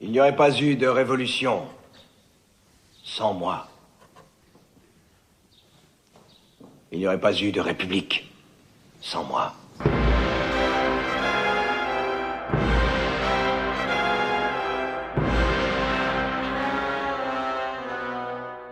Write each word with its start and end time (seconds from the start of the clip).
Il 0.00 0.12
n'y 0.12 0.20
aurait 0.20 0.36
pas 0.36 0.56
eu 0.60 0.76
de 0.76 0.86
révolution 0.86 1.66
sans 3.02 3.34
moi. 3.34 3.66
Il 6.92 7.00
n'y 7.00 7.06
aurait 7.06 7.20
pas 7.20 7.34
eu 7.34 7.50
de 7.50 7.60
république 7.60 8.32
sans 9.00 9.24
moi. 9.24 9.54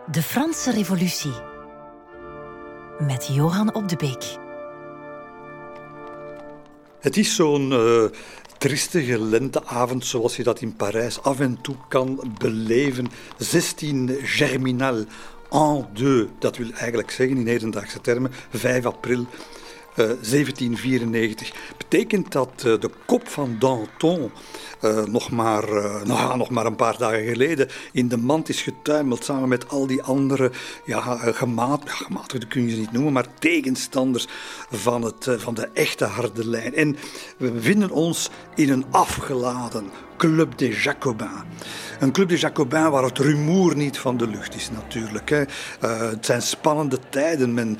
De 0.08 0.20
Franse 0.20 0.68
Revolutie 0.68 1.34
met 3.00 3.18
Johan 3.34 3.68
op 3.74 3.88
de 3.88 3.96
Beek. 3.96 4.45
Het 7.06 7.16
is 7.16 7.34
zo'n 7.34 7.70
uh, 7.70 8.04
tristige 8.58 9.20
lenteavond 9.20 10.06
zoals 10.06 10.36
je 10.36 10.42
dat 10.42 10.60
in 10.60 10.76
Parijs 10.76 11.22
af 11.22 11.40
en 11.40 11.58
toe 11.60 11.76
kan 11.88 12.34
beleven. 12.38 13.08
16 13.38 14.18
Germinal 14.22 15.04
en 15.50 15.86
deux, 15.92 16.26
dat 16.38 16.56
wil 16.56 16.70
eigenlijk 16.70 17.10
zeggen 17.10 17.36
in 17.36 17.46
hedendaagse 17.46 18.00
termen 18.00 18.32
5 18.50 18.86
april 18.86 19.26
1794. 19.94 21.48
Eh, 21.48 21.54
Betekent 21.76 22.32
dat 22.32 22.62
uh, 22.66 22.80
de 22.80 22.90
kop 23.06 23.28
van 23.28 23.56
Danton 23.58 24.30
uh, 24.80 25.04
nog, 25.04 25.30
maar, 25.30 25.64
nou, 26.04 26.36
nog 26.36 26.50
maar 26.50 26.66
een 26.66 26.76
paar 26.76 26.98
dagen 26.98 27.26
geleden 27.26 27.68
in 27.92 28.08
de 28.08 28.16
mand 28.16 28.48
is 28.48 28.62
getuimeld 28.62 29.24
samen 29.24 29.48
met 29.48 29.68
al 29.68 29.86
die 29.86 30.02
andere 30.02 30.50
ja, 30.84 31.00
gemaat, 31.16 31.82
ja, 31.84 32.46
kun 32.48 32.62
je 32.62 32.70
ze 32.70 32.80
niet 32.80 32.92
noemen, 32.92 33.12
maar 33.12 33.38
tegenstanders 33.38 34.26
van, 34.70 35.02
het, 35.02 35.28
van 35.36 35.54
de 35.54 35.68
echte 35.72 36.04
harde 36.04 36.48
lijn. 36.48 36.74
En 36.74 36.96
we 37.38 37.50
bevinden 37.50 37.90
ons 37.90 38.30
in 38.54 38.70
een 38.70 38.84
afgeladen 38.90 39.90
Club 40.16 40.58
des 40.58 40.82
Jacobins. 40.82 41.42
Een 42.00 42.12
Club 42.12 42.28
des 42.28 42.40
Jacobins 42.40 42.88
waar 42.88 43.02
het 43.02 43.18
rumoer 43.18 43.76
niet 43.76 43.98
van 43.98 44.16
de 44.16 44.26
lucht 44.26 44.54
is 44.54 44.70
natuurlijk. 44.70 45.28
Hè. 45.30 45.40
Uh, 45.40 46.10
het 46.10 46.26
zijn 46.26 46.42
spannende 46.42 46.98
tijden. 47.08 47.54
Men, 47.54 47.78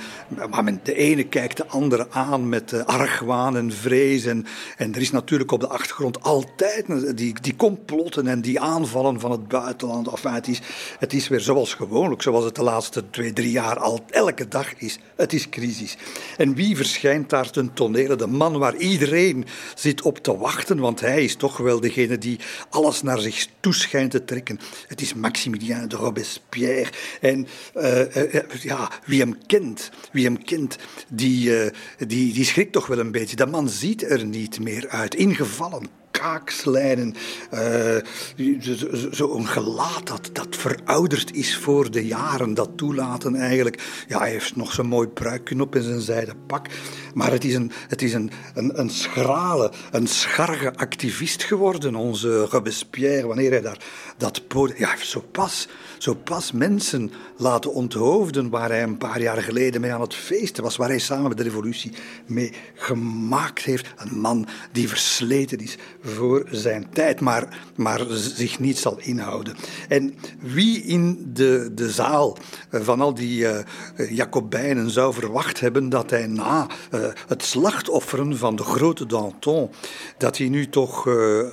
maar 0.51 0.65
men, 0.65 0.81
de 0.83 0.95
ene 0.95 1.25
kijkt 1.25 1.57
de 1.57 1.67
andere 1.67 2.07
aan 2.11 2.49
met 2.49 2.73
uh, 2.73 2.85
argwaan 2.85 3.57
en 3.57 3.73
vrees. 3.73 4.25
En, 4.25 4.47
en 4.77 4.95
er 4.95 5.01
is 5.01 5.11
natuurlijk 5.11 5.53
op 5.53 5.61
de 5.61 5.69
achtergrond 5.69 6.23
altijd 6.23 6.86
die, 7.15 7.35
die 7.41 7.57
complotten 7.57 8.27
en 8.27 8.41
die 8.41 8.61
aanvallen 8.61 9.21
van 9.21 9.31
het 9.31 9.49
buitenland. 9.49 10.09
Enfin, 10.09 10.33
het, 10.33 10.49
is, 10.49 10.61
het 10.99 11.13
is 11.13 11.29
weer 11.29 11.41
zoals 11.41 11.75
gewoonlijk, 11.75 12.23
zoals 12.23 12.45
het 12.45 12.55
de 12.55 12.63
laatste 12.63 13.11
twee, 13.11 13.33
drie 13.33 13.51
jaar 13.51 13.79
al 13.79 14.05
elke 14.11 14.49
dag 14.49 14.75
is. 14.75 14.99
Het 15.17 15.33
is 15.33 15.49
crisis. 15.49 15.97
En 16.37 16.55
wie 16.55 16.77
verschijnt 16.77 17.31
daar 17.31 17.51
ten 17.51 17.73
tonele? 17.73 18.17
De 18.17 18.27
man 18.27 18.59
waar 18.59 18.77
iedereen 18.77 19.45
zit 19.75 20.03
op 20.03 20.19
te 20.19 20.37
wachten, 20.37 20.79
want 20.79 21.01
hij 21.01 21.25
is 21.25 21.37
toch 21.37 21.57
wel 21.57 21.81
degene 21.81 22.19
die 22.19 22.39
alles 22.71 23.03
naar 23.03 23.21
zich 23.21 23.47
toeschijnt 23.61 24.11
te 24.11 24.25
trekken. 24.25 24.61
Het 24.87 25.01
is 25.01 25.15
Maximilien 25.15 25.89
de 25.89 25.97
Robespierre. 25.97 26.91
En 27.21 27.47
uh, 27.77 27.99
uh, 28.17 28.43
ja, 28.63 28.91
wie 29.05 29.21
hem 29.21 29.39
kent, 29.47 29.91
wie 30.13 30.25
hem 30.25 30.45
kent 30.45 30.79
die, 31.09 31.71
die, 31.99 32.33
die 32.33 32.45
schrikt 32.45 32.73
toch 32.73 32.87
wel 32.87 32.99
een 32.99 33.13
beetje. 33.13 33.37
Dat 33.37 33.51
man 33.51 33.69
ziet 33.69 34.11
er 34.11 34.25
niet 34.25 34.61
meer 34.61 34.89
uit. 34.89 35.15
Ingevallen, 35.15 35.89
kaakslijnen, 36.19 37.15
uh, 37.55 37.97
zo'n 39.11 39.47
gelaat 39.47 40.07
dat, 40.07 40.31
dat 40.33 40.57
verouderd 40.57 41.35
is 41.35 41.57
voor 41.57 41.91
de 41.91 42.07
jaren, 42.07 42.55
dat 42.55 42.71
toelaten 42.77 43.35
eigenlijk. 43.35 44.05
Ja, 44.09 44.19
hij 44.19 44.31
heeft 44.31 44.57
nog 44.57 44.73
zo'n 44.73 44.87
mooi 44.87 45.09
pruikje 45.09 45.61
op 45.61 45.77
in 45.77 45.83
zijn 45.83 46.01
zijden 46.01 46.37
pak, 46.47 46.67
maar 47.15 47.31
het 47.31 47.45
is 47.45 47.55
een, 47.55 47.73
het 47.89 48.03
is 48.03 48.13
een, 48.13 48.31
een, 48.55 48.81
een 48.81 48.91
schrale, 48.91 49.73
een 49.91 50.07
scharge 50.07 50.75
activist 50.75 51.45
geworden, 51.45 51.95
onze 51.95 52.45
Robespierre, 52.45 53.27
wanneer 53.27 53.51
hij 53.51 53.61
daar 53.61 53.85
dat 54.17 54.49
podium... 54.49 54.79
Ja, 54.79 54.87
hij 54.87 54.95
heeft 54.97 55.09
zo 55.09 55.25
pas, 55.31 55.69
zo 55.99 56.15
pas 56.15 56.53
mensen 56.53 57.13
laten 57.37 57.73
onthoofden 57.73 58.51
waar 58.51 58.69
hij 58.69 58.83
een 58.83 58.99
paar 58.99 59.21
jaar 59.21 59.43
geleden 59.43 59.81
mee 59.81 59.93
aan 59.93 60.01
het 60.01 60.15
feesten 60.15 60.63
was, 60.63 60.77
waar 60.77 60.89
hij 60.89 60.99
samen 60.99 61.29
met 61.29 61.37
de 61.37 61.43
revolutie 61.43 61.93
mee 62.27 62.53
gemaakt 62.75 63.63
heeft. 63.63 63.87
Een 63.97 64.19
man 64.19 64.47
die 64.73 64.89
versleten 64.89 65.59
is 65.59 65.77
voor 66.07 66.47
zijn 66.51 66.87
tijd, 66.93 67.21
maar, 67.21 67.71
maar 67.77 68.01
zich 68.11 68.59
niet 68.59 68.79
zal 68.79 68.99
inhouden. 69.01 69.57
En 69.89 70.15
wie 70.41 70.83
in 70.83 71.31
de, 71.33 71.71
de 71.75 71.91
zaal 71.91 72.37
van 72.71 73.01
al 73.01 73.15
die 73.15 73.41
uh, 73.41 73.59
Jacobijnen 74.11 74.91
zou 74.91 75.15
verwacht 75.15 75.61
hebben 75.61 75.89
dat 75.89 76.11
hij 76.11 76.27
na 76.27 76.67
het 77.27 77.43
slachtofferen 77.43 78.39
van 78.39 78.57
de 78.57 78.63
grote 78.63 79.07
Danton, 79.07 79.71
dat 80.19 80.39
hij 80.39 80.49
nu 80.49 80.69
toch 80.69 81.05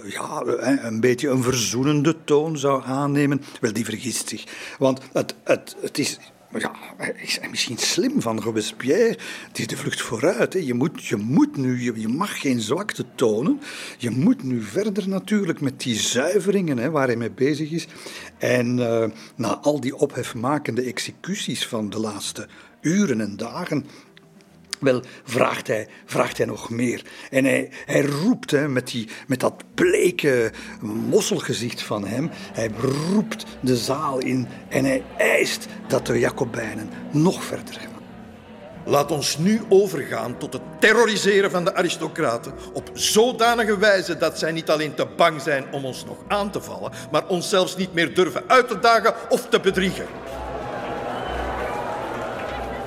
ja, 0.03 0.41
een 0.63 0.99
beetje 0.99 1.29
een 1.29 1.43
verzoenende 1.43 2.15
toon 2.23 2.57
zou 2.57 2.83
aannemen, 2.85 3.41
wel, 3.61 3.73
die 3.73 3.85
vergist 3.85 4.29
zich. 4.29 4.43
Want 4.79 4.99
het, 5.13 5.35
het, 5.43 5.75
het 5.81 5.97
is 5.97 6.19
ja, 6.61 6.75
is 7.15 7.39
misschien 7.49 7.77
slim 7.77 8.21
van 8.21 8.41
Robespierre. 8.41 9.17
Het 9.47 9.59
is 9.59 9.67
de 9.67 9.77
vlucht 9.77 10.01
vooruit. 10.01 10.53
Hè. 10.53 10.59
Je, 10.59 10.73
moet, 10.73 11.05
je 11.05 11.15
moet 11.15 11.57
nu, 11.57 11.93
je, 11.99 12.07
mag 12.07 12.41
geen 12.41 12.61
zwakte 12.61 13.05
tonen. 13.15 13.59
Je 13.97 14.09
moet 14.09 14.43
nu 14.43 14.61
verder 14.61 15.09
natuurlijk 15.09 15.61
met 15.61 15.81
die 15.81 15.95
zuiveringen 15.95 16.77
hè, 16.77 16.91
waar 16.91 17.07
hij 17.07 17.15
mee 17.15 17.31
bezig 17.31 17.71
is. 17.71 17.87
En 18.37 18.77
uh, 18.77 19.05
na 19.35 19.57
al 19.57 19.79
die 19.79 19.95
ophefmakende 19.95 20.81
executies 20.81 21.67
van 21.67 21.89
de 21.89 21.99
laatste 21.99 22.47
uren 22.81 23.21
en 23.21 23.37
dagen 23.37 23.85
wel, 24.83 25.01
vraagt 25.23 25.67
hij, 25.67 25.87
vraagt 26.05 26.37
hij 26.37 26.45
nog 26.45 26.69
meer. 26.69 27.01
En 27.29 27.45
hij, 27.45 27.69
hij 27.85 28.01
roept 28.01 28.51
hè, 28.51 28.67
met, 28.67 28.87
die, 28.87 29.09
met 29.27 29.39
dat 29.39 29.63
bleke 29.73 30.51
mosselgezicht 31.09 31.81
van 31.81 32.05
hem, 32.05 32.29
hij 32.33 32.71
roept 33.11 33.45
de 33.59 33.77
zaal 33.77 34.19
in 34.19 34.47
en 34.69 34.85
hij 34.85 35.03
eist 35.17 35.67
dat 35.87 36.05
de 36.05 36.19
Jacobijnen 36.19 36.89
nog 37.11 37.43
verder 37.43 37.73
gaan. 37.73 37.91
Laat 38.85 39.11
ons 39.11 39.37
nu 39.37 39.61
overgaan 39.69 40.37
tot 40.37 40.53
het 40.53 40.61
terroriseren 40.79 41.51
van 41.51 41.63
de 41.63 41.75
aristocraten 41.75 42.53
op 42.73 42.89
zodanige 42.93 43.77
wijze 43.77 44.17
dat 44.17 44.39
zij 44.39 44.51
niet 44.51 44.69
alleen 44.69 44.93
te 44.93 45.07
bang 45.17 45.41
zijn 45.41 45.65
om 45.71 45.85
ons 45.85 46.05
nog 46.05 46.17
aan 46.27 46.51
te 46.51 46.61
vallen, 46.61 46.91
maar 47.11 47.27
ons 47.27 47.49
zelfs 47.49 47.77
niet 47.77 47.93
meer 47.93 48.13
durven 48.13 48.43
uit 48.47 48.67
te 48.67 48.79
dagen 48.79 49.13
of 49.29 49.47
te 49.49 49.59
bedriegen. 49.59 50.05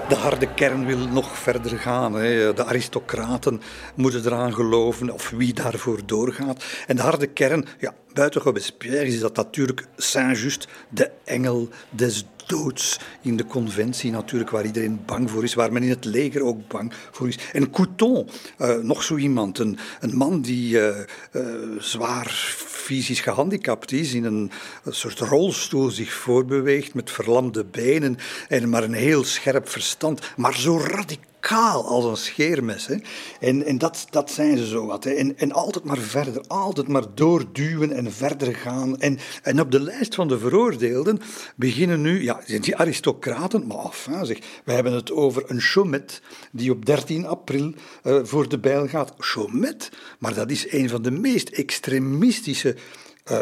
De 0.09 0.15
harde 0.15 0.55
kern 0.55 0.87
wil 0.87 1.09
nog 1.09 1.39
verder 1.39 1.79
gaan. 1.79 2.15
Hè. 2.15 2.55
De 2.55 2.65
aristocraten 2.65 3.61
moeten 3.95 4.25
eraan 4.25 4.55
geloven, 4.55 5.11
of 5.11 5.31
wie 5.31 5.55
daarvoor 5.55 6.01
doorgaat. 6.07 6.65
En 6.87 6.97
de 6.97 7.03
harde 7.03 7.27
kern, 7.27 7.67
ja, 7.79 7.95
buiten 8.17 8.41
Robespierre 8.41 9.07
is 9.07 9.21
dat 9.21 9.37
natuurlijk 9.37 9.87
Saint-Just, 9.97 10.69
de 10.89 11.11
engel 11.25 11.69
des 11.91 12.25
doods 12.47 12.99
in 13.23 13.37
de 13.37 13.47
conventie 13.47 14.11
natuurlijk, 14.11 14.51
waar 14.51 14.65
iedereen 14.65 15.01
bang 15.07 15.31
voor 15.31 15.45
is, 15.45 15.55
waar 15.55 15.73
men 15.73 15.83
in 15.83 15.89
het 15.89 16.05
leger 16.05 16.43
ook 16.43 16.69
bang 16.69 16.93
voor 17.11 17.29
is. 17.29 17.39
En 17.53 17.71
Couton, 17.71 18.29
uh, 18.59 18.77
nog 18.77 19.03
zo 19.03 19.17
iemand, 19.17 19.59
een, 19.59 19.79
een 20.01 20.17
man 20.17 20.41
die 20.41 20.79
uh, 20.79 20.97
uh, 21.33 21.43
zwaar 21.79 22.29
fysisch 22.67 23.21
gehandicapt 23.21 23.93
is, 23.93 24.15
in 24.15 24.25
een, 24.25 24.51
een, 24.85 24.95
soort 24.95 25.19
rolstoel 25.19 25.91
zich 25.91 26.13
voorbeweegt 26.13 26.95
met 26.95 27.11
verlamde 27.11 27.65
benen 27.65 28.19
en 28.49 28.69
maar 28.69 28.83
een 28.83 28.93
heel 28.93 29.25
scherp 29.25 29.69
verstand, 29.69 30.33
maar 30.37 30.55
zo 30.55 30.79
radicaal 30.79 31.36
kaal 31.47 31.87
als 31.87 32.05
een 32.05 32.17
scheermes. 32.17 32.87
Hè. 32.87 32.97
En, 33.41 33.65
en 33.65 33.79
dat, 33.79 34.07
dat 34.11 34.31
zijn 34.31 34.59
ze 34.59 34.67
zo 34.67 34.87
wat. 34.87 35.05
Hè. 35.05 35.11
En, 35.11 35.39
en 35.39 35.53
altijd 35.53 35.85
maar 35.85 35.99
verder, 35.99 36.45
altijd 36.47 36.89
maar 36.89 37.05
doorduwen 37.15 37.93
en 37.93 38.13
verder 38.13 38.55
gaan. 38.55 38.99
En, 38.99 39.19
en 39.43 39.61
op 39.61 39.71
de 39.71 39.81
lijst 39.81 40.15
van 40.15 40.29
de 40.29 40.39
veroordeelden 40.39 41.21
beginnen 41.57 42.01
nu, 42.01 42.23
ja, 42.23 42.41
die 42.61 42.77
aristocraten, 42.77 43.67
maar 43.67 43.85
enfin 43.85 44.27
zeg, 44.27 44.39
we 44.65 44.73
hebben 44.73 44.93
het 44.93 45.13
over 45.13 45.43
een 45.47 45.61
Chomet 45.61 46.23
die 46.53 46.71
op 46.71 46.87
13 46.87 47.27
april 47.27 47.75
uh, 48.05 48.19
voor 48.23 48.49
de 48.49 48.59
bijl 48.59 48.89
gaat. 48.89 49.15
Chomet, 49.19 49.91
maar 50.19 50.35
dat 50.35 50.51
is 50.51 50.73
een 50.73 50.89
van 50.89 51.03
de 51.03 51.11
meest 51.11 51.49
extremistische. 51.49 52.77
Uh, 53.31 53.39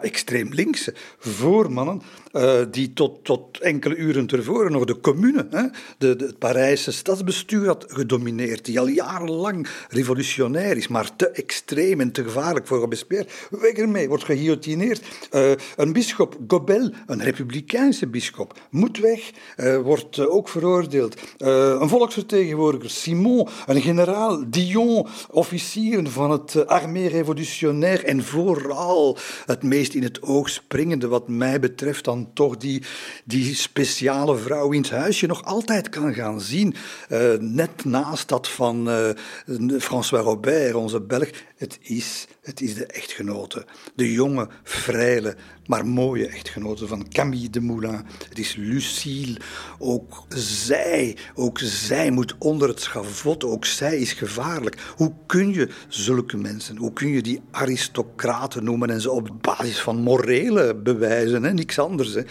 extreem 0.00 0.52
linkse 0.52 0.94
voormannen, 1.18 2.02
uh, 2.32 2.60
die 2.70 2.92
tot, 2.92 3.24
tot 3.24 3.58
enkele 3.60 3.96
uren 3.96 4.26
tevoren 4.26 4.72
nog 4.72 4.84
de 4.84 5.00
commune, 5.00 5.46
hè, 5.50 5.62
de, 5.98 6.06
het 6.08 6.38
Parijse 6.38 6.92
stadsbestuur 6.92 7.66
had 7.66 7.84
gedomineerd, 7.88 8.64
die 8.64 8.80
al 8.80 8.86
jarenlang 8.86 9.68
revolutionair 9.88 10.76
is, 10.76 10.88
maar 10.88 11.16
te 11.16 11.28
extreem 11.28 12.00
en 12.00 12.12
te 12.12 12.22
gevaarlijk 12.22 12.66
voor 12.66 12.78
Robespierre. 12.78 13.26
Weg 13.50 13.72
ermee, 13.72 14.08
wordt 14.08 14.24
geguillotineerd. 14.24 15.02
Uh, 15.32 15.50
een 15.76 15.92
bischop, 15.92 16.36
Gobel, 16.46 16.90
een 17.06 17.22
republikeinse 17.22 18.06
bischop, 18.06 18.60
moet 18.70 18.98
weg, 18.98 19.30
uh, 19.56 19.78
wordt 19.78 20.18
ook 20.18 20.48
veroordeeld. 20.48 21.16
een 21.38 21.88
volksvertegenwoordiger, 21.88 22.90
Simon, 22.90 23.48
een 23.66 23.80
generaal, 23.80 24.44
Dion, 24.50 25.06
officieren 25.30 26.10
van 26.10 26.30
het 26.30 26.66
armée 26.66 27.08
révolutionnaire 27.08 28.02
en 28.02 28.24
vooral 28.24 29.16
het 29.46 29.62
meest 29.62 29.94
in 29.94 30.02
het 30.02 30.22
oog 30.22 30.48
springende 30.48 31.08
wat 31.08 31.28
mij 31.28 31.60
betreft 31.60 32.04
dan 32.04 32.21
toch 32.32 32.56
die, 32.56 32.82
die 33.24 33.54
speciale 33.54 34.36
vrouw 34.36 34.72
in 34.72 34.80
het 34.80 34.90
huisje 34.90 35.26
nog 35.26 35.44
altijd 35.44 35.88
kan 35.88 36.14
gaan 36.14 36.40
zien. 36.40 36.74
Uh, 37.08 37.32
net 37.38 37.84
naast 37.84 38.28
dat 38.28 38.48
van 38.48 38.88
uh, 38.88 39.78
François 39.80 40.24
Robert, 40.24 40.74
onze 40.74 41.00
Belg. 41.00 41.30
Het 41.56 41.78
is 41.82 42.26
Het 42.42 42.60
is 42.60 42.74
de 42.74 42.86
echtgenote, 42.86 43.66
de 43.94 44.12
jonge, 44.12 44.48
vrije, 44.62 45.36
maar 45.66 45.86
mooie 45.86 46.28
echtgenote 46.28 46.86
van 46.86 47.08
Camille 47.08 47.50
de 47.50 47.60
Moulin. 47.60 48.04
Het 48.28 48.38
is 48.38 48.54
Lucille. 48.54 49.40
Ook 49.78 50.24
zij, 50.36 51.16
ook 51.34 51.58
zij 51.58 52.10
moet 52.10 52.34
onder 52.38 52.68
het 52.68 52.80
schavot. 52.80 53.44
Ook 53.44 53.64
zij 53.64 53.96
is 53.98 54.12
gevaarlijk. 54.12 54.76
Hoe 54.96 55.12
kun 55.26 55.52
je 55.52 55.68
zulke 55.88 56.36
mensen, 56.36 56.76
hoe 56.76 56.92
kun 56.92 57.08
je 57.08 57.22
die 57.22 57.40
aristocraten 57.50 58.64
noemen 58.64 58.90
en 58.90 59.00
ze 59.00 59.10
op 59.10 59.30
basis 59.40 59.80
van 59.80 59.96
morele 59.96 60.74
bewijzen, 60.74 61.42
hè, 61.42 61.52
niks 61.52 61.78
anders, 61.78 62.16
uh, 62.16 62.24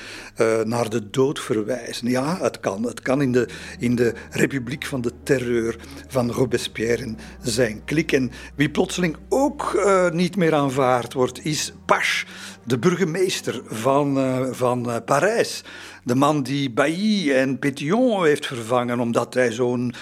naar 0.61 0.89
de 0.89 1.09
dood 1.09 1.39
verwijzen? 1.39 2.09
Ja, 2.09 2.37
het 2.41 2.59
kan. 2.59 2.83
Het 2.83 3.01
kan 3.01 3.21
in 3.21 3.31
de, 3.31 3.47
in 3.79 3.95
de 3.95 4.13
republiek 4.29 4.85
van 4.85 5.01
de 5.01 5.11
terreur 5.23 5.75
van 6.07 6.31
Robespierre 6.31 7.03
en 7.03 7.17
zijn 7.41 7.81
klik. 7.85 8.11
En 8.11 8.31
wie 8.55 8.69
plotseling 8.69 9.17
ook 9.29 9.73
uh, 9.75 10.00
niet 10.09 10.35
meer 10.35 10.53
aanvaard 10.53 11.13
wordt, 11.13 11.45
is 11.45 11.73
Pache 11.85 12.25
de 12.63 12.79
burgemeester 12.79 13.61
van, 13.65 14.17
uh, 14.17 14.47
van 14.51 14.89
uh, 14.89 14.95
Parijs. 15.05 15.63
De 16.03 16.15
man 16.15 16.43
die 16.43 16.71
Bailly 16.71 17.31
en 17.31 17.59
Pétion 17.59 18.23
heeft 18.23 18.45
vervangen 18.45 18.99
omdat 18.99 19.33
hij 19.33 19.51
zo'n 19.51 19.93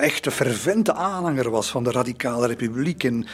echte 0.00 0.30
fervente 0.30 0.94
aanhanger 0.94 1.50
was 1.50 1.68
van 1.68 1.84
de 1.84 1.90
radicale 1.90 2.46
republiek. 2.46 3.04
En, 3.04 3.26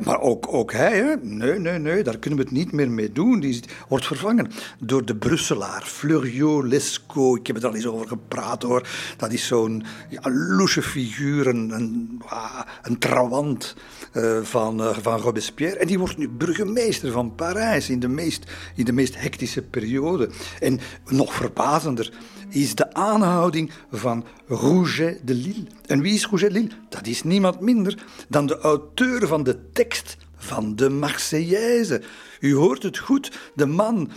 maar 0.00 0.20
ook, 0.20 0.46
ook 0.54 0.72
hij, 0.72 0.96
hè? 0.96 1.14
nee, 1.22 1.58
nee, 1.58 1.78
nee, 1.78 2.02
daar 2.02 2.18
kunnen 2.18 2.38
we 2.38 2.44
het 2.44 2.54
niet 2.54 2.72
meer 2.72 2.90
mee 2.90 3.12
doen. 3.12 3.40
Die 3.40 3.60
wordt 3.88 4.06
vervangen 4.06 4.50
door 4.78 5.04
de 5.04 5.16
Brusselaar, 5.16 5.82
Fleuriot 5.82 6.64
Lescaut. 6.64 7.38
Ik 7.38 7.46
heb 7.46 7.56
er 7.56 7.66
al 7.66 7.74
eens 7.74 7.86
over 7.86 8.08
gepraat 8.08 8.62
hoor. 8.62 8.88
Dat 9.16 9.32
is 9.32 9.46
zo'n 9.46 9.84
ja, 10.08 10.60
figuur, 10.66 11.46
een, 11.46 11.70
een, 11.70 12.20
een 12.82 12.98
trawant. 12.98 13.76
Uh, 14.12 14.38
van, 14.42 14.80
uh, 14.80 14.96
van 14.98 15.20
Robespierre. 15.20 15.76
En 15.76 15.86
die 15.86 15.98
wordt 15.98 16.16
nu 16.16 16.28
burgemeester 16.28 17.12
van 17.12 17.34
Parijs 17.34 17.90
in 17.90 18.00
de 18.00 18.08
meest, 18.08 18.50
in 18.74 18.84
de 18.84 18.92
meest 18.92 19.20
hectische 19.20 19.62
periode. 19.62 20.30
En 20.60 20.80
nog 21.06 21.34
verbazender 21.34 22.12
is 22.50 22.74
de 22.74 22.94
aanhouding 22.94 23.70
van 23.90 24.24
Rouget 24.46 25.20
de 25.24 25.34
Lille. 25.34 25.66
En 25.86 26.00
wie 26.00 26.14
is 26.14 26.26
Rouget 26.26 26.52
de 26.52 26.58
Lille? 26.58 26.70
Dat 26.88 27.06
is 27.06 27.22
niemand 27.22 27.60
minder 27.60 28.04
dan 28.28 28.46
de 28.46 28.58
auteur 28.58 29.26
van 29.26 29.42
de 29.42 29.70
tekst 29.72 30.16
van 30.36 30.76
de 30.76 30.88
Marseillaise. 30.88 32.02
U 32.40 32.54
hoort 32.54 32.82
het 32.82 32.98
goed, 32.98 33.38
de 33.54 33.66
man 33.66 34.10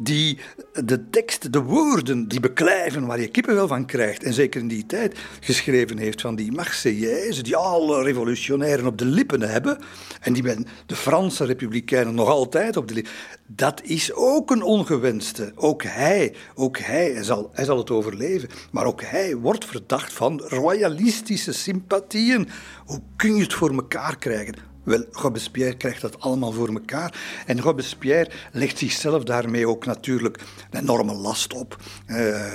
die 0.00 0.38
de 0.84 1.10
tekst, 1.10 1.52
de 1.52 1.62
woorden 1.62 2.28
die 2.28 2.40
beklijven 2.40 3.06
waar 3.06 3.20
je 3.20 3.28
kippenvel 3.28 3.68
van 3.68 3.86
krijgt, 3.86 4.22
en 4.22 4.32
zeker 4.32 4.60
in 4.60 4.68
die 4.68 4.86
tijd 4.86 5.18
geschreven 5.40 5.98
heeft 5.98 6.20
van 6.20 6.36
die 6.36 6.52
Marseillaise, 6.52 7.42
die 7.42 7.56
alle 7.56 8.02
revolutionairen 8.02 8.86
op 8.86 8.98
de 8.98 9.04
lippen 9.04 9.40
hebben, 9.40 9.78
en 10.20 10.32
die 10.32 10.42
men 10.42 10.66
de 10.86 10.96
Franse 10.96 11.44
republikeinen 11.44 12.14
nog 12.14 12.28
altijd 12.28 12.76
op 12.76 12.88
de 12.88 12.94
lippen, 12.94 13.12
dat 13.46 13.82
is 13.82 14.12
ook 14.12 14.50
een 14.50 14.62
ongewenste. 14.62 15.52
Ook 15.54 15.82
hij, 15.82 16.34
ook 16.54 16.78
hij, 16.78 17.10
hij 17.12 17.22
zal, 17.22 17.50
hij 17.52 17.64
zal 17.64 17.78
het 17.78 17.90
overleven, 17.90 18.48
maar 18.70 18.84
ook 18.84 19.02
hij 19.02 19.36
wordt 19.36 19.64
verdacht 19.64 20.12
van 20.12 20.40
royalistische 20.40 21.52
sympathieën. 21.52 22.48
Hoe 22.86 23.00
kun 23.16 23.34
je 23.34 23.42
het 23.42 23.54
voor 23.54 23.74
elkaar 23.74 24.16
krijgen? 24.16 24.75
Wel, 24.86 25.04
Robespierre 25.10 25.76
krijgt 25.76 26.00
dat 26.00 26.20
allemaal 26.20 26.52
voor 26.52 26.68
elkaar. 26.68 27.42
En 27.46 27.60
Robespierre 27.60 28.30
legt 28.52 28.78
zichzelf 28.78 29.24
daarmee 29.24 29.68
ook 29.68 29.86
natuurlijk 29.86 30.40
een 30.70 30.80
enorme 30.80 31.14
last 31.14 31.54
op. 31.54 31.76
Uh, 32.06 32.52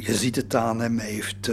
je 0.00 0.14
ziet 0.14 0.36
het 0.36 0.54
aan 0.54 0.80
hem. 0.80 0.98
Hij, 0.98 1.10
heeft, 1.10 1.46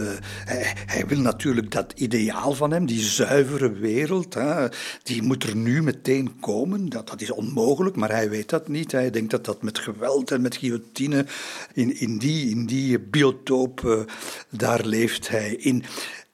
hij, 0.45 0.73
hij, 0.85 1.05
wil 1.07 1.19
natuurlijk 1.19 1.71
dat 1.71 1.93
ideaal 1.95 2.53
van 2.53 2.71
hem, 2.71 2.85
die 2.85 3.03
zuivere 3.03 3.71
wereld, 3.71 4.33
hè, 4.33 4.67
die 5.03 5.21
moet 5.21 5.43
er 5.43 5.55
nu 5.55 5.83
meteen 5.83 6.39
komen. 6.39 6.89
Dat, 6.89 7.07
dat 7.07 7.21
is 7.21 7.31
onmogelijk, 7.31 7.95
maar 7.95 8.11
hij 8.11 8.29
weet 8.29 8.49
dat 8.49 8.67
niet. 8.67 8.91
Hij 8.91 9.09
denkt 9.09 9.31
dat 9.31 9.45
dat 9.45 9.61
met 9.61 9.79
geweld 9.79 10.31
en 10.31 10.41
met 10.41 10.55
guillotine, 10.55 11.25
in, 11.73 11.99
in, 11.99 12.17
die, 12.17 12.49
in 12.49 12.65
die 12.65 12.99
biotoop, 12.99 14.05
daar 14.49 14.85
leeft 14.85 15.29
hij 15.29 15.55
in. 15.55 15.83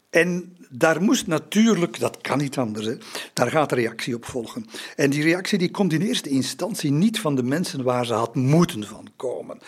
En 0.09 0.57
daar 0.69 1.01
moest 1.01 1.27
natuurlijk, 1.27 1.99
dat 1.99 2.17
kan 2.21 2.37
niet 2.37 2.57
anders, 2.57 2.87
daar 3.33 3.51
gaat 3.51 3.71
reactie 3.71 4.15
op 4.15 4.25
volgen. 4.25 4.65
En 4.95 5.09
die 5.09 5.23
reactie 5.23 5.57
die 5.57 5.71
komt 5.71 5.93
in 5.93 6.01
eerste 6.01 6.29
instantie 6.29 6.91
niet 6.91 7.19
van 7.19 7.35
de 7.35 7.43
mensen 7.43 7.83
waar 7.83 8.05
ze 8.05 8.13
had 8.13 8.35
moeten 8.35 8.83
van 8.87 9.07
komen. 9.15 9.59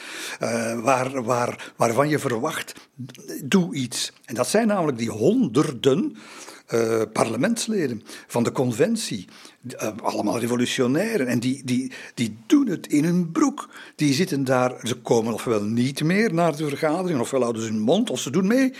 Uh, 0.42 0.82
waar, 0.82 1.24
waar, 1.24 1.74
waarvan 1.76 2.10
je 2.10 2.20
verwacht, 2.20 2.74
doe 3.44 3.76
iets. 3.76 4.14
En 4.26 4.36
dat 4.36 4.48
zijn 4.48 4.68
namelijk 4.68 4.98
die 4.98 5.10
honderden 5.10 6.18
uh, 6.74 7.02
parlementsleden 7.14 8.04
van 8.28 8.44
de 8.44 8.52
conventie. 8.52 9.28
Uh, 9.62 9.90
allemaal 10.02 10.40
revolutionairen. 10.40 11.28
En 11.28 11.40
die, 11.40 11.62
die, 11.66 11.92
die 12.14 12.38
doen 12.46 12.68
het 12.68 12.88
in 12.88 13.04
hun 13.04 13.32
broek. 13.32 13.70
Die 13.96 14.14
zitten 14.14 14.44
daar, 14.44 14.80
ze 14.84 14.96
komen 14.96 15.34
ofwel 15.34 15.64
niet 15.64 16.04
meer 16.04 16.34
naar 16.34 16.56
de 16.58 16.68
vergadering, 16.68 17.20
ofwel 17.20 17.42
houden 17.42 17.62
ze 17.62 17.68
hun 17.68 17.80
mond, 17.80 18.10
of 18.10 18.20
ze 18.20 18.30
doen 18.30 18.48
mee 18.48 18.74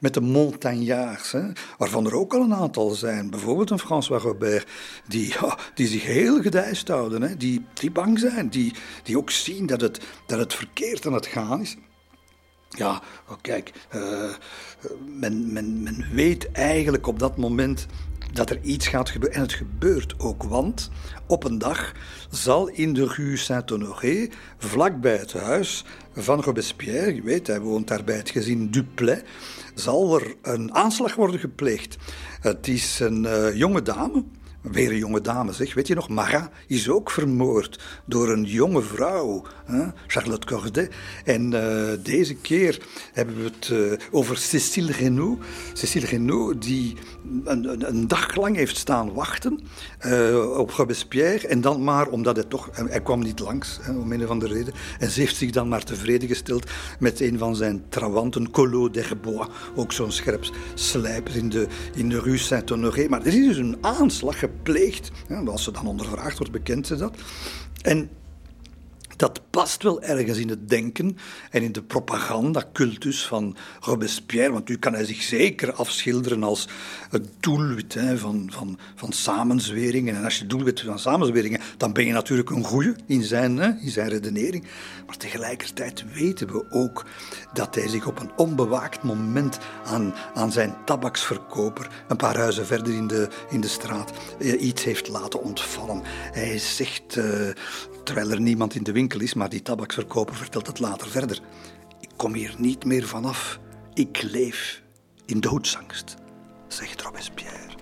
met 0.00 0.14
de 0.14 0.20
montagnards, 0.20 1.32
hè, 1.32 1.42
waarvan 1.78 2.06
er 2.06 2.14
ook 2.14 2.34
al 2.34 2.42
een 2.42 2.54
aantal 2.54 2.90
zijn. 2.90 3.30
Bijvoorbeeld 3.30 3.70
een 3.70 3.78
François 3.78 4.22
Robert, 4.22 4.68
die, 5.08 5.34
die 5.74 5.86
zich 5.86 6.04
heel 6.04 6.42
gedijst 6.42 6.88
houden, 6.88 7.22
hè, 7.22 7.36
die, 7.36 7.64
die 7.74 7.90
bang 7.90 8.18
zijn, 8.18 8.48
die, 8.48 8.72
die 9.02 9.18
ook 9.18 9.30
zien 9.30 9.66
dat 9.66 9.80
het, 9.80 10.00
dat 10.26 10.38
het 10.38 10.54
verkeerd 10.54 11.06
aan 11.06 11.12
het 11.12 11.26
gaan 11.26 11.60
is. 11.60 11.76
Ja, 12.68 13.02
oh, 13.28 13.36
kijk, 13.40 13.72
uh, 13.94 14.34
men, 15.06 15.52
men, 15.52 15.82
men 15.82 16.06
weet 16.12 16.52
eigenlijk 16.52 17.06
op 17.06 17.18
dat 17.18 17.36
moment 17.36 17.86
dat 18.32 18.50
er 18.50 18.60
iets 18.62 18.86
gaat 18.86 19.10
gebeuren. 19.10 19.36
En 19.36 19.42
het 19.42 19.52
gebeurt 19.52 20.14
ook, 20.18 20.42
want 20.42 20.90
op 21.26 21.44
een 21.44 21.58
dag 21.58 21.92
zal 22.30 22.68
in 22.68 22.92
de 22.92 23.06
rue 23.06 23.36
Saint-Honoré, 23.36 24.28
vlakbij 24.58 25.16
het 25.16 25.32
huis 25.32 25.84
van 26.14 26.40
Robespierre, 26.40 27.14
je 27.14 27.22
weet, 27.22 27.46
hij 27.46 27.60
woont 27.60 27.88
daar 27.88 28.04
bij 28.04 28.16
het 28.16 28.30
gezin 28.30 28.70
Duplay, 28.70 29.22
zal 29.74 30.20
er 30.20 30.34
een 30.42 30.74
aanslag 30.74 31.14
worden 31.14 31.40
gepleegd. 31.40 31.96
Het 32.40 32.68
is 32.68 33.00
een 33.00 33.24
uh, 33.24 33.54
jonge 33.54 33.82
dame, 33.82 34.24
Weer 34.70 34.90
een 34.90 34.98
jonge 34.98 35.20
dame, 35.20 35.52
zeg. 35.52 35.74
Weet 35.74 35.86
je 35.86 35.94
nog, 35.94 36.08
Marat 36.08 36.50
is 36.66 36.88
ook 36.88 37.10
vermoord 37.10 37.80
door 38.04 38.28
een 38.28 38.44
jonge 38.44 38.82
vrouw, 38.82 39.42
hè? 39.66 39.84
Charlotte 40.06 40.46
Corday. 40.46 40.88
En 41.24 41.52
uh, 41.52 41.88
deze 42.02 42.34
keer 42.34 42.86
hebben 43.12 43.36
we 43.36 43.42
het 43.42 43.68
uh, 43.68 43.92
over 44.10 44.36
Cécile 44.36 44.92
Renaud. 44.92 45.38
Cécile 45.72 46.06
Renaud, 46.06 46.62
die 46.62 46.96
een, 47.44 48.08
dag 48.08 48.36
lang 48.36 48.56
heeft 48.56 48.76
staan 48.76 49.12
wachten 49.12 49.60
uh, 50.06 50.58
op 50.58 50.70
Robespierre. 50.70 51.48
En 51.48 51.60
dan 51.60 51.84
maar, 51.84 52.08
omdat 52.08 52.36
hij 52.36 52.44
toch... 52.44 52.68
Hij 52.72 53.02
kwam 53.02 53.20
niet 53.20 53.38
langs, 53.38 53.78
hè, 53.82 53.92
om 53.92 54.12
een 54.12 54.26
van 54.26 54.38
de 54.38 54.46
reden. 54.46 54.74
En 54.98 55.10
ze 55.10 55.20
heeft 55.20 55.36
zich 55.36 55.50
dan 55.50 55.68
maar 55.68 55.84
tevreden 55.84 56.28
gesteld 56.28 56.70
met 56.98 57.20
een 57.20 57.38
van 57.38 57.56
zijn 57.56 57.84
trawanten, 57.88 58.50
Collot 58.50 58.94
d'Herbois. 58.94 59.46
Ook 59.74 59.92
zo'n 59.92 60.12
scherp 60.12 60.44
slijper 60.74 61.36
in 61.36 61.48
de, 61.48 61.66
in 61.94 62.08
de 62.08 62.20
rue 62.20 62.38
Saint-Honoré. 62.38 63.08
Maar 63.08 63.20
er 63.20 63.26
is 63.26 63.46
dus 63.46 63.56
een 63.56 63.78
aanslag 63.80 64.38
gepleegd. 64.38 65.10
als 65.46 65.64
ze 65.64 65.70
dan 65.70 65.86
ondervraagd 65.86 66.38
wordt, 66.38 66.52
bekent 66.52 66.86
ze 66.86 66.96
dat. 66.96 67.16
En 67.82 68.10
dat 69.16 69.40
past 69.50 69.82
wel 69.82 70.02
ergens 70.02 70.38
in 70.38 70.48
het 70.48 70.68
denken 70.68 71.16
en 71.50 71.62
in 71.62 71.72
de 71.72 71.82
propagandacultus 71.82 73.26
van 73.26 73.56
Robespierre. 73.80 74.52
Want 74.52 74.68
nu 74.68 74.76
kan 74.76 74.92
hij 74.92 75.04
zich 75.04 75.22
zeker 75.22 75.72
afschilderen 75.72 76.42
als 76.42 76.68
het 77.10 77.28
doelwit 77.40 77.94
hè, 77.94 78.18
van, 78.18 78.50
van, 78.52 78.78
van 78.94 79.12
samenzweringen. 79.12 80.16
En 80.16 80.24
als 80.24 80.38
je 80.38 80.46
doelwit 80.46 80.80
van 80.80 80.98
samenzweringen, 80.98 81.60
dan 81.76 81.92
ben 81.92 82.06
je 82.06 82.12
natuurlijk 82.12 82.50
een 82.50 82.64
goeie 82.64 82.94
in 83.06 83.22
zijn, 83.22 83.56
hè, 83.56 83.70
in 83.80 83.90
zijn 83.90 84.08
redenering. 84.08 84.66
Maar 85.06 85.16
tegelijkertijd 85.16 86.04
weten 86.12 86.46
we 86.52 86.66
ook 86.70 87.06
dat 87.52 87.74
hij 87.74 87.88
zich 87.88 88.06
op 88.06 88.20
een 88.20 88.30
onbewaakt 88.36 89.02
moment 89.02 89.58
aan, 89.84 90.14
aan 90.34 90.52
zijn 90.52 90.74
tabaksverkoper, 90.84 91.88
een 92.08 92.16
paar 92.16 92.36
huizen 92.36 92.66
verder 92.66 92.94
in 92.94 93.06
de, 93.06 93.28
in 93.48 93.60
de 93.60 93.68
straat, 93.68 94.12
eh, 94.38 94.62
iets 94.62 94.84
heeft 94.84 95.08
laten 95.08 95.42
ontvallen. 95.42 96.02
Hij 96.32 96.58
zegt, 96.58 97.16
uh, 97.16 97.48
terwijl 98.06 98.30
er 98.30 98.40
niemand 98.40 98.74
in 98.74 98.82
de 98.82 98.92
winkel 98.92 99.20
is, 99.20 99.34
maar 99.34 99.48
die 99.48 99.62
tabaksverkoper 99.62 100.36
vertelt 100.36 100.66
het 100.66 100.78
later 100.78 101.08
verder. 101.08 101.40
Ik 102.00 102.10
kom 102.16 102.34
hier 102.34 102.54
niet 102.58 102.84
meer 102.84 103.06
vanaf. 103.06 103.58
Ik 103.94 104.22
leef 104.22 104.82
in 105.24 105.40
doodsangst, 105.40 106.14
zegt 106.68 107.02
Robespierre. 107.02 107.74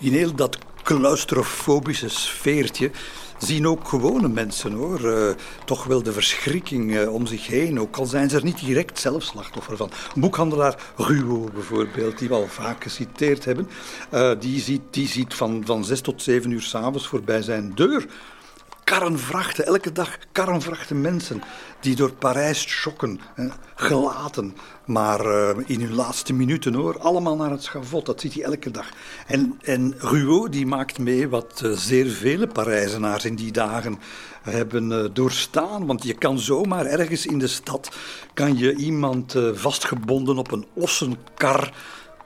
In 0.00 0.12
heel 0.12 0.34
dat 0.34 0.58
claustrofobische 0.82 2.08
sfeertje 2.08 2.90
zien 3.38 3.66
ook 3.66 3.88
gewone 3.88 4.28
mensen 4.28 4.72
hoor, 4.72 5.00
uh, 5.00 5.30
toch 5.64 5.84
wel 5.84 6.02
de 6.02 6.12
verschrikking 6.12 6.90
uh, 6.90 7.14
om 7.14 7.26
zich 7.26 7.46
heen. 7.46 7.80
Ook 7.80 7.96
al 7.96 8.06
zijn 8.06 8.30
ze 8.30 8.36
er 8.36 8.44
niet 8.44 8.60
direct 8.60 8.98
zelf 8.98 9.22
slachtoffer 9.22 9.76
van. 9.76 9.90
Boekhandelaar 10.14 10.92
Ruo 10.96 11.48
bijvoorbeeld, 11.54 12.18
die 12.18 12.28
we 12.28 12.34
al 12.34 12.46
vaak 12.46 12.82
geciteerd 12.82 13.44
hebben, 13.44 13.68
uh, 14.14 14.30
die 14.40 14.60
ziet, 14.60 14.82
die 14.90 15.08
ziet 15.08 15.34
van, 15.34 15.62
van 15.64 15.84
zes 15.84 16.00
tot 16.00 16.22
zeven 16.22 16.50
uur 16.50 16.62
s'avonds 16.62 17.06
voorbij 17.06 17.42
zijn 17.42 17.72
deur 17.74 18.06
karrenvrachten, 18.88 19.66
elke 19.66 19.92
dag 19.92 20.18
karrenvrachten 20.32 21.00
mensen 21.00 21.42
die 21.80 21.96
door 21.96 22.12
Parijs 22.12 22.70
schokken, 22.70 23.20
gelaten, 23.74 24.56
maar 24.84 25.26
uh, 25.26 25.50
in 25.66 25.80
hun 25.80 25.94
laatste 25.94 26.32
minuten 26.32 26.74
hoor, 26.74 26.98
allemaal 26.98 27.36
naar 27.36 27.50
het 27.50 27.62
schavot. 27.62 28.06
Dat 28.06 28.20
ziet 28.20 28.34
hij 28.34 28.42
elke 28.42 28.70
dag. 28.70 28.88
En, 29.26 29.58
en 29.62 29.94
Ruot 29.98 30.52
die 30.52 30.66
maakt 30.66 30.98
mee 30.98 31.28
wat 31.28 31.60
uh, 31.64 31.72
zeer 31.76 32.06
vele 32.06 32.46
Parijzenaars 32.46 33.24
in 33.24 33.34
die 33.34 33.52
dagen 33.52 33.98
hebben 34.42 34.90
uh, 34.90 35.04
doorstaan. 35.12 35.86
Want 35.86 36.02
je 36.02 36.14
kan 36.14 36.38
zomaar 36.38 36.86
ergens 36.86 37.26
in 37.26 37.38
de 37.38 37.46
stad 37.46 37.90
kan 38.34 38.56
je 38.56 38.74
iemand 38.74 39.34
vastgebonden 39.52 40.38
op 40.38 40.52
een 40.52 40.66
ossenkar 40.72 41.72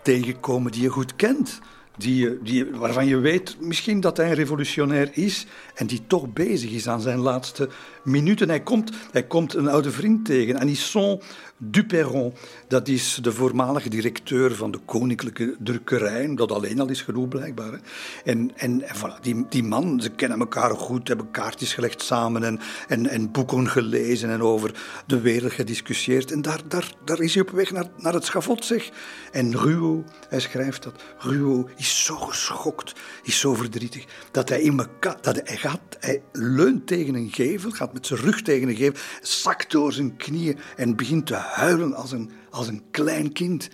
tegenkomen 0.02 0.73
die 0.73 0.83
je 0.83 0.88
goed 0.88 1.16
kent 1.16 1.61
die, 2.02 2.42
die, 2.42 2.64
waarvan 2.64 3.06
je 3.06 3.18
weet 3.18 3.56
misschien 3.61 4.00
dat 4.00 4.16
hij 4.16 4.28
een 4.28 4.35
revolutionair 4.35 5.11
is 5.12 5.47
en 5.75 5.87
die 5.87 6.00
toch 6.06 6.32
bezig 6.32 6.71
is 6.71 6.88
aan 6.88 7.00
zijn 7.00 7.18
laatste 7.18 7.68
minuten. 8.04 8.49
Hij 8.49 8.62
komt, 8.62 8.92
hij 9.12 9.23
komt 9.23 9.54
een 9.54 9.68
oude 9.68 9.90
vriend 9.90 10.25
tegen, 10.25 10.59
Anisson 10.61 11.21
Duperron. 11.64 12.35
Dat 12.69 12.88
is 12.88 13.19
de 13.23 13.33
voormalige 13.33 13.88
directeur 13.88 14.54
van 14.54 14.71
de 14.71 14.78
Koninklijke 14.85 15.57
Drukkerij. 15.59 16.35
Dat 16.35 16.52
alleen 16.52 16.81
al 16.81 16.88
is 16.88 17.02
genoeg 17.02 17.28
blijkbaar. 17.28 17.73
Hè. 17.73 17.78
En, 18.25 18.50
en, 18.57 18.83
voilà, 18.83 19.21
die, 19.21 19.47
die 19.49 19.62
man, 19.62 20.00
ze 20.00 20.11
kennen 20.11 20.38
elkaar 20.38 20.71
goed, 20.71 21.09
hebben 21.09 21.31
kaartjes 21.31 21.75
gelegd 21.75 22.02
samen 22.02 22.45
en, 22.45 22.61
en, 22.88 23.07
en 23.07 23.31
boeken 23.31 23.69
gelezen 23.69 24.31
en 24.31 24.42
over 24.42 24.75
de 25.07 25.21
wereld 25.21 25.52
gediscussieerd. 25.52 26.33
En 26.33 26.42
daar, 26.42 26.61
daar, 26.69 26.92
daar 27.04 27.21
is 27.21 27.35
hij 27.35 27.42
op 27.42 27.50
weg 27.50 27.71
naar, 27.71 27.87
naar 27.97 28.14
het 28.14 28.25
schavot, 28.25 28.64
zeg. 28.64 28.90
En 29.33 29.57
Ruo, 29.57 30.04
hij 30.28 30.40
schrijft 30.40 30.83
dat, 30.83 31.02
Ruo 31.19 31.69
is 31.76 32.04
zo 32.04 32.16
geschokt, 32.16 32.92
is 33.23 33.38
zo 33.38 33.54
verdrietig, 33.54 34.04
dat 34.31 34.49
hij 34.49 34.61
in 34.61 34.78
elkaar, 34.78 35.16
dat 35.21 35.40
hij 35.45 35.57
gaat, 35.57 35.81
hij 36.00 36.23
leunt 36.33 36.87
tegen 36.87 37.14
een 37.14 37.31
gevel, 37.33 37.71
gaat 37.71 37.92
met 37.92 38.07
zijn 38.07 38.21
rug 38.21 38.42
tegen 38.42 38.69
een 38.69 38.76
gevel, 38.76 39.00
zakt 39.23 39.71
door 39.71 39.92
zijn 39.92 40.16
knieën 40.16 40.59
en 40.76 40.97
begint 40.97 41.26
te 41.26 41.35
huilen 41.35 41.50
als 41.94 42.12
een, 42.12 42.30
als 42.50 42.68
een 42.68 42.82
klein 42.90 43.32
kind. 43.32 43.68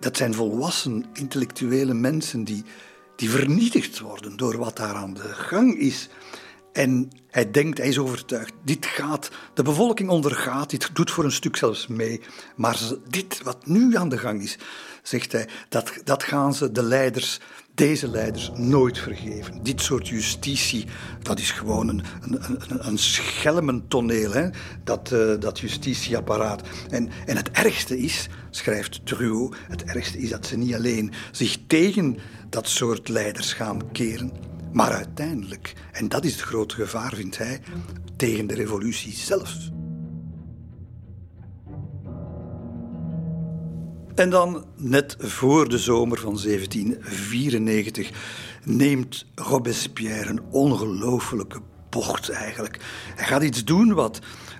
Dat 0.00 0.16
zijn 0.16 0.34
volwassen 0.34 1.04
intellectuele 1.12 1.94
mensen 1.94 2.44
die, 2.44 2.64
die 3.16 3.30
vernietigd 3.30 4.00
worden 4.00 4.36
door 4.36 4.58
wat 4.58 4.76
daar 4.76 4.94
aan 4.94 5.14
de 5.14 5.32
gang 5.32 5.78
is. 5.78 6.08
En 6.72 7.10
hij 7.30 7.50
denkt, 7.50 7.78
hij 7.78 7.88
is 7.88 7.98
overtuigd, 7.98 8.52
dit 8.64 8.86
gaat, 8.86 9.30
de 9.54 9.62
bevolking 9.62 10.08
ondergaat, 10.08 10.70
dit 10.70 10.90
doet 10.92 11.10
voor 11.10 11.24
een 11.24 11.32
stuk 11.32 11.56
zelfs 11.56 11.86
mee. 11.86 12.20
Maar 12.56 12.80
dit 13.08 13.42
wat 13.42 13.66
nu 13.66 13.96
aan 13.96 14.08
de 14.08 14.18
gang 14.18 14.42
is, 14.42 14.58
zegt 15.02 15.32
hij, 15.32 15.48
dat, 15.68 15.92
dat 16.04 16.22
gaan 16.22 16.54
ze 16.54 16.72
de 16.72 16.82
leiders 16.82 17.40
deze 17.74 18.08
leiders 18.08 18.50
nooit 18.56 18.98
vergeven. 18.98 19.62
Dit 19.62 19.80
soort 19.80 20.08
justitie, 20.08 20.86
dat 21.22 21.38
is 21.38 21.50
gewoon 21.50 21.88
een, 21.88 22.02
een, 22.20 22.86
een, 22.86 22.98
schelmentoneel, 22.98 24.32
hè? 24.32 24.48
Dat, 24.84 25.10
uh, 25.12 25.40
dat 25.40 25.60
justitieapparaat. 25.60 26.62
En, 26.90 27.08
en 27.26 27.36
het 27.36 27.50
ergste 27.50 27.98
is, 27.98 28.28
schrijft 28.50 29.06
Truo, 29.06 29.52
het 29.68 29.84
ergste 29.84 30.18
is 30.18 30.30
dat 30.30 30.46
ze 30.46 30.56
niet 30.56 30.74
alleen 30.74 31.12
zich 31.30 31.58
tegen 31.66 32.16
dat 32.48 32.68
soort 32.68 33.08
leiders 33.08 33.52
gaan 33.52 33.92
keren, 33.92 34.32
maar 34.72 34.92
uiteindelijk, 34.92 35.72
en 35.92 36.08
dat 36.08 36.24
is 36.24 36.32
het 36.32 36.42
grote 36.42 36.74
gevaar, 36.74 37.14
vindt 37.14 37.38
hij, 37.38 37.60
tegen 38.16 38.46
de 38.46 38.54
revolutie 38.54 39.12
zelf. 39.12 39.72
En 44.14 44.30
dan, 44.30 44.64
net 44.76 45.16
voor 45.18 45.68
de 45.68 45.78
zomer 45.78 46.18
van 46.18 46.38
1794, 46.42 48.10
neemt 48.64 49.24
Robespierre 49.34 50.30
een 50.30 50.42
ongelooflijke 50.50 51.60
bocht 51.90 52.28
eigenlijk. 52.28 52.78
Hij 53.14 53.26
gaat 53.26 53.42
iets 53.42 53.64
doen 53.64 53.94
wat, 53.94 54.18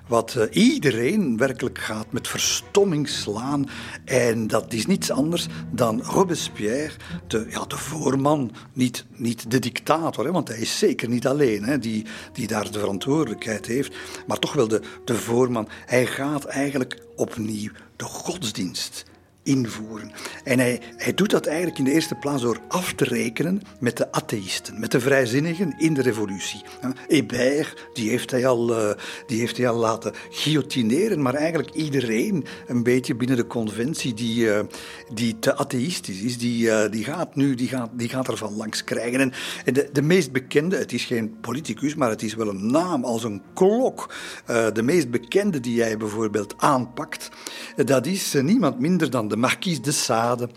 wat 0.09 0.35
eh, 0.35 0.65
iedereen 0.65 1.37
werkelijk 1.37 1.79
gaat 1.79 2.13
met 2.13 2.29
verstomming 2.29 3.09
slaan. 3.09 3.69
En 4.05 4.47
dat 4.47 4.73
is 4.73 4.87
niets 4.87 5.11
anders 5.11 5.47
dan 5.73 6.03
Robespierre, 6.03 6.95
de, 7.27 7.47
ja, 7.49 7.65
de 7.65 7.77
voorman, 7.77 8.53
niet, 8.73 9.05
niet 9.17 9.51
de 9.51 9.59
dictator, 9.59 10.25
hè, 10.25 10.33
want 10.33 10.49
hij 10.49 10.59
is 10.59 10.79
zeker 10.79 11.09
niet 11.09 11.27
alleen 11.27 11.65
hè, 11.65 11.79
die, 11.79 12.07
die 12.33 12.47
daar 12.47 12.71
de 12.71 12.79
verantwoordelijkheid 12.79 13.67
heeft, 13.67 13.97
maar 14.27 14.39
toch 14.39 14.53
wel 14.53 14.69
de, 14.69 14.81
de 15.05 15.15
voorman. 15.15 15.69
Hij 15.87 16.07
gaat 16.07 16.45
eigenlijk 16.45 17.03
opnieuw 17.17 17.71
de 17.97 18.05
godsdienst 18.05 19.13
invoeren. 19.45 20.13
En 20.45 20.59
hij, 20.59 20.81
hij 20.97 21.15
doet 21.15 21.31
dat 21.31 21.47
eigenlijk 21.47 21.79
in 21.79 21.85
de 21.85 21.93
eerste 21.93 22.15
plaats 22.15 22.43
door 22.43 22.61
af 22.69 22.93
te 22.93 23.05
rekenen 23.05 23.63
met 23.81 23.97
de 23.97 24.13
atheïsten, 24.13 24.81
met 24.81 24.91
de 24.91 25.01
vrijzinnigen 25.01 25.75
in 25.79 25.95
de 25.95 26.03
revolutie. 26.03 26.63
Hébert, 27.09 27.89
die 27.93 28.11
heeft 28.11 28.31
hij 28.31 28.47
al, 28.47 28.77
eh, 28.77 28.91
die 29.27 29.39
heeft 29.39 29.57
hij 29.57 29.69
al 29.69 29.77
laten 29.77 30.13
guillotineren, 30.31 31.23
maar 31.23 31.35
eigenlijk 31.35 31.71
iedereen 31.71 32.45
een 32.67 32.83
beetje 32.83 33.15
binnen 33.15 33.37
de 33.37 33.47
conventie 33.47 34.15
die, 34.15 34.45
uh, 34.45 34.61
die 35.15 35.39
te 35.39 35.57
atheïstisch 35.57 36.21
is, 36.21 36.39
die, 36.39 36.67
uh, 36.67 36.91
die 36.91 37.05
gaat 37.05 37.35
nu 37.35 37.55
die 37.55 37.69
gaat, 37.69 37.91
die 37.93 38.09
gaat 38.09 38.29
ervan 38.29 38.57
langs 38.57 38.85
krijgen. 38.85 39.21
En, 39.21 39.33
en 39.65 39.73
de, 39.73 39.89
de 39.93 40.03
meest 40.03 40.33
bekende, 40.33 40.77
het 40.77 40.93
is 40.93 41.05
geen 41.05 41.37
politicus, 41.41 41.95
maar 41.95 42.11
het 42.11 42.23
is 42.23 42.35
wel 42.35 42.49
een 42.49 42.71
naam 42.71 43.05
als 43.05 43.25
een 43.25 43.43
klok. 43.55 44.15
de 44.73 44.83
meest 44.83 45.11
bekende 45.11 45.61
die 45.61 45.83
hij 45.83 45.97
bijvoorbeeld 45.97 46.55
aanpakt, 46.57 47.31
dat 47.77 48.07
is 48.07 48.33
niemand 48.43 48.79
minder 48.79 49.11
dan 49.11 49.29
de 49.29 49.34
de 49.35 49.41
marquise 49.41 49.81
de 49.81 49.93
Sade. 49.93 50.49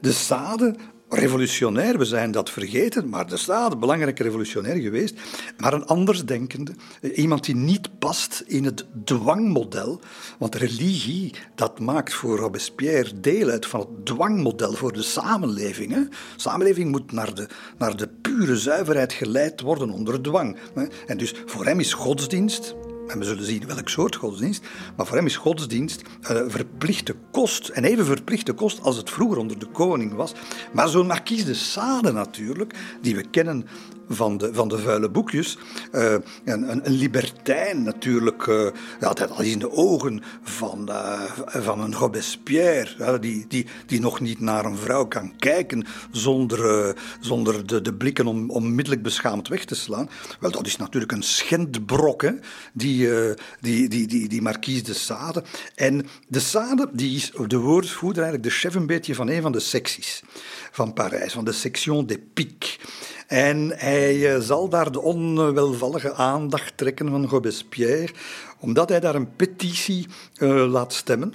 De 0.00 0.12
Sade, 0.12 0.74
revolutionair, 1.08 1.98
we 1.98 2.04
zijn 2.04 2.30
dat 2.30 2.50
vergeten, 2.50 3.08
maar 3.08 3.28
de 3.28 3.36
Sade, 3.36 3.76
belangrijke 3.76 4.22
revolutionair 4.22 4.80
geweest, 4.80 5.14
maar 5.56 5.72
een 5.72 5.86
andersdenkende, 5.86 6.74
iemand 7.14 7.44
die 7.44 7.54
niet 7.54 7.98
past 7.98 8.42
in 8.46 8.64
het 8.64 8.86
dwangmodel, 9.04 10.00
want 10.38 10.54
religie, 10.54 11.34
dat 11.54 11.80
maakt 11.80 12.14
voor 12.14 12.38
Robespierre 12.38 13.20
deel 13.20 13.48
uit 13.48 13.66
van 13.66 13.80
het 13.80 14.06
dwangmodel 14.06 14.72
voor 14.72 14.92
de 14.92 15.02
samenleving. 15.02 15.92
Hè. 15.92 16.02
Samenleving 16.36 16.90
moet 16.90 17.12
naar 17.12 17.34
de, 17.34 17.48
naar 17.78 17.96
de 17.96 18.08
pure 18.08 18.56
zuiverheid 18.56 19.12
geleid 19.12 19.60
worden 19.60 19.90
onder 19.90 20.22
dwang. 20.22 20.56
Hè. 20.74 20.84
En 21.06 21.18
dus 21.18 21.34
voor 21.46 21.64
hem 21.64 21.80
is 21.80 21.92
godsdienst, 21.92 22.74
en 23.08 23.18
we 23.18 23.24
zullen 23.24 23.44
zien 23.44 23.66
welk 23.66 23.88
soort 23.88 24.16
godsdienst, 24.16 24.66
maar 24.96 25.06
voor 25.06 25.16
hem 25.16 25.26
is 25.26 25.36
godsdienst 25.36 26.02
een 26.22 26.36
eh, 26.36 26.44
verplichte 26.48 27.14
kost. 27.30 27.68
En 27.68 27.84
even 27.84 28.04
verplichte 28.06 28.52
kost 28.52 28.82
als 28.82 28.96
het 28.96 29.10
vroeger 29.10 29.38
onder 29.38 29.58
de 29.58 29.66
koning 29.66 30.14
was. 30.14 30.32
Maar 30.72 30.88
zo'n 30.88 31.06
marquise 31.06 31.44
de 31.44 31.54
Sade 31.54 32.12
natuurlijk, 32.12 32.74
die 33.00 33.16
we 33.16 33.22
kennen 33.30 33.66
van 34.08 34.38
de, 34.38 34.54
van 34.54 34.68
de 34.68 34.78
vuile 34.78 35.10
boekjes. 35.10 35.58
Uh, 35.92 36.12
een, 36.12 36.22
een, 36.44 36.86
een, 36.86 36.92
libertijn 36.92 37.82
natuurlijk, 37.82 38.46
uh, 38.46 38.68
ja, 39.00 39.12
dat 39.12 39.40
is 39.40 39.50
in 39.50 39.58
de 39.58 39.70
ogen 39.70 40.22
van, 40.42 40.88
uh, 40.90 41.22
van 41.46 41.80
een 41.80 41.94
Robespierre, 41.94 43.18
die, 43.18 43.44
die, 43.48 43.66
die 43.86 44.00
nog 44.00 44.20
niet 44.20 44.40
naar 44.40 44.64
een 44.64 44.76
vrouw 44.76 45.06
kan 45.06 45.36
kijken 45.38 45.86
zonder, 46.10 46.94
zonder 47.20 47.66
de, 47.66 47.80
de 47.80 47.94
blikken 47.94 48.26
om, 48.26 48.50
onmiddellijk 48.50 49.02
beschaamd 49.02 49.48
weg 49.48 49.64
te 49.64 49.74
slaan. 49.74 50.08
Wel, 50.40 50.50
dat 50.50 50.66
is 50.66 50.76
natuurlijk 50.76 51.12
een 51.12 51.22
schendbrok, 51.22 52.22
die, 52.72 53.08
die, 53.60 53.88
die, 53.88 54.06
die, 54.06 54.28
die 54.28 54.42
Marquise 54.42 54.82
de 54.82 54.94
Sade. 54.94 55.42
En 55.74 56.06
de 56.28 56.40
Sade 56.40 56.88
die 56.92 57.16
is 57.16 57.32
de 57.46 57.58
woordvoerder, 57.58 58.22
eigenlijk 58.22 58.52
de 58.52 58.58
chef 58.60 58.74
een 58.74 58.86
beetje 58.86 59.14
van 59.14 59.28
een 59.28 59.42
van 59.42 59.52
de 59.52 59.60
secties 59.60 60.22
van 60.74 60.92
Parijs, 60.92 61.32
van 61.32 61.44
de 61.44 61.52
Section 61.52 62.06
des 62.06 62.18
Piques. 62.34 62.78
En 63.26 63.72
hij 63.76 64.34
eh, 64.34 64.40
zal 64.40 64.68
daar 64.68 64.92
de 64.92 65.00
onwelvallige 65.00 66.12
aandacht 66.12 66.76
trekken 66.76 67.10
van 67.10 67.26
Robespierre, 67.26 68.12
omdat 68.58 68.88
hij 68.88 69.00
daar 69.00 69.14
een 69.14 69.36
petitie 69.36 70.06
uh, 70.38 70.70
laat 70.70 70.92
stemmen 70.92 71.34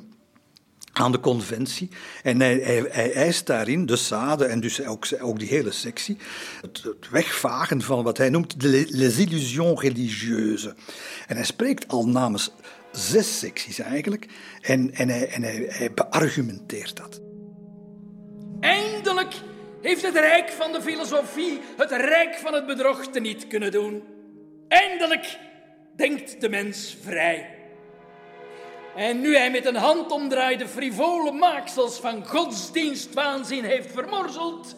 aan 0.93 1.11
de 1.11 1.19
conventie. 1.19 1.89
En 2.23 2.39
hij, 2.39 2.87
hij, 2.89 3.13
eist 3.13 3.45
daarin, 3.45 3.85
de 3.85 3.95
Sade 3.95 4.45
en 4.45 4.59
dus 4.59 4.85
ook, 4.85 5.07
ook 5.19 5.39
die 5.39 5.47
hele 5.47 5.71
sectie, 5.71 6.17
het, 6.61 6.83
wegvagen 7.11 7.81
van 7.81 8.03
wat 8.03 8.17
hij 8.17 8.29
noemt 8.29 8.61
de 8.61 8.85
les 8.89 9.17
illusions 9.17 9.81
religieuses. 9.81 10.73
En 11.27 11.35
hij 11.35 11.45
spreekt 11.45 11.87
al 11.87 12.07
namens 12.07 12.51
zes 12.91 13.39
secties 13.39 13.79
eigenlijk, 13.79 14.27
en, 14.61 14.93
en, 14.93 15.09
hij, 15.09 15.27
en 15.27 15.43
hij 15.43 15.91
beargumenteert 15.93 16.97
dat. 16.97 17.28
Eindelijk 18.59 19.33
heeft 19.81 20.01
het 20.01 20.15
rijk 20.15 20.49
van 20.49 20.71
de 20.71 20.81
filosofie 20.81 21.59
het 21.77 21.91
rijk 21.91 22.35
van 22.35 22.53
het 22.53 22.65
bedrog 22.65 23.13
niet 23.13 23.47
kunnen 23.47 23.71
doen. 23.71 24.03
Eindelijk 24.67 25.37
denkt 25.95 26.41
de 26.41 26.49
mens 26.49 26.97
vrij. 27.01 27.57
En 28.95 29.21
nu 29.21 29.35
hij 29.37 29.51
met 29.51 29.65
een 29.65 29.75
handomdraai 29.75 30.57
de 30.57 30.67
frivole 30.67 31.31
maaksels 31.31 31.99
van 31.99 32.25
godsdienstwaanzin 32.25 33.63
heeft 33.63 33.91
vermorzeld, 33.91 34.75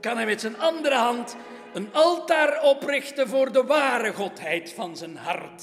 kan 0.00 0.16
hij 0.16 0.26
met 0.26 0.40
zijn 0.40 0.58
andere 0.58 0.94
hand 0.94 1.36
een 1.74 1.92
altaar 1.92 2.62
oprichten 2.62 3.28
voor 3.28 3.52
de 3.52 3.64
ware 3.64 4.12
godheid 4.12 4.72
van 4.72 4.96
zijn 4.96 5.16
hart. 5.16 5.62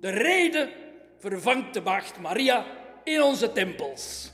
De 0.00 0.10
reden 0.10 0.70
vervangt 1.18 1.74
de 1.74 1.80
Maagd 1.80 2.18
Maria 2.20 2.64
in 3.04 3.22
onze 3.22 3.52
tempels. 3.52 4.32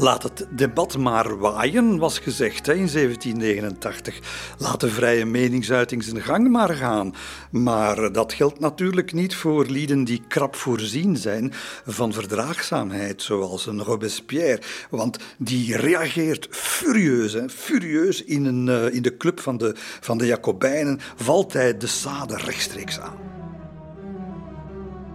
Laat 0.00 0.22
het 0.22 0.46
debat 0.50 0.96
maar 0.96 1.38
waaien, 1.38 1.98
was 1.98 2.18
gezegd 2.18 2.66
hè, 2.66 2.72
in 2.72 2.88
1789. 2.92 4.18
Laat 4.58 4.80
de 4.80 4.90
vrije 4.90 5.24
meningsuiting 5.24 6.04
zijn 6.04 6.22
gang 6.22 6.50
maar 6.50 6.74
gaan. 6.74 7.14
Maar 7.50 8.12
dat 8.12 8.32
geldt 8.32 8.60
natuurlijk 8.60 9.12
niet 9.12 9.34
voor 9.34 9.66
lieden 9.66 10.04
die 10.04 10.22
krap 10.28 10.56
voorzien 10.56 11.16
zijn 11.16 11.52
van 11.86 12.12
verdraagzaamheid, 12.12 13.22
zoals 13.22 13.66
een 13.66 13.82
Robespierre. 13.82 14.62
Want 14.90 15.18
die 15.38 15.76
reageert 15.76 16.48
furieus, 16.50 17.36
furieus 17.48 18.24
in, 18.24 18.44
een, 18.44 18.68
eh, 18.68 18.94
in 18.94 19.02
de 19.02 19.16
club 19.16 19.40
van 19.40 19.56
de, 19.56 19.72
van 20.00 20.18
de 20.18 20.26
Jacobijnen, 20.26 21.00
valt 21.16 21.52
hij 21.52 21.76
de 21.76 21.86
Sade 21.86 22.36
rechtstreeks 22.36 23.00
aan. 23.00 23.16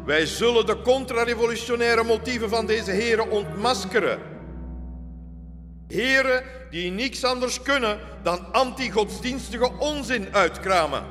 Wij 0.06 0.26
zullen 0.26 0.66
de 0.66 0.82
contra-revolutionaire 0.82 2.04
motieven 2.04 2.50
van 2.50 2.66
deze 2.66 2.92
heren 2.92 3.30
ontmaskeren. 3.30 4.33
Heren 5.94 6.44
die 6.70 6.92
niks 6.92 7.24
anders 7.24 7.62
kunnen 7.62 8.00
dan 8.24 8.54
anti-godsdienstige 8.54 9.72
onzin 9.80 10.28
uitkramen. 10.32 11.04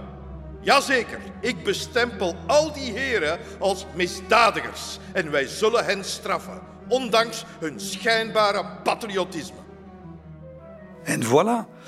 Jazeker, 0.61 1.19
ik 1.41 1.65
bestempel 1.65 2.37
al 2.47 2.73
die 2.73 2.93
heren 2.93 3.39
als 3.59 3.87
misdadigers 3.95 4.99
en 5.13 5.31
wij 5.31 5.47
zullen 5.47 5.85
hen 5.85 6.05
straffen, 6.05 6.61
ondanks 6.89 7.45
hun 7.61 7.81
schijnbare 7.81 8.65
patriotisme. 8.83 9.61
En 11.05 11.23
voilà, 11.23 11.82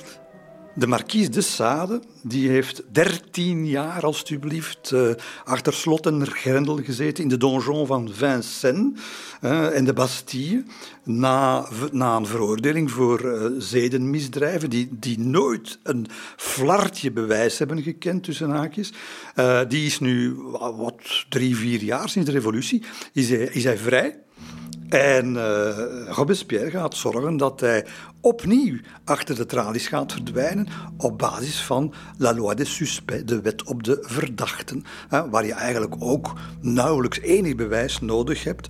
de 0.75 0.87
marquise 0.87 1.31
de 1.31 1.41
Sade 1.41 2.01
die 2.23 2.49
heeft 2.49 2.83
dertien 2.93 3.67
jaar, 3.67 4.03
alstublieft, 4.03 4.91
uh, 4.95 5.11
achter 5.45 5.73
slot 5.73 6.07
en 6.07 6.27
grendel 6.27 6.77
gezeten 6.77 7.23
in 7.23 7.29
de 7.29 7.37
donjon 7.37 7.87
van 7.87 8.11
Vincennes 8.13 9.01
en 9.41 9.85
de 9.85 9.93
Bastille. 9.93 10.65
Na, 11.03 11.69
na 11.93 12.17
een 12.17 12.27
veroordeling 12.27 12.91
voor 12.91 13.25
uh, 13.25 13.47
zedenmisdrijven, 13.59 14.71
die, 14.71 14.89
die 14.91 15.19
nooit 15.19 15.79
een 15.83 16.07
flartje 16.37 17.13
bewijs 17.13 17.59
hebben 17.59 17.83
gekend, 17.83 18.23
tussen 18.23 18.51
haakjes. 18.51 18.93
die 19.69 19.87
is 19.87 20.01
nu, 20.01 20.35
wat, 20.77 21.25
drie, 21.29 21.57
vier 21.57 21.83
jaar 21.83 22.09
sinds 22.09 22.29
de 22.29 22.35
revolutie, 22.35 22.83
is 23.13 23.31
is 23.31 23.65
hij 23.65 23.79
vrij. 23.79 24.24
En 24.95 25.35
uh, 25.35 25.69
Robespierre 26.07 26.71
gaat 26.71 26.97
zorgen 26.97 27.37
dat 27.37 27.61
hij 27.61 27.85
opnieuw 28.21 28.79
achter 29.05 29.35
de 29.35 29.47
tralies 29.47 29.89
gaat 29.89 30.13
verdwijnen 30.13 30.67
op 30.97 31.19
basis 31.19 31.63
van 31.63 31.95
la 32.19 32.35
loi 32.35 32.55
des 32.55 32.75
suspects, 32.75 33.25
de 33.25 33.41
wet 33.41 33.63
op 33.65 33.83
de 33.83 33.99
verdachten, 34.01 34.85
waar 35.31 35.47
je 35.47 35.53
eigenlijk 35.53 35.95
ook 35.99 36.33
nauwelijks 36.61 37.21
enig 37.21 37.55
bewijs 37.55 38.01
nodig 38.01 38.45
hebt 38.45 38.69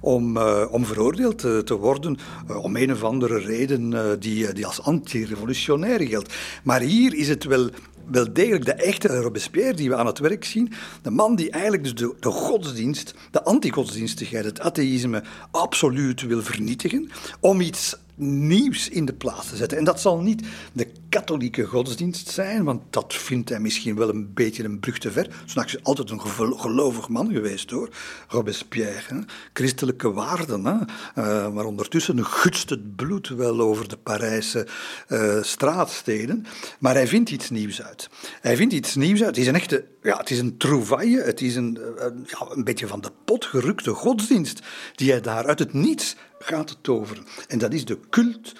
om, 0.00 0.36
uh, 0.36 0.64
om 0.70 0.84
veroordeeld 0.84 1.38
te, 1.38 1.62
te 1.64 1.74
worden 1.74 2.16
om 2.62 2.76
een 2.76 2.92
of 2.92 3.02
andere 3.02 3.38
reden 3.38 4.20
die, 4.20 4.52
die 4.52 4.66
als 4.66 4.82
anti-revolutionair 4.82 6.00
geldt. 6.00 6.34
Maar 6.62 6.80
hier 6.80 7.14
is 7.14 7.28
het 7.28 7.44
wel 7.44 7.70
wel 8.10 8.32
degelijk 8.32 8.64
de 8.64 8.72
echte 8.72 9.20
Robespierre 9.20 9.74
die 9.74 9.88
we 9.88 9.96
aan 9.96 10.06
het 10.06 10.18
werk 10.18 10.44
zien. 10.44 10.72
De 11.02 11.10
man 11.10 11.36
die 11.36 11.50
eigenlijk 11.50 11.82
dus 11.82 11.94
de, 11.94 12.30
godsdienst, 12.30 13.14
de 13.30 13.42
antigodsdienstigheid, 13.42 14.44
het 14.44 14.60
atheïsme 14.60 15.22
absoluut 15.50 16.22
wil 16.22 16.42
vernietigen. 16.42 17.10
Om 17.40 17.60
iets 17.60 17.96
nieuws 18.18 18.88
in 18.88 19.04
de 19.04 19.12
plaats 19.12 19.48
te 19.48 19.56
zetten. 19.56 19.78
En 19.78 19.84
dat 19.84 20.00
zal 20.00 20.20
niet 20.20 20.46
de 20.72 20.86
katholieke 21.08 21.64
godsdienst 21.64 22.28
zijn, 22.28 22.64
want 22.64 22.82
dat 22.90 23.14
vindt 23.14 23.48
hij 23.48 23.60
misschien 23.60 23.96
wel 23.96 24.08
een 24.08 24.34
beetje 24.34 24.64
een 24.64 24.80
brug 24.80 24.98
te 24.98 25.12
ver. 25.12 25.42
S'nachts 25.44 25.74
is 25.74 25.82
altijd 25.82 26.10
een 26.10 26.20
gelovig 26.58 27.08
man 27.08 27.32
geweest 27.32 27.70
hoor, 27.70 27.88
Robespierre. 28.28 29.24
Christelijke 29.52 30.12
waarden, 30.12 30.64
hè? 30.64 30.74
Uh, 30.74 31.52
maar 31.52 31.64
ondertussen 31.64 32.24
gutst 32.24 32.70
het 32.70 32.96
bloed 32.96 33.28
wel 33.28 33.60
over 33.60 33.88
de 33.88 33.96
Parijse 33.96 34.66
uh, 35.08 35.42
straatsteden. 35.42 36.46
Maar 36.78 36.94
hij 36.94 37.06
vindt 37.06 37.30
iets 37.30 37.50
nieuws 37.50 37.82
uit. 37.82 38.08
Hij 38.40 38.56
vindt 38.56 38.74
iets 38.74 38.94
nieuws 38.94 39.18
uit. 39.18 39.28
Het 39.28 39.38
is 39.38 39.46
een 39.46 39.54
echte, 39.54 39.84
ja, 40.02 40.16
het 40.16 40.30
is 40.30 40.38
een 40.38 40.56
trouvaille, 40.56 41.22
het 41.22 41.40
is 41.40 41.56
een, 41.56 41.78
een, 41.96 42.26
ja, 42.26 42.46
een 42.50 42.64
beetje 42.64 42.86
van 42.86 43.00
de 43.00 43.10
pot 43.24 43.44
gerukte 43.44 43.90
godsdienst 43.90 44.62
die 44.94 45.10
hij 45.10 45.20
daar 45.20 45.46
uit 45.46 45.58
het 45.58 45.72
niets 45.72 46.16
gaat 46.38 46.78
toveren. 46.80 47.24
En 47.48 47.58
dat 47.58 47.72
is 47.72 47.84
de 47.84 47.98
cult, 48.10 48.52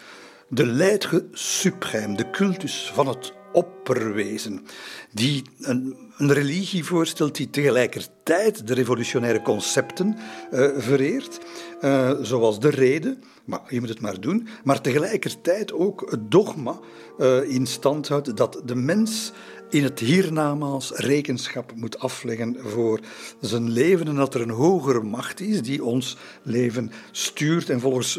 de 0.48 0.66
leidge 0.66 1.24
suprême, 1.32 2.14
de 2.14 2.30
cultus 2.30 2.90
van 2.94 3.08
het 3.08 3.32
opperwezen, 3.52 4.66
die 5.12 5.42
een, 5.60 5.96
een 6.16 6.32
religie 6.32 6.84
voorstelt 6.84 7.36
die 7.36 7.50
tegelijkertijd 7.50 8.66
de 8.66 8.74
revolutionaire 8.74 9.42
concepten 9.42 10.16
uh, 10.52 10.68
vereert, 10.76 11.38
uh, 11.80 12.10
zoals 12.22 12.60
de 12.60 12.70
reden, 12.70 13.22
maar 13.44 13.60
je 13.68 13.80
moet 13.80 13.88
het 13.88 14.00
maar 14.00 14.20
doen, 14.20 14.48
maar 14.64 14.80
tegelijkertijd 14.80 15.72
ook 15.72 16.10
het 16.10 16.30
dogma 16.30 16.78
uh, 17.18 17.42
in 17.50 17.66
stand 17.66 18.08
houdt 18.08 18.36
dat 18.36 18.62
de 18.64 18.74
mens 18.74 19.32
in 19.70 19.82
het 19.82 19.98
hiernamaals 19.98 20.90
rekenschap 20.90 21.72
moet 21.74 21.98
afleggen 21.98 22.56
voor 22.60 23.00
zijn 23.40 23.70
leven 23.70 24.08
en 24.08 24.14
dat 24.14 24.34
er 24.34 24.40
een 24.40 24.50
hogere 24.50 25.02
macht 25.02 25.40
is 25.40 25.62
die 25.62 25.84
ons 25.84 26.16
leven 26.42 26.90
stuurt 27.10 27.70
en 27.70 27.80
volgens 27.80 28.18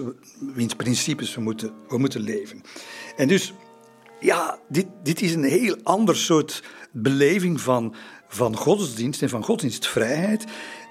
wiens 0.54 0.76
principes 0.76 1.36
we 1.36 1.42
moeten, 1.42 1.72
we 1.88 1.98
moeten 1.98 2.22
leven. 2.22 2.62
En 3.16 3.28
dus, 3.28 3.54
ja, 4.20 4.60
dit, 4.70 4.88
dit 5.04 5.22
is 5.22 5.34
een 5.34 5.44
heel 5.44 5.78
ander 5.84 6.16
soort 6.16 6.64
beleving 6.92 7.62
van, 7.62 7.96
van 8.28 8.56
godsdienst 8.56 9.22
en 9.22 9.30
van 9.30 9.44
godsdienstvrijheid. 9.44 10.46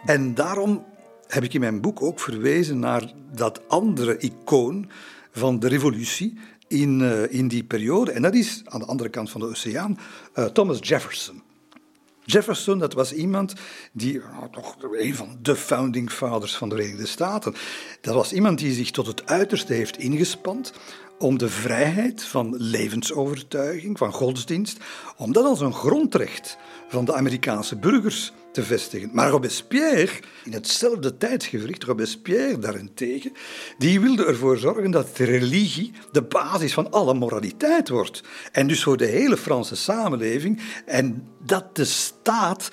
En 0.05 0.35
daarom 0.35 0.85
heb 1.27 1.44
ik 1.44 1.55
in 1.55 1.61
mijn 1.61 1.81
boek 1.81 2.03
ook 2.03 2.21
verwezen 2.21 2.79
naar 2.79 3.12
dat 3.33 3.68
andere 3.68 4.18
icoon 4.18 4.90
van 5.31 5.59
de 5.59 5.68
revolutie, 5.68 6.38
in, 6.68 7.00
uh, 7.00 7.33
in 7.33 7.48
die 7.48 7.64
periode. 7.64 8.12
En 8.12 8.22
dat 8.22 8.35
is 8.35 8.62
aan 8.64 8.81
de 8.81 8.87
andere 8.87 9.09
kant 9.09 9.31
van 9.31 9.40
de 9.40 9.46
oceaan 9.46 9.98
uh, 10.35 10.44
Thomas 10.44 10.78
Jefferson. 10.81 11.42
Jefferson, 12.24 12.78
dat 12.78 12.92
was 12.92 13.12
iemand 13.12 13.52
die, 13.92 14.20
toch 14.50 14.76
een 14.92 15.14
van 15.14 15.38
de 15.42 15.57
founding 15.57 16.11
fathers 16.11 16.57
van 16.57 16.68
de 16.68 16.74
Verenigde 16.74 17.07
Staten, 17.07 17.54
dat 18.00 18.14
was 18.14 18.33
iemand 18.33 18.59
die 18.59 18.72
zich 18.72 18.90
tot 18.90 19.07
het 19.07 19.26
uiterste 19.26 19.72
heeft 19.72 19.98
ingespand 19.98 20.72
om 21.18 21.38
de 21.38 21.48
vrijheid 21.48 22.22
van 22.22 22.54
levensovertuiging, 22.59 23.98
van 23.98 24.12
godsdienst, 24.12 24.78
om 25.16 25.33
dat 25.33 25.44
als 25.44 25.61
een 25.61 25.74
grondrecht 25.74 26.59
van 26.88 27.04
de 27.04 27.14
Amerikaanse 27.14 27.76
burgers 27.76 28.33
te 28.52 28.62
vestigen. 28.62 29.11
Maar 29.12 29.31
Robespierre, 29.31 30.12
in 30.44 30.52
hetzelfde 30.52 31.16
tijdsgevricht, 31.16 31.85
Robespierre 31.85 32.59
daarentegen, 32.59 33.33
die 33.78 34.00
wilde 34.00 34.24
ervoor 34.24 34.59
zorgen 34.59 34.90
dat 34.90 35.16
religie 35.16 35.92
de 36.12 36.22
basis 36.22 36.72
van 36.72 36.90
alle 36.90 37.14
moraliteit 37.14 37.88
wordt. 37.88 38.22
En 38.52 38.66
dus 38.66 38.83
voor 38.83 38.96
de 38.96 39.07
hele 39.07 39.37
Franse 39.37 39.76
samenleving. 39.76 40.61
En 40.87 41.28
dat 41.44 41.76
de 41.76 41.85
staat 41.85 42.70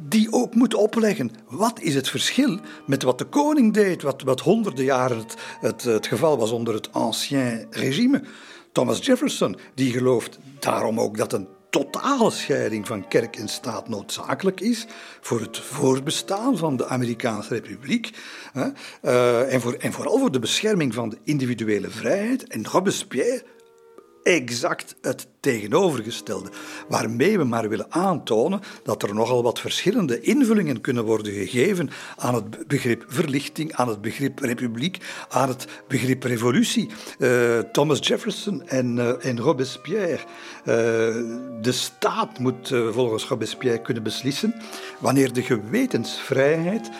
die 0.00 0.32
ook 0.32 0.54
moet 0.54 0.74
opleggen. 0.74 1.30
Wat 1.48 1.80
is 1.80 1.94
het 1.94 2.08
verschil 2.08 2.58
met 2.86 3.02
wat 3.02 3.18
de 3.18 3.24
koning 3.24 3.74
deed, 3.74 4.02
wat, 4.02 4.22
wat 4.22 4.40
honderden 4.40 4.84
jaren 4.84 5.18
het, 5.18 5.34
het, 5.60 5.82
het 5.82 6.06
geval 6.06 6.38
was 6.38 6.50
onder 6.50 6.74
het 6.74 6.92
ancien 6.92 7.66
regime? 7.70 8.22
Thomas 8.72 9.06
Jefferson, 9.06 9.56
die 9.74 9.92
gelooft 9.92 10.38
daarom 10.58 11.00
ook 11.00 11.16
dat 11.16 11.32
een 11.32 11.48
totale 11.70 12.30
scheiding 12.30 12.86
van 12.86 13.08
kerk 13.08 13.36
en 13.36 13.48
staat 13.48 13.88
noodzakelijk 13.88 14.60
is 14.60 14.86
voor 15.20 15.40
het 15.40 15.58
voortbestaan 15.58 16.56
van 16.56 16.76
de 16.76 16.86
Amerikaanse 16.86 17.54
Republiek 17.54 18.10
uh, 18.54 19.52
en, 19.52 19.60
voor, 19.60 19.72
en 19.72 19.92
vooral 19.92 20.18
voor 20.18 20.32
de 20.32 20.38
bescherming 20.38 20.94
van 20.94 21.08
de 21.08 21.18
individuele 21.24 21.90
vrijheid. 21.90 22.46
En 22.46 22.66
Robespierre 22.66 23.42
exact 24.22 24.94
het 25.00 25.26
tegenovergestelde. 25.40 26.50
Waarmee 26.88 27.38
we 27.38 27.44
maar 27.44 27.68
willen 27.68 27.92
aantonen 27.92 28.60
dat 28.82 29.02
er 29.02 29.14
nogal 29.14 29.42
wat 29.42 29.60
verschillende 29.60 30.20
invullingen 30.20 30.80
kunnen 30.80 31.04
worden 31.04 31.32
gegeven 31.32 31.90
aan 32.16 32.34
het 32.34 32.66
begrip 32.66 33.04
verlichting, 33.08 33.72
aan 33.72 33.88
het 33.88 34.00
begrip 34.00 34.38
republiek, 34.38 34.98
aan 35.28 35.48
het 35.48 35.66
begrip 35.88 36.22
revolutie. 36.22 36.90
Uh, 37.18 37.58
Thomas 37.58 38.06
Jefferson 38.06 38.68
en, 38.68 38.96
uh, 38.96 39.24
en 39.24 39.40
Robespierre. 39.40 40.18
Uh, 40.18 40.66
de 41.60 41.72
staat 41.72 42.38
moet 42.38 42.74
volgens 42.90 43.24
Robespierre 43.26 43.82
kunnen 43.82 44.02
beslissen 44.02 44.54
wanneer 44.98 45.32
de 45.32 45.42
gewetensvrijheid 45.42 46.90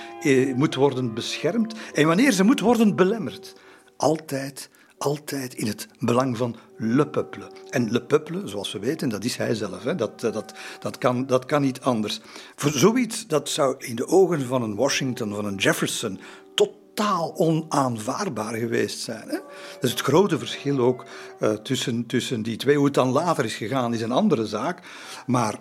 moet 0.54 0.74
worden 0.74 1.14
beschermd 1.14 1.74
en 1.92 2.06
wanneer 2.06 2.32
ze 2.32 2.44
moet 2.44 2.60
worden 2.60 2.96
belemmerd. 2.96 3.54
Altijd 3.96 4.70
altijd 5.00 5.54
in 5.54 5.66
het 5.66 5.88
belang 5.98 6.36
van 6.36 6.56
le 6.76 7.08
peuple. 7.08 7.50
En 7.70 7.90
le 7.90 8.02
peuple, 8.02 8.48
zoals 8.48 8.72
we 8.72 8.78
weten, 8.78 9.08
dat 9.08 9.24
is 9.24 9.36
hij 9.36 9.54
zelf. 9.54 9.84
Hè. 9.84 9.94
Dat, 9.94 10.24
eh, 10.24 10.32
dat, 10.32 10.54
dat, 10.80 10.98
kan, 10.98 11.26
dat 11.26 11.44
kan 11.44 11.62
niet 11.62 11.80
anders. 11.80 12.20
Voor 12.56 12.70
zoiets, 12.70 13.26
dat 13.26 13.48
zou 13.48 13.74
in 13.78 13.96
de 13.96 14.06
ogen 14.06 14.46
van 14.46 14.62
een 14.62 14.74
Washington, 14.74 15.34
van 15.34 15.44
een 15.44 15.54
Jefferson, 15.54 16.20
totaal 16.54 17.36
onaanvaardbaar 17.36 18.54
geweest 18.54 19.00
zijn. 19.00 19.28
Hè. 19.28 19.38
Dat 19.74 19.82
is 19.82 19.90
het 19.90 20.00
grote 20.00 20.38
verschil 20.38 20.78
ook 20.78 21.04
uh, 21.40 21.52
tussen, 21.52 22.06
tussen 22.06 22.42
die 22.42 22.56
twee. 22.56 22.76
Hoe 22.76 22.84
het 22.84 22.94
dan 22.94 23.10
later 23.10 23.44
is 23.44 23.54
gegaan, 23.54 23.94
is 23.94 24.00
een 24.00 24.12
andere 24.12 24.46
zaak. 24.46 24.82
Maar 25.26 25.60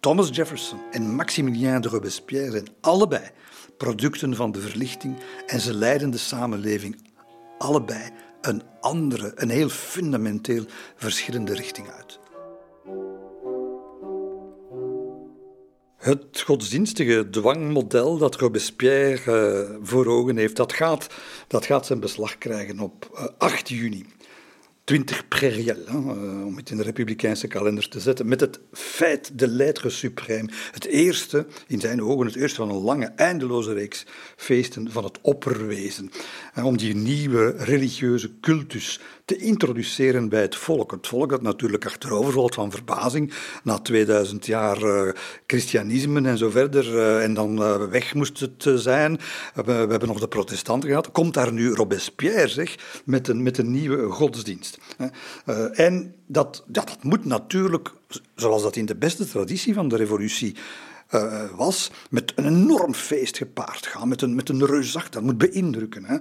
Thomas 0.00 0.28
Jefferson 0.32 0.78
en 0.90 1.14
Maximilien 1.14 1.80
de 1.80 1.88
Robespierre 1.88 2.50
zijn 2.50 2.68
allebei 2.80 3.30
producten 3.76 4.36
van 4.36 4.52
de 4.52 4.60
verlichting 4.60 5.16
en 5.46 5.60
ze 5.60 5.74
leiden 5.74 6.10
de 6.10 6.18
samenleving 6.18 7.08
allebei 7.58 8.10
een 8.40 8.62
andere, 8.80 9.32
een 9.34 9.50
heel 9.50 9.68
fundamenteel 9.68 10.64
verschillende 10.96 11.54
richting 11.54 11.90
uit. 11.90 12.18
Het 15.96 16.40
godsdienstige 16.40 17.30
dwangmodel 17.30 18.18
dat 18.18 18.36
Robespierre 18.36 19.68
uh, 19.70 19.76
voor 19.82 20.06
ogen 20.06 20.36
heeft, 20.36 20.56
dat 20.56 20.72
gaat, 20.72 21.06
dat 21.46 21.66
gaat 21.66 21.86
zijn 21.86 22.00
beslag 22.00 22.38
krijgen 22.38 22.80
op 22.80 23.10
uh, 23.14 23.26
8 23.38 23.68
juni 23.68 24.06
20 24.90 25.28
prairiel, 25.28 25.76
uh, 25.88 26.46
om 26.46 26.56
het 26.56 26.70
in 26.70 26.76
de 26.76 26.82
republikeinse 26.82 27.46
kalender 27.46 27.88
te 27.88 28.00
zetten, 28.00 28.28
met 28.28 28.40
het 28.40 28.60
feit 28.72 29.38
de 29.38 29.48
lettre 29.48 29.90
suprême. 29.90 30.54
Het 30.70 30.84
eerste, 30.84 31.46
in 31.66 31.80
zijn 31.80 32.02
ogen, 32.02 32.26
het 32.26 32.36
eerste 32.36 32.56
van 32.56 32.70
een 32.70 32.82
lange, 32.82 33.06
eindeloze 33.06 33.72
reeks 33.72 34.06
feesten 34.36 34.90
van 34.90 35.04
het 35.04 35.18
opperwezen. 35.20 36.10
En 36.54 36.64
om 36.64 36.76
die 36.76 36.94
nieuwe 36.94 37.54
religieuze 37.58 38.30
cultus 38.40 39.00
te 39.30 39.36
introduceren 39.36 40.28
bij 40.28 40.40
het 40.40 40.56
volk. 40.56 40.90
Het 40.90 41.06
volk 41.06 41.30
dat 41.30 41.42
natuurlijk 41.42 41.86
achterover 41.86 42.32
valt 42.32 42.54
van 42.54 42.70
verbazing 42.70 43.32
na 43.62 43.78
2000 43.78 44.46
jaar 44.46 44.82
uh, 44.82 45.12
christianisme 45.46 46.28
en 46.28 46.38
zo 46.38 46.50
verder. 46.50 46.94
Uh, 46.94 47.22
en 47.22 47.34
dan 47.34 47.62
uh, 47.62 47.84
weg 47.84 48.14
moest 48.14 48.40
het 48.40 48.70
zijn. 48.74 49.18
We, 49.54 49.72
hebben 49.72 50.08
nog 50.08 50.20
de 50.20 50.28
protestanten 50.28 50.88
gehad. 50.88 51.10
Komt 51.10 51.34
daar 51.34 51.52
nu 51.52 51.74
Robespierre, 51.74 52.48
zeg, 52.48 53.02
met 53.04 53.28
een, 53.28 53.42
met 53.42 53.58
een 53.58 53.70
nieuwe 53.70 54.10
godsdienst. 54.10 54.78
en 55.72 56.14
dat, 56.26 56.64
dat 56.66 56.96
moet 57.02 57.24
natuurlijk, 57.24 57.92
zoals 58.34 58.62
dat 58.62 58.76
in 58.76 58.86
de 58.86 58.96
beste 58.96 59.28
traditie 59.28 59.74
van 59.74 59.88
de 59.88 59.96
revolutie 59.96 60.56
uh, 61.14 61.42
was, 61.56 61.90
met 62.10 62.32
een 62.36 62.46
enorm 62.46 62.94
feest 62.94 63.36
gepaard 63.36 63.86
gaan, 63.86 64.08
met 64.08 64.22
een, 64.22 64.34
met 64.34 64.48
een 64.48 64.66
reusachtig, 64.66 65.10
dat 65.10 65.22
moet 65.22 65.38
beïndrukken. 65.38 66.04
Hè. 66.04 66.16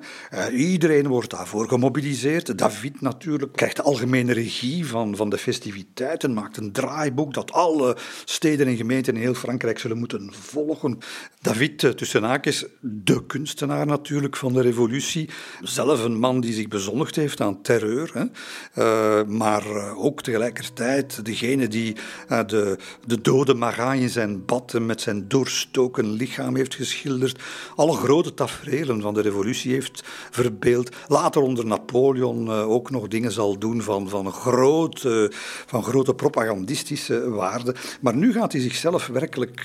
Uh, 0.52 0.60
iedereen 0.60 1.08
wordt 1.08 1.30
daarvoor 1.30 1.68
gemobiliseerd. 1.68 2.58
David 2.58 3.02
natuurlijk 3.02 3.52
krijgt 3.52 3.76
de 3.76 3.82
algemene 3.82 4.34
regie 4.34 4.86
van, 4.88 5.16
van 5.16 5.30
de 5.30 5.38
festiviteiten, 5.38 6.34
maakt 6.34 6.58
een 6.58 6.72
draaiboek 6.72 7.34
dat 7.34 7.52
alle 7.52 7.98
steden 8.26 8.68
en 8.68 8.76
gemeenten 8.76 9.16
in 9.16 9.22
heel 9.22 9.34
Frankrijk 9.34 9.80
zullen 9.80 9.98
moeten 9.98 10.34
volgen. 10.34 10.98
David, 11.42 11.84
uh, 11.84 11.92
tussen 11.92 12.24
haakjes, 12.24 12.66
de 12.82 13.26
kunstenaar 13.26 13.86
natuurlijk 13.86 14.36
van 14.36 14.54
de 14.54 14.62
revolutie, 14.62 15.30
zelf 15.62 16.04
een 16.04 16.20
man 16.20 16.42
die 16.42 16.54
zich 16.54 16.68
bezondigd 16.68 17.16
heeft 17.16 17.42
aan 17.42 17.62
terreur, 17.62 18.12
hè. 18.14 18.26
maar 19.26 19.96
ook 19.96 20.22
tegelijkertijd 20.22 21.26
degene 21.26 21.68
die 21.68 21.96
de, 22.28 22.78
de 23.06 23.22
dode 23.22 23.54
Marat 23.54 23.96
in 23.96 24.10
zijn 24.10 24.46
bad 24.46 24.74
met 24.74 25.02
zijn 25.02 25.28
doorstoken 25.28 26.12
lichaam 26.12 26.56
heeft 26.56 26.76
geschilderd, 26.76 27.42
alle 27.76 27.98
grote 27.98 28.34
tafereelen 28.34 29.02
van 29.02 29.14
de 29.14 29.22
revolutie 29.22 29.74
heeft 29.74 30.04
verbeeld. 30.32 30.96
Later 31.08 31.42
onder 31.42 31.66
Napoleon 31.66 32.50
ook 32.52 32.90
nog 32.90 33.08
dingen 33.08 33.32
zal 33.32 33.60
doen 33.60 33.82
van, 33.82 34.10
van, 34.10 34.32
grote, 34.32 35.32
van 35.66 35.84
grote 35.84 36.14
propagandistische 36.14 37.30
waarde. 37.30 37.76
Maar 38.02 38.16
nu 38.16 38.34
gaat 38.34 38.52
hij 38.52 38.62
zichzelf 38.62 39.08
werkelijk 39.08 39.64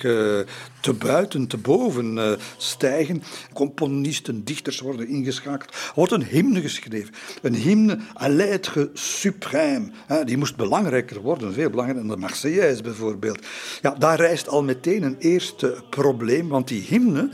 te 0.80 0.92
buiten, 0.98 1.46
te 1.46 1.62
boven 1.64 2.16
uh, 2.16 2.32
stijgen. 2.56 3.22
Componisten, 3.52 4.44
dichters 4.44 4.80
worden 4.80 5.08
ingeschakeld. 5.08 5.70
Er 5.70 5.92
wordt 5.94 6.12
een 6.12 6.24
hymne 6.24 6.60
geschreven. 6.60 7.14
Een 7.42 7.54
hymne 7.54 7.98
à 8.22 8.28
l'être 8.28 8.90
suprême. 8.94 9.90
Die 10.24 10.36
moest 10.36 10.56
belangrijker 10.56 11.20
worden, 11.20 11.52
veel 11.52 11.70
belangrijker 11.70 12.06
dan 12.06 12.14
de 12.14 12.20
Marseillaise 12.20 12.82
bijvoorbeeld. 12.82 13.46
Ja, 13.82 13.94
daar 13.98 14.16
rijst 14.18 14.48
al 14.48 14.62
meteen 14.62 15.02
een 15.02 15.16
eerste 15.18 15.82
probleem, 15.90 16.48
want 16.48 16.68
die 16.68 16.82
hymne 16.82 17.30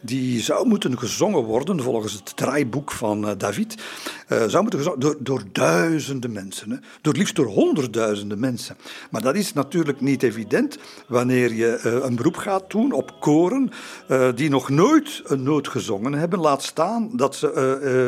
die 0.00 0.40
zou 0.40 0.66
moeten 0.66 0.98
gezongen 0.98 1.42
worden, 1.42 1.82
volgens 1.82 2.12
het 2.12 2.36
draaiboek 2.36 2.92
van 2.92 3.24
uh, 3.24 3.30
David, 3.38 3.74
uh, 4.28 4.44
zou 4.46 4.62
moeten 4.62 4.78
gezongen 4.78 5.00
door, 5.00 5.16
door 5.18 5.42
duizenden 5.52 6.32
mensen. 6.32 6.70
Hè? 6.70 6.76
Door 7.00 7.14
liefst 7.14 7.36
door 7.36 7.46
honderdduizenden 7.46 8.38
mensen. 8.38 8.76
Maar 9.10 9.22
dat 9.22 9.34
is 9.34 9.52
natuurlijk 9.52 10.00
niet 10.00 10.22
evident 10.22 10.78
wanneer 11.06 11.54
je 11.54 11.80
uh, 11.84 12.04
een 12.04 12.16
beroep 12.16 12.36
gaat 12.36 12.70
doen 12.70 12.92
op 12.92 13.20
koren 13.20 13.70
die 14.34 14.50
nog 14.50 14.68
nooit 14.68 15.22
een 15.24 15.42
noot 15.42 15.68
gezongen 15.68 16.12
hebben. 16.12 16.38
Laat 16.38 16.62
staan 16.62 17.10
dat 17.16 17.36
ze 17.36 17.52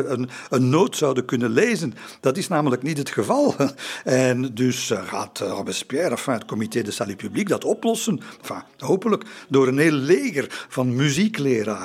een, 0.08 0.28
een 0.50 0.68
noot 0.68 0.96
zouden 0.96 1.24
kunnen 1.24 1.50
lezen. 1.50 1.94
Dat 2.20 2.36
is 2.36 2.48
namelijk 2.48 2.82
niet 2.82 2.98
het 2.98 3.10
geval. 3.10 3.54
en 4.04 4.54
dus 4.54 4.90
gaat 4.94 5.38
Robespierre, 5.38 6.10
enfin, 6.10 6.32
het 6.32 6.44
comité 6.44 6.82
de 6.82 6.90
salut 6.90 7.16
public, 7.16 7.48
dat 7.48 7.64
oplossen. 7.64 8.20
Enfin, 8.40 8.62
hopelijk 8.78 9.24
door 9.48 9.68
een 9.68 9.78
heel 9.78 9.92
leger 9.92 10.66
van 10.68 10.96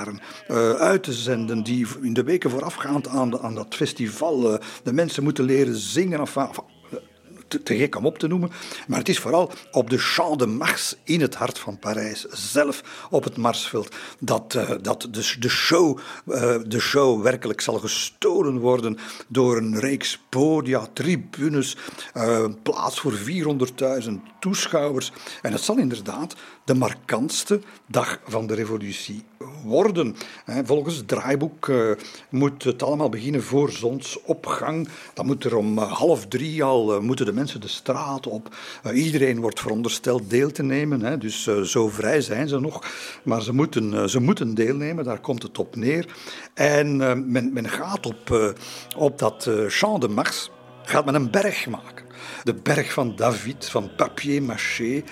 uh, 0.06 0.72
uit 0.72 1.04
te 1.04 1.14
zenden 1.14 1.64
die 1.64 1.88
in 2.02 2.14
de 2.14 2.24
weken 2.24 2.50
voorafgaand 2.50 3.08
aan, 3.08 3.40
aan 3.40 3.56
dat 3.56 3.76
festival 3.76 4.54
uh, 4.54 4.60
de 4.84 4.94
mensen 4.94 5.24
moeten 5.24 5.44
leren 5.44 5.76
zingen. 5.76 6.22
Of, 6.22 6.38
of, 6.38 6.64
te, 7.48 7.76
gek 7.76 7.96
om 7.96 8.06
op 8.06 8.18
te 8.18 8.28
noemen. 8.28 8.52
Maar 8.88 9.00
het 9.00 9.10
is 9.10 9.20
vooral 9.20 9.52
op 9.72 9.90
de 9.90 9.98
Champ 9.98 10.40
de 10.40 10.48
Mars 10.48 10.96
in 11.04 11.22
het 11.22 11.36
hart 11.36 11.60
van 11.60 11.80
Parijs, 11.80 12.26
zelf 12.26 13.08
op 13.10 13.24
het 13.24 13.38
Marsveld, 13.38 13.96
dat, 14.20 14.58
dat 14.82 15.02
de, 15.12 15.36
de, 15.40 15.50
show, 15.50 16.00
de 16.68 16.80
show 16.80 17.22
werkelijk 17.22 17.62
zal 17.62 17.80
gestolen 17.80 18.60
worden 18.60 18.98
door 19.28 19.58
een 19.58 19.80
reeks 19.80 20.22
podia, 20.30 20.88
tribunes, 20.94 21.78
plaats 22.64 23.00
voor 23.00 23.14
400.000 24.04 24.12
toeschouwers. 24.40 25.12
En 25.42 25.52
het 25.52 25.62
zal 25.62 25.78
inderdaad 25.78 26.36
de 26.68 26.74
markantste 26.74 27.60
dag 27.86 28.20
van 28.26 28.48
de 28.48 28.54
revolutie 28.54 29.24
worden. 29.64 30.16
Volgens 30.64 30.96
het 30.96 31.08
draaiboek 31.08 31.68
uh, 31.68 31.92
moet 32.30 32.64
het 32.64 32.84
allemaal 32.84 33.10
beginnen 33.10 33.44
voor 33.44 33.72
zonsopgang. 33.72 34.88
Dan 35.14 35.26
moet 35.26 35.44
er 35.44 35.56
om 35.56 35.78
uh, 35.78 35.92
half 35.92 36.28
drie 36.28 36.64
al 36.64 36.96
uh, 36.96 37.00
moeten 37.00 37.26
de 37.26 37.34
mensen 37.34 37.62
de 37.62 37.68
straat 37.68 38.28
op. 38.28 38.56
iedereen 38.94 39.40
wordt 39.40 39.60
verondersteld 39.60 40.30
deel 40.30 40.52
te 40.52 40.64
nemen, 40.64 41.20
dus 41.20 41.44
zo 41.64 41.88
vrij 41.88 42.22
zijn 42.22 42.48
ze 42.48 42.60
nog. 42.60 42.86
Maar 43.24 43.42
ze 43.42 43.54
moeten, 43.54 44.10
ze 44.10 44.20
moeten 44.20 44.54
deelnemen, 44.54 45.04
daar 45.04 45.20
komt 45.20 45.44
het 45.44 45.60
op 45.60 45.76
neer. 45.76 46.16
En 46.54 46.98
men, 47.32 47.54
men, 47.54 47.70
gaat 47.70 48.06
op, 48.06 48.56
op 48.98 49.20
dat 49.20 49.50
Champ 49.68 50.02
de 50.02 50.08
Mars 50.08 50.50
gaat 50.84 51.06
men 51.06 51.16
een 51.16 51.32
berg 51.32 51.68
maken. 51.68 52.06
De 52.44 52.54
berg 52.54 52.94
van 52.94 53.16
David, 53.16 53.70
van 53.70 53.90
papier 53.96 54.44
maché, 54.44 55.04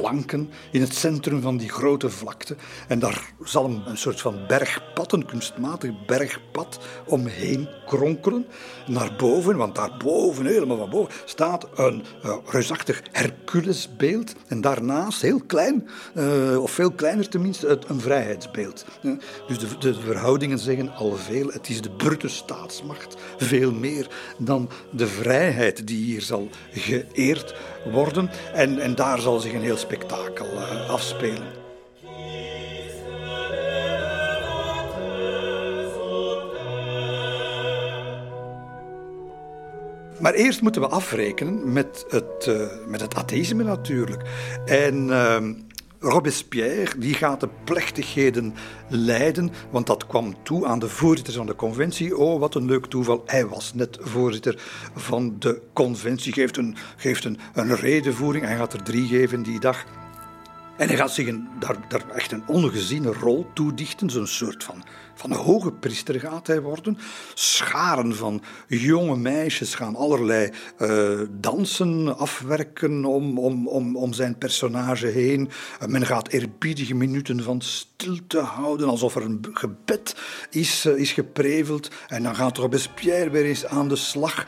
planken 0.00 0.50
in 0.70 0.80
het 0.80 0.94
centrum 0.94 1.40
van 1.40 1.56
die 1.56 1.68
grote 1.68 2.10
vlakte. 2.10 2.56
En 2.88 2.98
daar 2.98 3.32
zal 3.44 3.82
een, 3.86 3.96
soort 3.96 4.20
van 4.20 4.46
bergpad, 4.46 5.12
een 5.12 5.26
kunstmatig 5.26 5.90
bergpad, 6.06 6.78
omheen 7.06 7.68
kronkelen. 7.86 8.46
Naar 8.86 9.14
boven, 9.16 9.56
want 9.56 9.74
daarboven, 9.74 10.46
helemaal 10.46 10.76
van 10.76 10.90
boven, 10.90 11.14
staat 11.24 11.66
een 11.74 12.04
uh, 12.24 12.36
reusachtig 12.46 13.02
Herculesbeeld. 13.12 14.34
En 14.46 14.60
daarnaast, 14.60 15.22
heel 15.22 15.40
klein, 15.46 15.88
uh, 16.14 16.62
of 16.62 16.70
veel 16.70 16.90
kleiner 16.90 17.28
tenminste, 17.28 17.80
een 17.86 18.00
vrijheidsbeeld. 18.00 18.84
Uh, 19.02 19.12
dus 19.46 19.58
de, 19.58 19.78
de, 19.78 19.94
verhoudingen 19.94 20.58
zeggen 20.58 20.94
al 20.94 21.16
veel. 21.16 21.48
Het 21.48 21.68
is 21.68 21.82
de 21.82 21.90
brute 21.90 22.28
staatsmacht, 22.28 23.16
veel 23.36 23.72
meer 23.72 24.08
dan 24.38 24.70
de 24.90 25.06
vrijheid 25.06 25.86
die 25.86 26.04
hier 26.04 26.22
zal 26.22 26.48
geëerd 26.72 27.54
worden. 27.90 28.30
En, 28.54 28.78
en 28.78 28.94
daar 28.94 29.20
zal 29.20 29.40
zich 29.40 29.52
een 29.52 29.62
heel 29.62 29.76
spektakel 29.76 30.46
uh, 30.46 30.90
afspelen. 30.90 31.62
Maar 40.20 40.34
eerst 40.34 40.62
moeten 40.62 40.80
we 40.80 40.88
afrekenen 40.88 41.72
met 41.72 42.04
het, 42.08 42.46
uh, 42.48 42.66
met 42.86 43.00
het 43.00 43.14
atheïsme 43.14 43.62
natuurlijk. 43.62 44.22
En 44.64 45.06
uh, 45.08 45.36
Robespierre 46.04 46.98
die 46.98 47.14
gaat 47.14 47.40
de 47.40 47.48
plechtigheden 47.64 48.54
leiden, 48.88 49.50
want 49.70 49.86
dat 49.86 50.06
kwam 50.06 50.34
toe 50.42 50.66
aan 50.66 50.78
de 50.78 50.88
voorzitters 50.88 51.36
van 51.36 51.46
de 51.46 51.54
conventie. 51.54 52.16
Oh, 52.16 52.40
wat 52.40 52.54
een 52.54 52.64
leuk 52.64 52.86
toeval, 52.86 53.22
hij 53.26 53.46
was 53.46 53.74
net 53.74 53.98
voorzitter 54.00 54.62
van 54.94 55.36
de 55.38 55.62
conventie. 55.72 56.32
Geeft 56.32 56.56
een, 56.56 56.76
geeft 56.96 57.24
een, 57.24 57.38
een 57.54 57.76
redenvoering, 57.76 58.44
hij 58.44 58.56
gaat 58.56 58.72
er 58.72 58.82
drie 58.82 59.06
geven 59.06 59.42
die 59.42 59.60
dag. 59.60 59.84
En 60.76 60.88
hij 60.88 60.96
gaat 60.96 61.12
zich 61.12 61.26
een, 61.26 61.48
daar, 61.58 61.76
daar 61.88 62.10
echt 62.10 62.32
een 62.32 62.46
ongeziene 62.46 63.12
rol 63.12 63.46
toedichten, 63.54 64.10
zo'n 64.10 64.26
soort 64.26 64.64
van 64.64 64.84
van 65.14 65.30
een 65.30 65.36
hoge 65.36 65.72
priester 65.72 66.20
gaat 66.20 66.46
hij 66.46 66.60
worden. 66.62 66.98
Scharen 67.34 68.16
van 68.16 68.42
jonge 68.66 69.16
meisjes 69.16 69.74
gaan 69.74 69.96
allerlei 69.96 70.50
uh, 70.78 71.20
dansen 71.30 72.18
afwerken 72.18 73.04
om, 73.04 73.38
om, 73.38 73.68
om, 73.68 73.96
om 73.96 74.12
zijn 74.12 74.38
personage 74.38 75.06
heen. 75.06 75.50
Uh, 75.82 75.88
men 75.88 76.06
gaat 76.06 76.28
eerbiedige 76.28 76.94
minuten 76.94 77.42
van 77.42 77.60
stilte 77.60 78.40
houden, 78.40 78.88
alsof 78.88 79.16
er 79.16 79.22
een 79.22 79.46
gebed 79.52 80.16
is, 80.50 80.86
uh, 80.86 80.96
is 80.96 81.12
gepreveld. 81.12 81.90
En 82.08 82.22
dan 82.22 82.36
gaat 82.36 82.58
Robespierre 82.58 83.30
weer 83.30 83.44
eens 83.44 83.66
aan 83.66 83.88
de 83.88 83.96
slag 83.96 84.46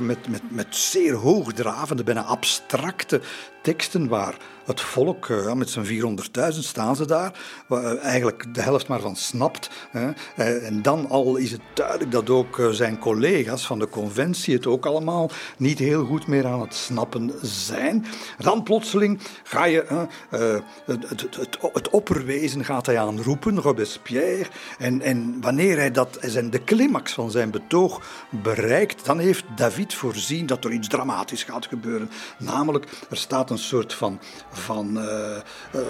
met, 0.00 0.28
met, 0.28 0.42
met 0.48 0.76
zeer 0.76 1.14
hoogdravende, 1.14 2.02
bijna 2.02 2.22
abstracte 2.22 3.20
teksten 3.62 4.08
waar 4.08 4.36
het 4.64 4.80
volk, 4.80 5.28
uh, 5.28 5.52
met 5.52 5.70
zijn 5.70 5.86
400.000 5.86 6.58
staan 6.58 6.96
ze 6.96 7.06
daar, 7.06 7.32
waar 7.66 7.94
uh, 7.94 8.04
eigenlijk 8.04 8.54
de 8.54 8.62
helft 8.62 8.88
maar 8.88 9.00
van 9.00 9.16
snapt. 9.16 9.70
Hè. 9.90 10.10
Uh, 10.36 10.66
en 10.66 10.82
dan 10.82 11.08
al 11.08 11.36
is 11.36 11.52
het 11.52 11.60
duidelijk 11.74 12.10
dat 12.10 12.30
ook 12.30 12.68
zijn 12.70 12.98
collega's 12.98 13.66
van 13.66 13.78
de 13.78 13.88
conventie 13.88 14.54
het 14.54 14.66
ook 14.66 14.86
allemaal 14.86 15.30
niet 15.56 15.78
heel 15.78 16.04
goed 16.04 16.26
meer 16.26 16.46
aan 16.46 16.60
het 16.60 16.74
snappen 16.74 17.32
zijn. 17.42 18.04
Dan 18.38 18.62
plotseling 18.62 19.20
ga 19.42 19.64
je 19.64 20.08
het, 20.28 20.62
het, 21.08 21.20
het, 21.36 21.58
het, 21.72 21.90
opperwezen 21.90 22.64
gaat 22.64 22.86
hij 22.86 22.98
aanroepen, 22.98 23.60
Robespierre. 23.60 24.46
En, 24.78 25.00
en 25.00 25.40
wanneer 25.40 25.76
hij 25.76 25.90
dat, 25.90 26.18
zijn 26.20 26.50
de 26.50 26.64
climax 26.64 27.12
van 27.12 27.30
zijn 27.30 27.50
betoog 27.50 28.02
bereikt, 28.30 29.04
dan 29.04 29.18
heeft 29.18 29.44
David 29.56 29.94
voorzien 29.94 30.46
dat 30.46 30.64
er 30.64 30.72
iets 30.72 30.88
dramatisch 30.88 31.44
gaat 31.44 31.66
gebeuren. 31.66 32.10
Namelijk, 32.38 32.86
er 33.10 33.16
staat 33.16 33.49
een 33.50 33.58
soort 33.58 33.94
van 33.94 34.20
van 34.52 34.98
uh, 34.98 35.04
uh, 35.04 35.80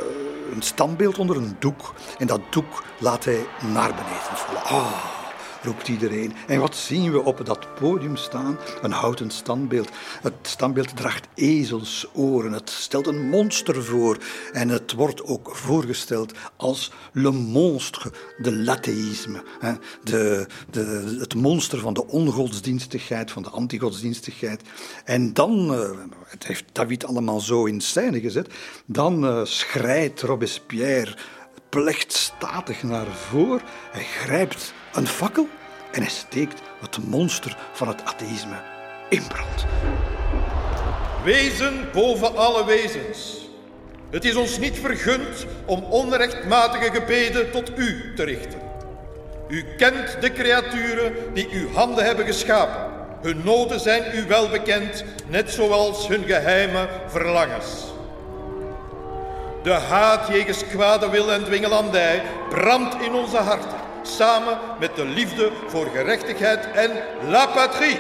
een 0.52 0.62
standbeeld 0.62 1.18
onder 1.18 1.36
een 1.36 1.56
doek. 1.58 1.94
En 2.18 2.26
dat 2.26 2.40
doek 2.50 2.84
laat 2.98 3.24
hij 3.24 3.46
naar 3.72 3.94
beneden 3.94 4.36
vallen. 4.36 4.62
Ah, 4.62 5.19
roept 5.62 5.88
iedereen. 5.88 6.32
En 6.46 6.60
wat 6.60 6.76
zien 6.76 7.12
we 7.12 7.22
op 7.22 7.46
dat 7.46 7.74
podium 7.74 8.16
staan? 8.16 8.58
Een 8.82 8.92
houten 8.92 9.30
standbeeld. 9.30 9.88
Het 10.22 10.34
standbeeld 10.42 10.96
draagt 10.96 11.28
ezelsoren. 11.34 12.52
Het 12.52 12.70
stelt 12.70 13.06
een 13.06 13.28
monster 13.28 13.84
voor. 13.84 14.18
En 14.52 14.68
het 14.68 14.92
wordt 14.92 15.24
ook 15.24 15.56
voorgesteld 15.56 16.32
als 16.56 16.92
le 17.12 17.30
monstre 17.30 18.12
de 18.38 18.56
l'athéisme. 18.56 19.42
De, 20.04 20.46
de, 20.70 21.16
het 21.18 21.34
monster 21.34 21.78
van 21.78 21.94
de 21.94 22.06
ongodsdienstigheid, 22.06 23.30
van 23.30 23.42
de 23.42 23.50
antigodsdienstigheid. 23.50 24.62
En 25.04 25.32
dan, 25.32 25.74
eh, 25.74 25.90
het 26.26 26.46
heeft 26.46 26.64
David 26.72 27.04
allemaal 27.04 27.40
zo 27.40 27.64
in 27.64 27.80
scène 27.80 28.20
gezet, 28.20 28.48
dan 28.86 29.24
uh, 29.24 29.44
schrijdt 29.44 30.20
Robespierre 30.20 31.16
plechtstatig 31.68 32.82
naar 32.82 33.06
voren. 33.06 33.60
Hij 33.90 34.04
grijpt 34.04 34.74
een 34.92 35.06
fakkel 35.06 35.48
en 35.90 36.02
hij 36.02 36.10
steekt 36.10 36.60
het 36.80 36.98
monster 37.08 37.56
van 37.72 37.88
het 37.88 38.04
atheïsme 38.04 38.56
in 39.08 39.26
brand. 39.26 39.66
Wezen 41.24 41.88
boven 41.92 42.36
alle 42.36 42.64
wezens. 42.64 43.48
Het 44.10 44.24
is 44.24 44.34
ons 44.34 44.58
niet 44.58 44.78
vergund 44.78 45.46
om 45.64 45.82
onrechtmatige 45.82 46.90
gebeden 46.92 47.50
tot 47.50 47.78
u 47.78 48.12
te 48.16 48.22
richten. 48.22 48.58
U 49.48 49.64
kent 49.76 50.20
de 50.20 50.32
creaturen 50.32 51.14
die 51.34 51.48
uw 51.52 51.72
handen 51.72 52.04
hebben 52.04 52.26
geschapen. 52.26 52.98
Hun 53.22 53.40
noden 53.44 53.80
zijn 53.80 54.02
u 54.14 54.26
wel 54.26 54.48
bekend, 54.48 55.04
net 55.26 55.50
zoals 55.50 56.08
hun 56.08 56.24
geheime 56.24 56.88
verlangens. 57.06 57.84
De 59.62 59.72
haat 59.72 60.28
jegens 60.28 60.66
kwade 60.66 61.10
wil 61.10 61.32
en 61.32 61.44
dwingelandij 61.44 62.22
brandt 62.48 63.02
in 63.02 63.12
onze 63.12 63.36
harten, 63.36 63.78
samen 64.02 64.58
met 64.78 64.96
de 64.96 65.04
liefde 65.04 65.50
voor 65.66 65.86
gerechtigheid 65.86 66.70
en 66.70 66.90
la 67.28 67.46
patrie. 67.46 67.98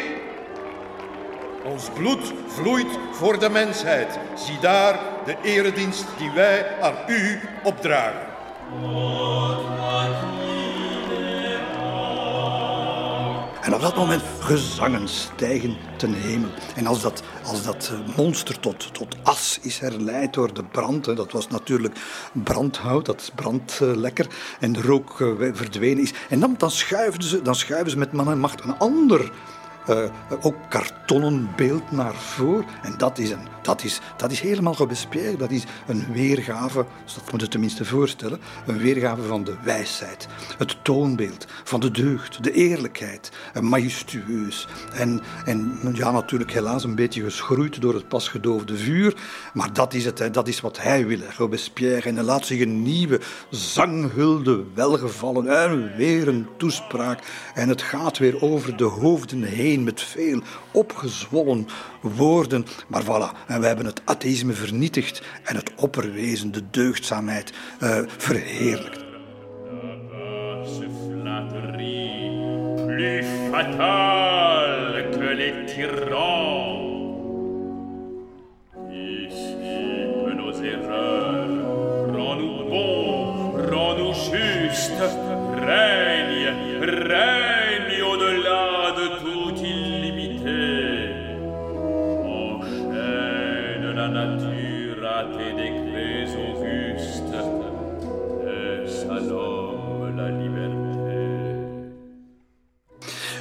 Ons 1.64 1.88
bloed 1.94 2.32
vloeit 2.46 2.98
voor 3.12 3.38
de 3.38 3.50
mensheid. 3.50 4.18
Zie 4.34 4.58
daar 4.58 4.98
de 5.24 5.36
eredienst 5.42 6.04
die 6.18 6.30
wij 6.30 6.80
aan 6.80 6.96
u 7.06 7.40
opdragen. 7.62 8.28
En 13.70 13.76
op 13.76 13.82
dat 13.82 13.96
moment 13.96 14.22
gezangen 14.40 15.08
stijgen 15.08 15.76
ten 15.96 16.12
hemel. 16.12 16.48
En 16.74 16.86
als 16.86 17.02
dat, 17.02 17.22
als 17.44 17.62
dat 17.62 17.92
eh, 17.92 18.16
monster 18.16 18.60
tot, 18.60 18.94
tot 18.94 19.16
as 19.22 19.58
is 19.62 19.78
herleid 19.78 20.34
door 20.34 20.54
de 20.54 20.64
brand, 20.64 21.06
hè, 21.06 21.14
dat 21.14 21.32
was 21.32 21.48
natuurlijk 21.48 21.98
brandhout, 22.32 23.06
dat 23.06 23.32
brandt 23.34 23.80
uh, 23.82 23.96
lekker, 23.96 24.26
en 24.60 24.72
de 24.72 24.80
rook 24.80 25.20
uh, 25.20 25.50
verdwenen 25.52 26.02
is. 26.02 26.12
En 26.28 26.40
dan, 26.40 26.54
dan, 26.58 26.70
schuiven 26.70 27.22
ze, 27.22 27.42
dan 27.42 27.54
schuiven 27.54 27.90
ze 27.90 27.98
met 27.98 28.12
man 28.12 28.30
en 28.30 28.38
macht 28.38 28.64
een 28.64 28.78
ander 28.78 29.32
uh, 29.88 30.04
ook 30.40 30.56
kartonnen 30.68 31.48
beeld 31.56 31.90
naar 31.90 32.14
voren. 32.14 32.64
En 32.82 32.94
dat 32.98 33.18
is, 33.18 33.30
een, 33.30 33.46
dat, 33.62 33.84
is, 33.84 34.00
dat 34.16 34.30
is 34.30 34.40
helemaal 34.40 34.74
Robespierre. 34.76 35.36
Dat 35.36 35.50
is 35.50 35.64
een 35.86 36.12
weergave, 36.12 36.86
dat 37.14 37.30
moet 37.32 37.40
je 37.40 37.48
tenminste 37.48 37.84
voorstellen, 37.84 38.40
een 38.66 38.78
weergave 38.78 39.22
van 39.22 39.44
de 39.44 39.54
wijsheid. 39.62 40.28
Het 40.58 40.84
toonbeeld 40.84 41.46
van 41.64 41.80
de 41.80 41.90
deugd, 41.90 42.44
de 42.44 42.52
eerlijkheid, 42.52 43.30
majestueus. 43.60 44.68
En, 44.92 45.20
en 45.44 45.78
ja, 45.92 46.10
natuurlijk 46.10 46.52
helaas 46.52 46.84
een 46.84 46.94
beetje 46.94 47.22
geschroeid 47.22 47.80
door 47.80 47.94
het 47.94 48.08
pas 48.08 48.28
gedoofde 48.28 48.76
vuur. 48.76 49.14
Maar 49.52 49.72
dat 49.72 49.94
is, 49.94 50.04
het, 50.04 50.18
hè, 50.18 50.30
dat 50.30 50.48
is 50.48 50.60
wat 50.60 50.82
hij 50.82 51.06
wil, 51.06 51.20
Robespierre. 51.36 52.08
En 52.08 52.14
hij 52.14 52.24
laat 52.24 52.46
zich 52.46 52.60
een 52.60 52.82
nieuwe 52.82 53.20
zanghulde 53.50 54.64
welgevallen. 54.74 55.48
En 55.62 55.96
weer 55.96 56.28
een 56.28 56.46
toespraak. 56.56 57.18
En 57.54 57.68
het 57.68 57.82
gaat 57.82 58.18
weer 58.18 58.42
over 58.42 58.76
de 58.76 58.84
hoofden 58.84 59.42
heen 59.42 59.69
met 59.78 60.02
veel 60.02 60.42
opgezwollen 60.72 61.66
woorden. 62.00 62.66
Maar 62.86 63.02
voilà, 63.02 63.46
we 63.46 63.66
hebben 63.66 63.86
het 63.86 64.02
atheïsme 64.04 64.52
vernietigd 64.52 65.22
en 65.44 65.56
het 65.56 65.70
opperwezen, 65.76 66.52
de 66.52 66.62
deugdzaamheid, 66.70 67.52
uh, 67.82 67.98
verheerlijkt. 68.06 69.08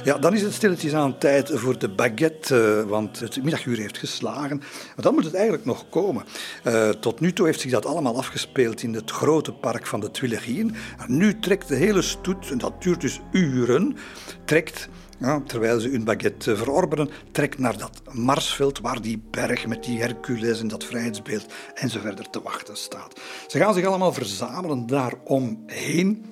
Ja, 0.04 0.18
dan 0.18 0.34
is 0.34 0.42
het 0.42 0.52
stilletjes 0.52 0.94
aan 0.94 1.18
tijd 1.18 1.50
voor 1.54 1.78
de 1.78 1.88
baguette, 1.88 2.80
eh, 2.80 2.88
want 2.88 3.20
het 3.20 3.42
middaguur 3.42 3.78
heeft 3.78 3.98
geslagen. 3.98 4.58
Maar 4.58 5.04
dan 5.04 5.14
moet 5.14 5.24
het 5.24 5.34
eigenlijk 5.34 5.64
nog 5.64 5.88
komen. 5.88 6.24
Uh, 6.64 6.88
tot 6.88 7.20
nu 7.20 7.32
toe 7.32 7.46
heeft 7.46 7.60
zich 7.60 7.70
dat 7.70 7.86
allemaal 7.86 8.16
afgespeeld 8.16 8.82
in 8.82 8.94
het 8.94 9.10
grote 9.10 9.52
park 9.52 9.86
van 9.86 10.00
de 10.00 10.10
Tuilerieën. 10.10 10.74
Nu 11.06 11.38
trekt 11.38 11.68
de 11.68 11.74
hele 11.74 12.02
stoet, 12.02 12.50
en 12.50 12.58
dat 12.58 12.82
duurt 12.82 13.00
dus 13.00 13.20
uren, 13.32 13.96
trekt 14.44 14.88
ja, 15.18 15.42
terwijl 15.46 15.80
ze 15.80 15.88
hun 15.88 16.04
baguette 16.04 16.56
verorberen, 16.56 17.10
trekt 17.32 17.58
naar 17.58 17.78
dat 17.78 18.00
Marsveld 18.12 18.80
waar 18.80 19.00
die 19.00 19.22
berg 19.30 19.66
met 19.66 19.84
die 19.84 20.00
Hercules 20.00 20.60
en 20.60 20.68
dat 20.68 20.84
vrijheidsbeeld 20.84 21.46
en 21.74 21.90
zo 21.90 22.00
verder 22.00 22.30
te 22.30 22.42
wachten 22.42 22.76
staat. 22.76 23.20
Ze 23.46 23.58
gaan 23.58 23.74
zich 23.74 23.86
allemaal 23.86 24.12
verzamelen 24.12 24.86
daaromheen. 24.86 26.29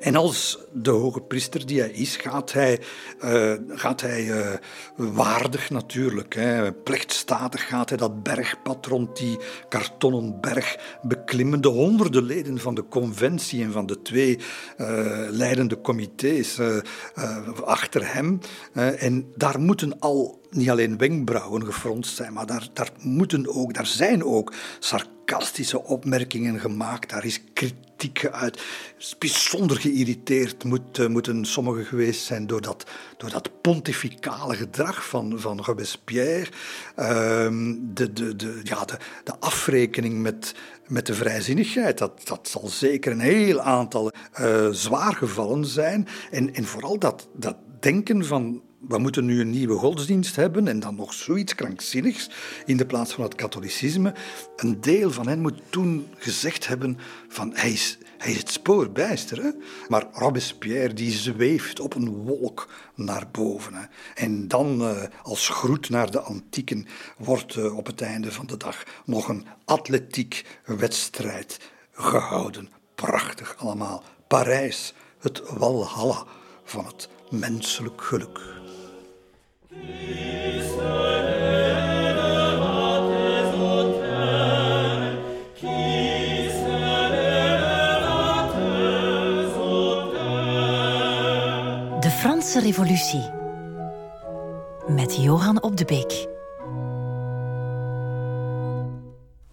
En 0.00 0.16
als 0.16 0.58
de 0.72 0.90
hoge 0.90 1.20
priester 1.20 1.66
die 1.66 1.80
hij 1.80 1.90
is, 1.90 2.16
gaat 2.16 2.52
hij, 2.52 2.80
uh, 3.24 3.52
gaat 3.68 4.00
hij 4.00 4.24
uh, 4.24 4.52
waardig 4.96 5.70
natuurlijk, 5.70 6.34
hè, 6.34 6.72
plechtstatig 6.72 7.68
gaat 7.68 7.88
hij 7.88 7.98
dat 7.98 8.22
bergpad 8.22 8.86
rond 8.86 9.16
die 9.16 9.38
kartonnen 9.68 10.40
berg 10.40 10.98
beklimmen. 11.02 11.60
De 11.60 11.68
honderden 11.68 12.24
leden 12.24 12.58
van 12.58 12.74
de 12.74 12.88
conventie 12.88 13.62
en 13.62 13.72
van 13.72 13.86
de 13.86 14.02
twee 14.02 14.38
uh, 14.78 14.86
leidende 15.30 15.80
comité's 15.80 16.60
achter 17.64 18.14
hem. 18.14 18.38
en 18.72 19.32
daar 19.36 19.60
moeten 19.60 19.98
al 19.98 20.40
niet 20.50 20.70
alleen 20.70 20.98
wenkbrauwen 20.98 21.64
gefronst 21.64 22.16
zijn, 22.16 22.32
maar 22.32 22.46
daar, 22.46 22.68
daar, 22.72 22.90
moeten 23.00 23.54
ook, 23.54 23.74
daar 23.74 23.86
zijn 23.86 24.24
ook 24.24 24.52
sarcastische 24.78 25.84
opmerkingen 25.84 26.60
gemaakt. 26.60 27.10
Daar 27.10 27.24
is 27.24 27.40
kritiek 27.52 27.87
uit. 28.30 28.62
Bijzonder 29.18 29.80
geïrriteerd 29.80 30.64
moet, 30.64 30.98
uh, 30.98 31.06
moeten 31.06 31.44
sommigen 31.44 31.84
geweest 31.84 32.24
zijn 32.24 32.46
door 32.46 32.60
dat, 32.60 32.86
door 33.16 33.30
dat 33.30 33.60
pontificale 33.60 34.54
gedrag 34.54 35.08
van, 35.08 35.40
van 35.40 35.60
Robespierre. 35.60 36.50
Uh, 36.98 37.06
de, 37.80 38.12
de, 38.12 38.36
de, 38.36 38.60
de, 39.24 39.34
afrekening 39.38 40.22
met, 40.22 40.54
met 40.86 41.06
de 41.06 41.14
vrijzinnigheid. 41.14 41.98
Dat, 41.98 42.26
dat 42.26 42.48
zal 42.48 42.68
zeker 42.68 43.12
een 43.12 43.20
heel 43.20 43.60
aantal 43.60 44.12
uh, 44.40 44.68
zwaar 44.70 45.14
gevallen 45.14 45.64
zijn. 45.64 46.08
En, 46.30 46.54
en 46.54 46.64
vooral 46.64 46.98
dat, 46.98 47.28
dat 47.32 47.56
denken 47.80 48.24
van 48.24 48.62
we 48.78 48.98
moeten 48.98 49.24
nu 49.24 49.40
een 49.40 49.50
nieuwe 49.50 49.78
godsdienst 49.78 50.36
hebben 50.36 50.68
en 50.68 50.80
dan 50.80 50.94
nog 50.94 51.12
zoiets 51.12 51.54
krankzinnigs 51.54 52.30
in 52.66 52.76
de 52.76 52.86
plaats 52.86 53.12
van 53.12 53.24
het 53.24 53.34
katholicisme. 53.34 54.14
Een 54.56 54.80
deel 54.80 55.10
van 55.10 55.28
hen 55.28 55.40
moet 55.40 55.60
toen 55.70 56.06
gezegd 56.18 56.66
hebben 56.66 56.98
van 57.28 57.52
hij 57.54 57.70
is, 57.70 57.98
hij 58.18 58.30
is 58.30 58.38
het 58.38 58.50
spoorbijster. 58.50 59.42
Hè? 59.42 59.50
Maar 59.88 60.06
Robespierre 60.12 60.94
die 60.94 61.10
zweeft 61.10 61.80
op 61.80 61.94
een 61.94 62.14
wolk 62.14 62.68
naar 62.94 63.28
boven. 63.32 63.74
Hè? 63.74 63.84
En 64.14 64.48
dan, 64.48 64.80
uh, 64.80 65.02
als 65.22 65.48
groet 65.48 65.90
naar 65.90 66.10
de 66.10 66.20
antieken, 66.20 66.86
wordt 67.18 67.56
uh, 67.56 67.76
op 67.76 67.86
het 67.86 68.00
einde 68.00 68.32
van 68.32 68.46
de 68.46 68.56
dag 68.56 68.82
nog 69.04 69.28
een 69.28 69.46
atletiek 69.64 70.60
wedstrijd 70.64 71.70
gehouden. 71.92 72.68
Prachtig 72.94 73.56
allemaal. 73.58 74.02
Parijs, 74.28 74.94
het 75.18 75.42
walhalla 75.58 76.24
van 76.64 76.86
het 76.86 77.08
menselijk 77.30 78.02
geluk. 78.02 78.57
De 79.70 79.76
Franse 92.10 92.60
Revolutie 92.60 93.30
met 94.86 95.16
Johan 95.22 95.62
op 95.62 95.76
de 95.76 95.84
Beek. 95.84 96.37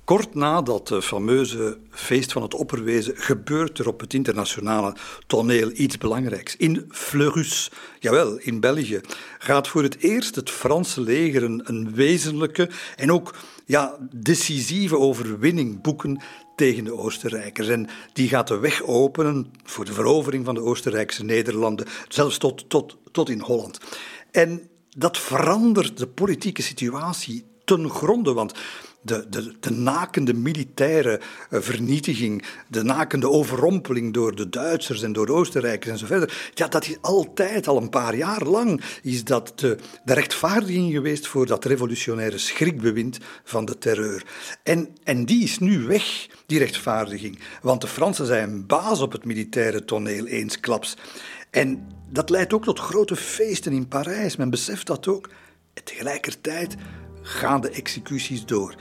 Kort 0.06 0.36
na 0.36 0.62
dat 0.62 0.92
fameuze 1.02 1.78
feest 1.90 2.32
van 2.32 2.42
het 2.42 2.54
opperwezen 2.54 3.18
gebeurt 3.18 3.80
er 3.80 3.88
op 3.88 4.00
het 4.00 4.14
internationale 4.14 4.96
toneel 5.28 5.72
iets 5.74 5.98
belangrijks. 5.98 6.56
In 6.56 6.86
Fleurus, 6.90 7.72
jawel, 8.00 8.38
in 8.38 8.60
België, 8.60 9.02
gaat 9.40 9.68
voor 9.68 9.84
het 9.84 9.98
eerst 9.98 10.36
het 10.36 10.50
Franse 10.50 11.02
leger 11.02 11.44
een, 11.44 11.62
een 11.64 11.94
wezenlijke 11.94 12.70
en 12.96 13.12
ook 13.12 13.36
ja, 13.66 13.98
decisieve 14.12 14.98
overwinning 14.98 15.82
boeken 15.82 16.22
tegen 16.56 16.84
de 16.84 16.98
Oostenrijkers. 16.98 17.68
En 17.68 17.88
die 18.14 18.28
gaat 18.28 18.48
de 18.48 18.58
weg 18.58 18.84
openen 18.84 19.52
voor 19.64 19.86
de 19.86 19.94
verovering 19.94 20.46
van 20.46 20.56
de 20.56 20.62
Oostenrijkse 20.62 21.24
Nederlanden, 21.24 21.88
zelfs 22.08 22.38
tot, 22.38 22.70
tot, 22.70 22.98
tot 23.12 23.30
in 23.30 23.40
Holland. 23.40 23.80
En 24.32 24.70
dat 24.98 25.18
verandert 25.18 25.98
de 25.98 26.08
politieke 26.08 26.62
situatie 26.62 27.46
ten 27.64 27.90
gronde, 27.90 28.34
want 28.34 28.54
de, 29.06 29.26
de, 29.30 29.54
de 29.60 29.72
nakende 29.72 30.34
militaire 30.34 31.20
eh, 31.50 31.60
vernietiging, 31.62 32.44
de 32.68 32.84
nakende 32.84 33.30
overrompeling 33.30 34.14
door 34.14 34.36
de 34.36 34.50
Duitsers 34.50 35.02
en 35.02 35.14
door 35.14 35.30
Oostenrijkers 35.30 35.92
en 35.92 35.98
zo 35.98 36.06
verder, 36.06 36.52
ja, 36.54 36.68
dat 36.68 36.88
is 36.88 36.98
altijd, 37.02 37.68
al 37.68 37.78
een 37.78 37.90
paar 37.90 38.16
jaar 38.16 38.44
lang, 38.44 38.82
is 39.02 39.24
dat 39.24 39.52
de, 39.56 39.78
rechtvaardiging 40.06 40.92
geweest 40.92 41.28
voor 41.28 41.46
dat 41.46 41.66
revolutionaire 41.66 42.38
schrikbewind 42.38 43.20
van 43.44 43.66
de 43.66 43.78
terreur. 43.78 44.26
En, 44.64 44.96
en 45.04 45.26
die 45.26 45.44
is 45.44 45.60
nu 45.60 45.80
weg, 45.80 46.28
die 46.46 46.60
rechtvaardiging, 46.60 47.40
want 47.62 47.82
de 47.82 47.88
Fransen 47.88 48.26
zijn 48.26 48.66
baas 48.66 49.02
op 49.02 49.12
het 49.12 49.26
militaire 49.26 49.86
toneel 49.86 50.26
eensklaps. 50.26 50.98
En 51.50 51.88
dat 52.10 52.30
leidt 52.30 52.54
ook 52.54 52.64
tot 52.64 52.80
grote 52.80 53.16
feesten 53.16 53.72
in 53.72 53.88
Parijs, 53.88 54.36
men 54.36 54.50
beseft 54.50 54.88
dat 54.88 55.08
ook. 55.08 55.30
Tegelijkertijd 55.84 56.76
gaan 57.26 57.62
de 57.62 57.70
executies 57.70 58.46
door. 58.46 58.76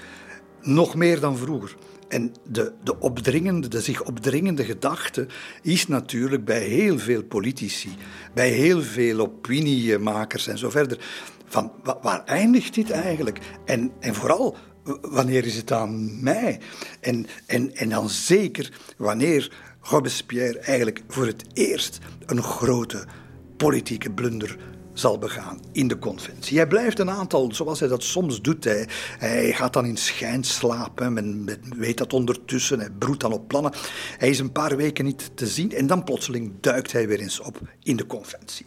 Nog 0.61 0.95
meer 0.95 1.21
dan 1.21 1.37
vroeger. 1.37 1.77
En 2.09 2.33
de, 2.45 2.73
de, 2.83 3.01
opdringende, 3.01 3.69
de 3.69 3.81
zich 3.81 4.03
opdringende 4.03 4.65
gedachte 4.65 5.27
is 5.63 5.87
natuurlijk 5.87 6.45
bij 6.45 6.63
heel 6.63 6.99
veel 6.99 7.23
politici, 7.23 7.89
bij 8.35 8.49
heel 8.49 8.83
veel 8.83 9.19
opiniemakers 9.19 10.47
en 10.47 10.59
zo 10.59 10.71
verder, 10.71 10.99
van 11.47 11.73
waar 12.03 12.25
eindigt 12.25 12.75
dit 12.75 12.91
eigenlijk? 12.91 13.39
En, 13.65 13.93
en 14.01 14.15
vooral, 14.15 14.57
wanneer 15.01 15.45
is 15.47 15.57
het 15.57 15.73
aan 15.73 16.23
mij? 16.23 16.61
En, 17.01 17.27
en, 17.47 17.77
en 17.77 17.89
dan 17.89 18.09
zeker 18.09 18.73
wanneer 18.97 19.53
Robespierre 19.81 20.59
eigenlijk 20.59 21.03
voor 21.09 21.27
het 21.27 21.45
eerst 21.53 21.99
een 22.27 22.43
grote 22.43 23.05
politieke 23.57 24.11
blunder 24.11 24.57
zal 24.95 25.19
begaan 25.19 25.61
in 25.73 25.89
de 25.89 25.99
conventie. 25.99 26.57
Hij 26.57 26.67
blijft 26.67 26.99
een 26.99 27.11
aantal, 27.11 27.55
zoals 27.55 27.81
hij 27.81 27.89
dat 27.89 28.03
soms 28.03 28.41
doet. 28.41 28.65
Hij, 28.65 28.89
hij 29.19 29.53
gaat 29.53 29.73
dan 29.73 29.87
in 29.87 29.97
schijn 29.97 30.45
slapen, 30.45 31.13
men, 31.13 31.49
weet 31.77 31.99
dat 31.99 32.13
ondertussen, 32.13 32.79
hij 32.79 32.91
broedt 32.99 33.21
dan 33.21 33.33
op 33.33 33.49
plannen. 33.49 33.73
Hij 34.19 34.29
is 34.29 34.39
een 34.39 34.53
paar 34.53 34.77
weken 34.77 35.05
niet 35.05 35.31
te 35.35 35.47
zien 35.47 35.73
en 35.73 35.87
dan 35.87 36.05
plotseling 36.05 36.53
duikt 36.61 36.93
hij 36.93 37.09
weer 37.09 37.21
eens 37.21 37.41
op 37.41 37.61
in 37.83 37.97
de 37.97 38.07
conventie. 38.07 38.67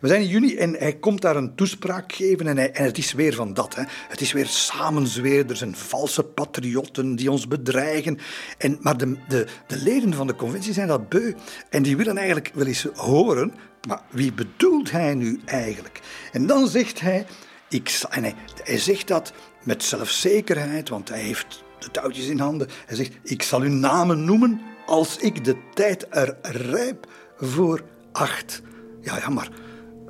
We 0.00 0.08
zijn 0.08 0.20
in 0.20 0.28
juni 0.28 0.56
en 0.56 0.74
hij 0.78 0.96
komt 0.96 1.20
daar 1.20 1.36
een 1.36 1.54
toespraak 1.54 2.12
geven 2.12 2.46
en, 2.46 2.56
hij, 2.56 2.72
en 2.72 2.84
het 2.84 2.98
is 2.98 3.12
weer 3.12 3.34
van 3.34 3.54
dat. 3.54 3.74
Hè. 3.74 3.82
Het 4.08 4.20
is 4.20 4.32
weer 4.32 4.46
samenzweerders 4.46 5.60
en 5.60 5.74
valse 5.74 6.22
patriotten 6.22 7.16
die 7.16 7.30
ons 7.30 7.48
bedreigen. 7.48 8.18
En, 8.58 8.78
maar 8.80 8.96
de, 8.96 9.16
de, 9.28 9.46
de 9.66 9.76
leden 9.76 10.14
van 10.14 10.26
de 10.26 10.36
conventie 10.36 10.72
zijn 10.72 10.88
dat 10.88 11.08
beu 11.08 11.34
en 11.70 11.82
die 11.82 11.96
willen 11.96 12.16
eigenlijk 12.16 12.50
wel 12.54 12.66
eens 12.66 12.86
horen 12.94 13.52
maar 13.86 14.02
wie 14.10 14.32
bedoelt 14.32 14.73
hij 14.90 15.14
nu 15.14 15.40
eigenlijk? 15.44 16.00
En 16.32 16.46
dan 16.46 16.68
zegt 16.68 17.00
hij, 17.00 17.26
ik, 17.68 18.00
en 18.10 18.22
hij, 18.22 18.34
hij 18.64 18.78
zegt 18.78 19.08
dat 19.08 19.32
met 19.62 19.82
zelfzekerheid, 19.82 20.88
want 20.88 21.08
hij 21.08 21.20
heeft 21.20 21.64
de 21.78 21.90
touwtjes 21.90 22.26
in 22.26 22.38
handen. 22.38 22.68
Hij 22.86 22.96
zegt, 22.96 23.12
ik 23.22 23.42
zal 23.42 23.60
uw 23.60 23.72
namen 23.72 24.24
noemen 24.24 24.60
als 24.86 25.16
ik 25.16 25.44
de 25.44 25.56
tijd 25.74 26.06
er 26.10 26.36
rijp 26.42 27.06
voor 27.36 27.82
acht. 28.12 28.62
Ja, 29.00 29.18
ja, 29.18 29.28
maar 29.28 29.48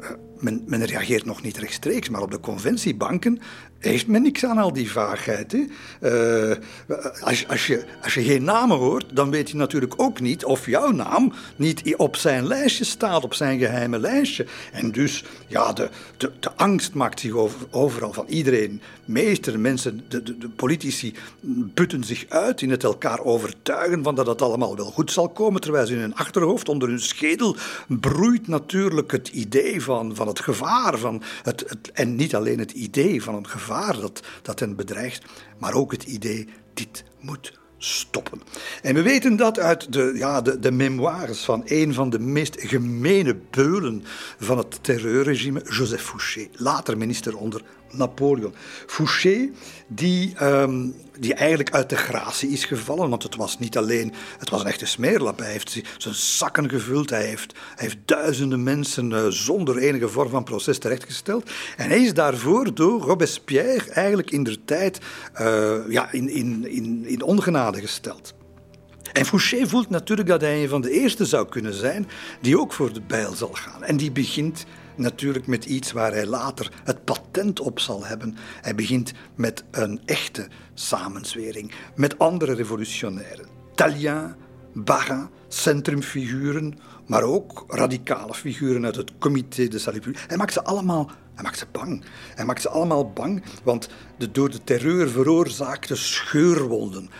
eh, 0.00 0.10
men, 0.44 0.62
men, 0.66 0.84
reageert 0.84 1.24
nog 1.24 1.42
niet 1.42 1.56
rechtstreeks, 1.56 2.08
maar 2.08 2.22
op 2.22 2.30
de 2.30 2.40
conventiebanken 2.40 3.40
heeft 3.78 4.06
men 4.06 4.22
niks 4.22 4.44
aan 4.44 4.58
al 4.58 4.72
die 4.72 4.90
vaagheid. 4.90 5.52
Uh, 5.52 6.52
als, 7.20 7.48
als, 7.48 7.66
je, 7.66 7.84
als 8.02 8.14
je 8.14 8.22
geen 8.22 8.44
namen 8.44 8.76
hoort, 8.76 9.04
dan 9.12 9.30
weet 9.30 9.50
je 9.50 9.56
natuurlijk 9.56 9.94
ook 9.96 10.20
niet 10.20 10.44
of 10.44 10.66
jouw 10.66 10.90
naam 10.90 11.32
niet 11.56 11.96
op 11.96 12.16
zijn 12.16 12.46
lijstje 12.46 12.84
staat, 12.84 13.24
op 13.24 13.34
zijn 13.34 13.58
geheime 13.58 13.98
lijstje. 13.98 14.46
En 14.72 14.92
dus, 14.92 15.24
ja, 15.46 15.72
de, 15.72 15.88
de, 16.16 16.30
de 16.40 16.52
angst 16.56 16.94
maakt 16.94 17.20
zich 17.20 17.32
over, 17.32 17.60
overal 17.70 18.12
van 18.12 18.26
iedereen 18.28 18.80
meester. 19.04 19.60
Mensen, 19.60 20.04
de, 20.08 20.22
de, 20.22 20.38
de, 20.38 20.48
politici 20.48 21.14
putten 21.74 22.04
zich 22.04 22.24
uit 22.28 22.62
in 22.62 22.70
het 22.70 22.84
elkaar 22.84 23.20
overtuigen 23.20 24.02
van 24.02 24.14
dat 24.14 24.26
het 24.26 24.42
allemaal 24.42 24.76
wel 24.76 24.90
goed 24.90 25.12
zal 25.12 25.28
komen, 25.28 25.60
terwijl 25.60 25.86
ze 25.86 25.94
in 25.94 26.00
hun 26.00 26.14
achterhoofd, 26.14 26.68
onder 26.68 26.88
hun 26.88 27.00
schedel, 27.00 27.56
broeit 27.88 28.48
natuurlijk 28.48 29.12
het 29.12 29.28
idee 29.28 29.82
van, 29.82 30.14
van 30.14 30.26
het 30.26 30.33
gevaar. 30.40 30.98
Van 30.98 31.22
het, 31.42 31.64
het, 31.66 31.92
en 31.92 32.16
niet 32.16 32.34
alleen 32.34 32.58
het 32.58 32.72
idee 32.72 33.22
van 33.22 33.34
een 33.34 33.48
gevaar 33.48 34.00
dat, 34.00 34.22
dat 34.42 34.60
hen 34.60 34.76
bedreigt, 34.76 35.24
maar 35.58 35.74
ook 35.74 35.92
het 35.92 36.02
idee, 36.02 36.48
dit 36.74 37.04
moet 37.20 37.52
stoppen. 37.78 38.40
En 38.82 38.94
we 38.94 39.02
weten 39.02 39.36
dat 39.36 39.58
uit 39.58 39.92
de, 39.92 40.12
ja, 40.14 40.40
de, 40.40 40.58
de 40.58 40.70
memoires 40.70 41.40
van 41.40 41.62
een 41.64 41.94
van 41.94 42.10
de 42.10 42.18
meest 42.18 42.56
gemene 42.58 43.36
beulen 43.50 44.04
van 44.38 44.58
het 44.58 44.78
terreurregime, 44.82 45.62
Joseph 45.68 46.02
Fouché, 46.02 46.48
later 46.52 46.98
minister 46.98 47.36
onder 47.36 47.62
Napoleon. 47.90 48.54
Fouché, 48.86 49.50
die, 49.86 50.44
um, 50.44 50.94
die 51.18 51.34
eigenlijk 51.34 51.70
uit 51.70 51.90
de 51.90 51.96
gratie 51.96 52.48
is 52.48 52.64
gevallen, 52.64 53.10
want 53.10 53.22
het 53.22 53.36
was 53.36 53.58
niet 53.58 53.76
alleen, 53.76 54.12
het 54.38 54.50
was 54.50 54.60
een 54.60 54.66
echte 54.66 54.86
smeerlap. 54.86 55.38
Hij 55.38 55.50
heeft 55.50 55.80
zijn 55.98 56.14
zakken 56.14 56.70
gevuld, 56.70 57.10
hij 57.10 57.26
heeft, 57.26 57.52
hij 57.52 57.84
heeft 57.84 57.98
duizenden 58.04 58.62
mensen 58.62 59.10
uh, 59.10 59.26
zonder 59.26 59.76
enige 59.78 60.08
vorm 60.08 60.30
van 60.30 60.44
proces 60.44 60.78
terechtgesteld. 60.78 61.50
En 61.76 61.88
hij 61.88 62.02
is 62.02 62.14
daarvoor 62.14 62.74
door 62.74 63.00
Robespierre 63.00 63.90
eigenlijk 63.90 64.30
in 64.30 64.42
de 64.42 64.64
tijd 64.64 64.98
uh, 65.40 65.74
ja, 65.88 66.12
in, 66.12 66.28
in, 66.28 66.70
in, 66.70 67.04
in 67.06 67.22
ongenade 67.22 67.80
gesteld. 67.80 68.34
En 69.12 69.24
Fouché 69.24 69.66
voelt 69.66 69.90
natuurlijk 69.90 70.28
dat 70.28 70.40
hij 70.40 70.62
een 70.62 70.68
van 70.68 70.80
de 70.80 70.90
eerste 70.90 71.24
zou 71.24 71.48
kunnen 71.48 71.74
zijn 71.74 72.08
die 72.40 72.58
ook 72.58 72.72
voor 72.72 72.92
de 72.92 73.00
bijl 73.00 73.34
zal 73.34 73.52
gaan. 73.52 73.82
En 73.82 73.96
die 73.96 74.12
begint 74.12 74.64
natuurlijk 74.96 75.46
met 75.46 75.64
iets 75.64 75.92
waar 75.92 76.12
hij 76.12 76.26
later 76.26 76.72
het 76.84 77.04
patent 77.04 77.60
op 77.60 77.80
zal 77.80 78.04
hebben. 78.04 78.36
Hij 78.60 78.74
begint 78.74 79.12
met 79.34 79.64
een 79.70 80.00
echte 80.04 80.48
samenzwering 80.74 81.72
met 81.94 82.18
andere 82.18 82.54
revolutionairen. 82.54 83.46
Talien, 83.74 84.34
Barra, 84.72 85.30
centrumfiguren, 85.48 86.78
maar 87.06 87.22
ook 87.22 87.64
radicale 87.68 88.34
figuren 88.34 88.84
uit 88.84 88.96
het 88.96 89.18
Comité 89.18 89.68
de 89.68 89.78
Salut 89.78 90.00
Public. 90.00 90.24
Hij 90.26 90.36
maakt 90.36 90.52
ze 90.52 90.64
allemaal 90.64 91.10
hij 91.34 91.42
maakt 91.42 91.58
ze 91.58 91.66
bang. 91.72 92.04
Hij 92.34 92.44
maakt 92.44 92.62
ze 92.62 92.68
allemaal 92.68 93.12
bang, 93.12 93.42
want 93.62 93.88
de 94.18 94.30
door 94.30 94.50
de 94.50 94.64
terreur 94.64 95.08
veroorzaakte 95.08 95.96
scheurwonden 95.96 97.10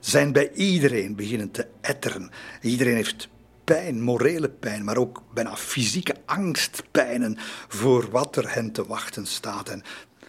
zijn 0.00 0.32
bij 0.32 0.52
iedereen 0.52 1.16
beginnen 1.16 1.50
te 1.50 1.66
etteren. 1.80 2.30
Iedereen 2.60 2.94
heeft 2.94 3.28
pijn, 3.64 4.02
morele 4.02 4.48
pijn, 4.48 4.84
maar 4.84 4.96
ook 4.96 5.22
bijna 5.32 5.56
fysieke 5.56 6.14
angstpijnen 6.24 7.36
voor 7.68 8.10
wat 8.10 8.36
er 8.36 8.54
hen 8.54 8.72
te 8.72 8.86
wachten 8.86 9.26
staat. 9.26 9.68
En 9.68 9.82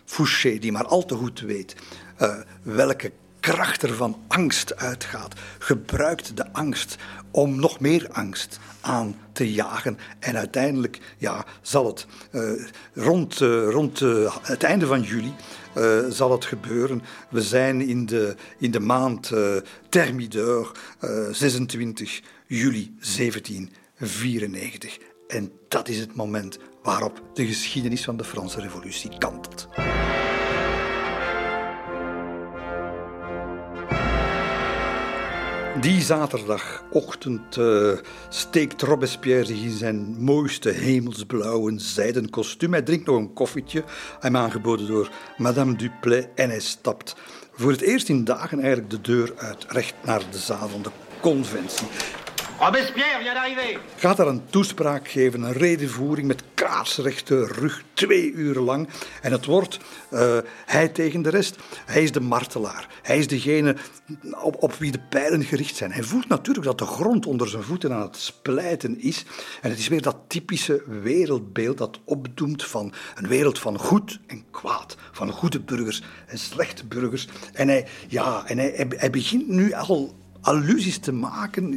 Fouché, 0.05 0.57
die 0.57 0.71
maar 0.71 0.85
al 0.85 1.05
te 1.05 1.15
goed 1.15 1.39
weet 1.39 1.75
uh, 2.21 2.35
welke 2.61 3.11
kracht 3.39 3.81
er 3.81 3.93
van 3.93 4.21
angst 4.27 4.75
uitgaat, 4.75 5.33
gebruikt 5.59 6.37
de 6.37 6.53
angst 6.53 6.95
om 7.31 7.59
nog 7.59 7.79
meer 7.79 8.07
angst 8.11 8.59
aan 8.81 9.15
te 9.31 9.53
jagen. 9.53 9.97
En 10.19 10.37
uiteindelijk 10.37 10.99
ja, 11.17 11.45
zal 11.61 11.85
het 11.85 12.05
uh, 12.31 12.51
rond, 12.93 13.41
uh, 13.41 13.69
rond 13.69 13.99
het 14.41 14.63
einde 14.63 14.85
van 14.85 15.01
juli 15.01 15.33
zal 16.09 16.31
het 16.31 16.45
gebeuren. 16.45 17.01
We 17.29 17.41
zijn 17.41 17.81
in 17.81 18.05
de, 18.05 18.35
in 18.57 18.71
de 18.71 18.79
maand 18.79 19.31
Thermidor, 19.89 20.71
26 21.31 22.21
juli 22.47 22.95
1794. 23.17 24.97
En 25.27 25.51
dat 25.67 25.87
is 25.87 25.99
het 25.99 26.15
moment 26.15 26.57
waarop 26.83 27.21
de 27.33 27.45
geschiedenis 27.45 28.03
van 28.03 28.17
de 28.17 28.23
Franse 28.23 28.61
Revolutie 28.61 29.17
kantelt. 29.17 29.67
Die 35.85 36.01
zaterdagochtend 36.01 37.57
uh, 37.57 37.91
steekt 38.29 38.81
Robespierre 38.81 39.45
zich 39.45 39.61
in 39.61 39.77
zijn 39.77 40.15
mooiste 40.19 40.69
hemelsblauwe 40.69 41.73
zijden 41.79 42.29
kostuum. 42.29 42.71
Hij 42.71 42.81
drinkt 42.81 43.05
nog 43.05 43.15
een 43.17 43.33
koffietje, 43.33 43.83
hem 44.19 44.37
aangeboden 44.37 44.87
door 44.87 45.11
Madame 45.37 45.75
Duplay, 45.75 46.29
en 46.35 46.49
hij 46.49 46.59
stapt 46.59 47.15
voor 47.51 47.71
het 47.71 47.81
eerst 47.81 48.09
in 48.09 48.23
dagen 48.23 48.59
eigenlijk 48.59 48.89
de 48.89 49.01
deur 49.01 49.33
uit, 49.37 49.65
recht 49.67 49.93
naar 50.03 50.21
de 50.31 50.37
zaal 50.37 50.67
van 50.67 50.81
de 50.81 50.91
conventie. 51.21 51.87
Robespierre 52.59 53.33
d'arriver. 53.33 53.79
Gaat 53.95 54.17
daar 54.17 54.27
een 54.27 54.45
toespraak 54.49 55.07
geven, 55.07 55.41
een 55.41 55.53
redenvoering 55.53 56.27
met 56.27 56.43
kaarsrechte 56.53 57.45
rug, 57.45 57.83
twee 57.93 58.31
uur 58.31 58.59
lang. 58.59 58.87
En 59.21 59.31
het 59.31 59.45
wordt 59.45 59.79
uh, 60.11 60.37
hij 60.65 60.87
tegen 60.87 61.21
de 61.21 61.29
rest. 61.29 61.57
Hij 61.85 62.03
is 62.03 62.11
de 62.11 62.19
martelaar. 62.19 62.87
Hij 63.01 63.17
is 63.17 63.27
degene 63.27 63.75
op, 64.41 64.63
op 64.63 64.73
wie 64.73 64.91
de 64.91 64.99
pijlen 65.09 65.43
gericht 65.43 65.75
zijn. 65.75 65.91
Hij 65.91 66.03
voelt 66.03 66.27
natuurlijk 66.27 66.65
dat 66.65 66.77
de 66.77 66.85
grond 66.85 67.25
onder 67.25 67.49
zijn 67.49 67.63
voeten 67.63 67.93
aan 67.93 68.01
het 68.01 68.17
splijten 68.17 69.01
is. 69.01 69.25
En 69.61 69.69
het 69.69 69.79
is 69.79 69.87
weer 69.87 70.01
dat 70.01 70.17
typische 70.27 70.83
wereldbeeld 71.01 71.77
dat 71.77 71.99
opdoemt 72.03 72.63
van 72.63 72.93
een 73.15 73.27
wereld 73.27 73.59
van 73.59 73.77
goed 73.77 74.19
en 74.27 74.43
kwaad. 74.51 74.97
Van 75.11 75.31
goede 75.31 75.59
burgers 75.59 76.03
en 76.27 76.37
slechte 76.37 76.85
burgers. 76.85 77.27
En 77.53 77.67
hij, 77.67 77.87
ja, 78.07 78.43
en 78.45 78.57
hij, 78.57 78.71
hij, 78.75 78.85
hij 78.89 79.09
begint 79.09 79.47
nu 79.47 79.73
al 79.73 80.15
allusies 80.41 80.97
te 80.97 81.11
maken. 81.11 81.73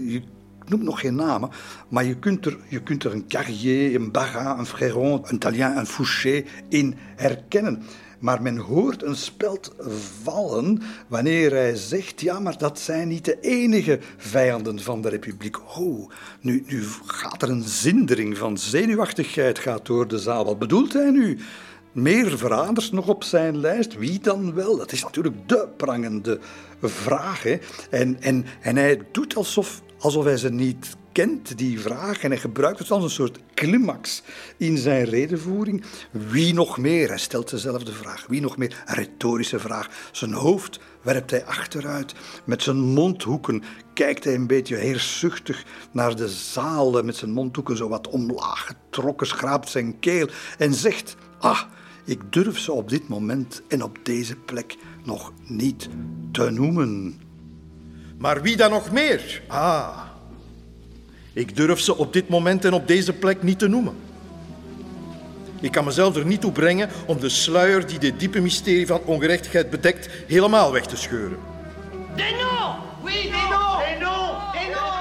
Noem 0.69 0.85
nog 0.85 1.01
geen 1.01 1.15
namen, 1.15 1.51
maar 1.89 2.05
je 2.05 2.19
kunt 2.19 2.47
er, 2.47 2.57
je 2.69 2.83
kunt 2.83 3.05
er 3.05 3.13
een 3.13 3.29
Carrier, 3.29 3.95
een 3.95 4.11
Barra, 4.11 4.59
een 4.59 4.67
Fréron, 4.67 5.21
een 5.23 5.39
Talien, 5.39 5.77
een 5.77 5.87
Fouché 5.87 6.45
in 6.69 6.95
herkennen. 7.17 7.83
Maar 8.19 8.43
men 8.43 8.57
hoort 8.57 9.03
een 9.03 9.17
speld 9.17 9.75
vallen 10.23 10.83
wanneer 11.09 11.51
hij 11.51 11.77
zegt: 11.77 12.21
ja, 12.21 12.41
maar 12.41 12.59
dat 12.59 12.79
zijn 12.79 13.09
niet 13.09 13.25
de 13.25 13.41
enige 13.41 13.99
vijanden 14.17 14.81
van 14.81 15.03
de 15.03 15.09
Republiek. 15.09 15.79
Oh, 15.79 16.11
nu, 16.41 16.65
nu 16.67 16.85
gaat 17.05 17.43
er 17.43 17.51
een 17.51 17.63
zindering 17.63 18.39
van 18.39 18.59
zenuwachtigheid 18.59 19.59
gaat 19.59 19.87
door 19.87 20.09
de 20.09 20.19
zaal. 20.19 20.45
Wat 20.45 20.59
bedoelt 20.59 20.93
hij 20.93 21.11
nu? 21.11 21.39
Meer 21.93 22.39
verraders 22.39 22.91
nog 22.91 23.09
op 23.09 23.25
zijn 23.25 23.59
lijst? 23.59 23.97
Wie 23.97 24.21
dan 24.21 24.55
wel? 24.55 24.77
Dat 24.77 24.93
is 24.93 25.03
natuurlijk 25.03 25.49
de 25.49 25.69
prangende 25.77 26.39
vraag. 26.83 27.45
En, 27.91 28.21
en, 28.21 28.47
en 28.61 28.77
hij 28.77 29.01
doet 29.13 29.37
alsof 29.37 29.83
alsof 29.99 30.25
hij 30.25 30.37
ze 30.37 30.51
niet 30.51 30.97
kent, 31.13 31.59
die 31.59 31.81
vraag. 31.81 32.23
En 32.23 32.31
hij 32.31 32.41
gebruikt 32.41 32.79
het 32.79 32.91
als 32.91 33.03
een 33.03 33.11
soort 33.11 33.39
climax 33.55 34.23
in 34.57 34.79
zijn 34.79 35.05
redenvoering. 35.05 35.85
Wie 36.11 36.55
nog 36.55 36.79
meer? 36.79 37.09
Hij 37.09 37.19
stelt 37.19 37.51
dezelfde 37.51 37.93
vraag. 37.93 38.27
Wie 38.29 38.41
nog 38.41 38.57
meer? 38.57 38.83
Een 38.87 38.95
retorische 38.95 39.59
vraag. 39.59 39.89
Zijn 40.13 40.33
hoofd 40.33 40.81
werpt 41.03 41.31
hij 41.31 41.45
achteruit. 41.45 42.15
Met 42.45 42.63
zijn 42.63 42.77
mondhoeken 42.77 43.63
kijkt 43.95 44.25
hij 44.25 44.35
een 44.35 44.47
beetje 44.47 44.77
heerzuchtig 44.77 45.65
naar 45.93 46.17
de 46.17 46.29
zaal. 46.29 47.03
Met 47.03 47.17
zijn 47.17 47.31
mondhoeken 47.31 47.77
zo 47.77 47.89
wat 47.89 48.09
omlaag 48.09 48.67
getrokken, 48.67 49.27
schraapt 49.27 49.69
zijn 49.69 49.99
keel 49.99 50.29
en 50.59 50.75
zegt... 50.75 51.17
Ah, 51.39 51.63
ik 52.05 52.33
durf 52.33 52.59
ze 52.59 52.73
op 52.73 52.89
dit 52.89 53.09
moment 53.09 53.63
en 53.69 53.83
op 53.83 53.99
deze 54.03 54.37
plek 54.37 54.77
nog 55.05 55.33
niet 55.47 55.89
te 56.33 56.51
noemen. 56.51 57.21
Maar 58.19 58.43
wie 58.43 58.57
dan 58.57 58.71
nog 58.71 58.91
meer? 58.91 59.43
Ah, 59.47 59.99
ik 61.33 61.57
durf 61.57 61.81
ze 61.81 61.97
op 61.97 62.13
dit 62.13 62.29
moment 62.29 62.65
en 62.65 62.73
op 62.73 62.87
deze 62.87 63.13
plek 63.13 63.43
niet 63.43 63.59
te 63.59 63.69
noemen. 63.69 63.97
Ik 65.61 65.73
kan 65.73 65.85
mezelf 65.85 66.17
er 66.17 66.27
niet 66.27 66.41
toe 66.41 66.53
brengen 66.53 66.89
om 67.07 67.21
de 67.21 67.29
sluier 67.29 67.87
die 67.87 67.99
dit 67.99 68.21
diepe 68.21 68.41
mysterie 68.41 68.87
van 68.87 69.01
ongerechtigheid 69.05 69.71
bedekt 69.71 70.09
helemaal 70.27 70.73
weg 70.73 70.87
te 70.87 70.97
scheuren. 70.97 71.39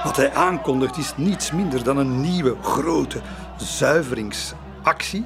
Wat 0.04 0.16
hij 0.16 0.32
aankondigt 0.32 0.96
is 0.96 1.12
niets 1.16 1.52
minder 1.52 1.84
dan 1.84 1.96
een 1.96 2.20
nieuwe 2.20 2.56
grote 2.62 3.20
zuiveringsactie. 3.56 5.24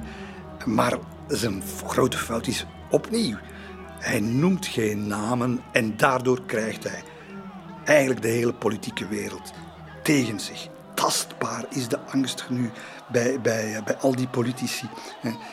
Maar 0.65 0.99
zijn 1.29 1.63
grote 1.87 2.19
fout 2.19 2.47
is 2.47 2.67
opnieuw. 2.91 3.37
Hij 3.99 4.21
noemt 4.21 4.67
geen 4.67 5.07
namen 5.07 5.61
en 5.73 5.97
daardoor 5.97 6.41
krijgt 6.47 6.85
hij 6.85 7.03
eigenlijk 7.85 8.23
de 8.23 8.29
hele 8.29 8.53
politieke 8.53 9.09
wereld 9.09 9.53
tegen 10.03 10.41
zich. 10.41 10.69
Tastbaar 10.95 11.65
is 11.69 11.89
de 11.89 11.99
angst 12.01 12.45
nu 12.49 12.71
bij, 13.13 13.41
bij, 13.41 13.83
bij 13.85 13.97
al 13.97 14.17
die 14.17 14.29
politici. 14.29 14.89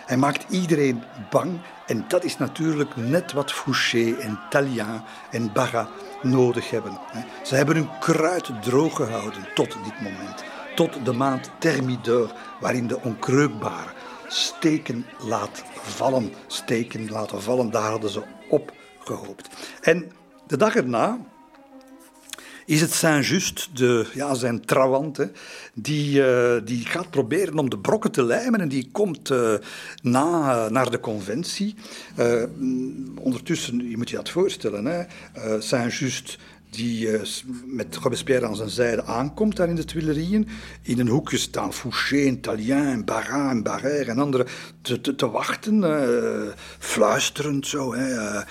Hij 0.05 0.17
maakt 0.17 0.45
iedereen 0.49 1.03
bang 1.29 1.59
en 1.87 2.05
dat 2.07 2.23
is 2.23 2.37
natuurlijk 2.37 2.95
net 2.95 3.31
wat 3.31 3.51
Fouché 3.51 4.13
en 4.13 4.39
Tallien 4.49 5.01
en 5.31 5.53
Barra 5.53 5.89
nodig 6.21 6.69
hebben. 6.69 6.97
Ze 7.43 7.55
hebben 7.55 7.75
hun 7.75 7.89
kruid 7.99 8.49
droog 8.61 8.95
gehouden 8.95 9.47
tot 9.53 9.71
dit 9.83 10.01
moment. 10.01 10.43
Tot 10.75 11.05
de 11.05 11.13
maand 11.13 11.51
Thermidor, 11.59 12.31
waarin 12.59 12.87
de 12.87 13.01
onkreukbare 13.01 13.89
steken 14.27 15.05
laat 15.19 15.63
vallen. 15.73 16.33
Steken 16.47 17.09
laten 17.09 17.41
vallen, 17.41 17.71
daar 17.71 17.89
hadden 17.89 18.09
ze 18.09 18.23
op 18.49 18.71
gehoopt. 18.99 19.49
En 19.81 20.11
de 20.47 20.57
dag 20.57 20.75
erna, 20.75 21.17
is 22.69 22.81
het 22.81 22.93
Saint-Just, 22.93 23.69
ja, 24.13 24.33
zijn 24.33 24.65
trawant, 24.65 25.19
die, 25.73 26.19
uh, 26.19 26.55
die 26.63 26.85
gaat 26.85 27.09
proberen 27.09 27.59
om 27.59 27.69
de 27.69 27.77
brokken 27.77 28.11
te 28.11 28.23
lijmen 28.23 28.61
en 28.61 28.67
die 28.67 28.89
komt 28.91 29.29
uh, 29.29 29.53
na, 30.01 30.69
naar 30.69 30.91
de 30.91 30.99
conventie. 30.99 31.75
Uh, 32.19 32.43
ondertussen, 33.19 33.89
je 33.89 33.97
moet 33.97 34.09
je 34.09 34.15
dat 34.15 34.29
voorstellen, 34.29 35.07
Saint-Just 35.59 36.37
die 36.69 37.07
uh, 37.07 37.21
met 37.65 37.95
Robespierre 37.95 38.45
aan 38.47 38.55
zijn 38.55 38.69
zijde 38.69 39.03
aankomt 39.03 39.55
daar 39.55 39.69
in 39.69 39.75
de 39.75 39.85
Tuilerieën. 39.85 40.47
In 40.81 40.99
een 40.99 41.07
hoekje 41.07 41.37
staan 41.37 41.73
Fouché, 41.73 42.35
Talien, 42.35 43.05
Barra 43.05 43.49
en 43.49 43.63
Barrère 43.63 44.11
en 44.11 44.19
anderen 44.19 44.47
te, 44.81 45.01
te, 45.01 45.15
te 45.15 45.29
wachten, 45.29 45.81
uh, 45.81 46.51
fluisterend 46.79 47.67
zo. 47.67 47.93
Hè. 47.93 48.09
Uh, 48.09 48.41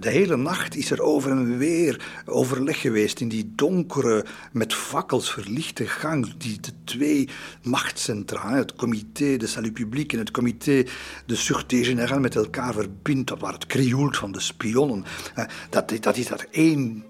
de 0.00 0.10
hele 0.10 0.36
nacht 0.36 0.76
is 0.76 0.90
er 0.90 1.02
over 1.02 1.30
en 1.30 1.58
weer 1.58 2.22
overleg 2.26 2.80
geweest 2.80 3.20
in 3.20 3.28
die 3.28 3.52
donkere, 3.54 4.24
met 4.52 4.74
fakkels 4.74 5.32
verlichte 5.32 5.86
gang 5.86 6.34
die 6.38 6.60
de 6.60 6.72
twee 6.84 7.28
machtscentra, 7.62 8.54
het 8.54 8.74
comité 8.74 9.36
de 9.36 9.46
salut 9.46 9.72
public 9.72 10.12
en 10.12 10.18
het 10.18 10.30
comité 10.30 10.84
de 11.26 11.36
sûreté 11.36 11.84
générale 11.84 12.20
met 12.20 12.34
elkaar 12.34 12.72
verbindt, 12.72 13.28
dat 13.28 13.40
waar 13.40 13.52
het 13.52 13.66
krioelt 13.66 14.16
van 14.16 14.32
de 14.32 14.40
spionnen. 14.40 15.04
dat, 15.70 15.92
dat 16.00 16.16
is 16.16 16.26
daar 16.26 16.46
één 16.50 17.04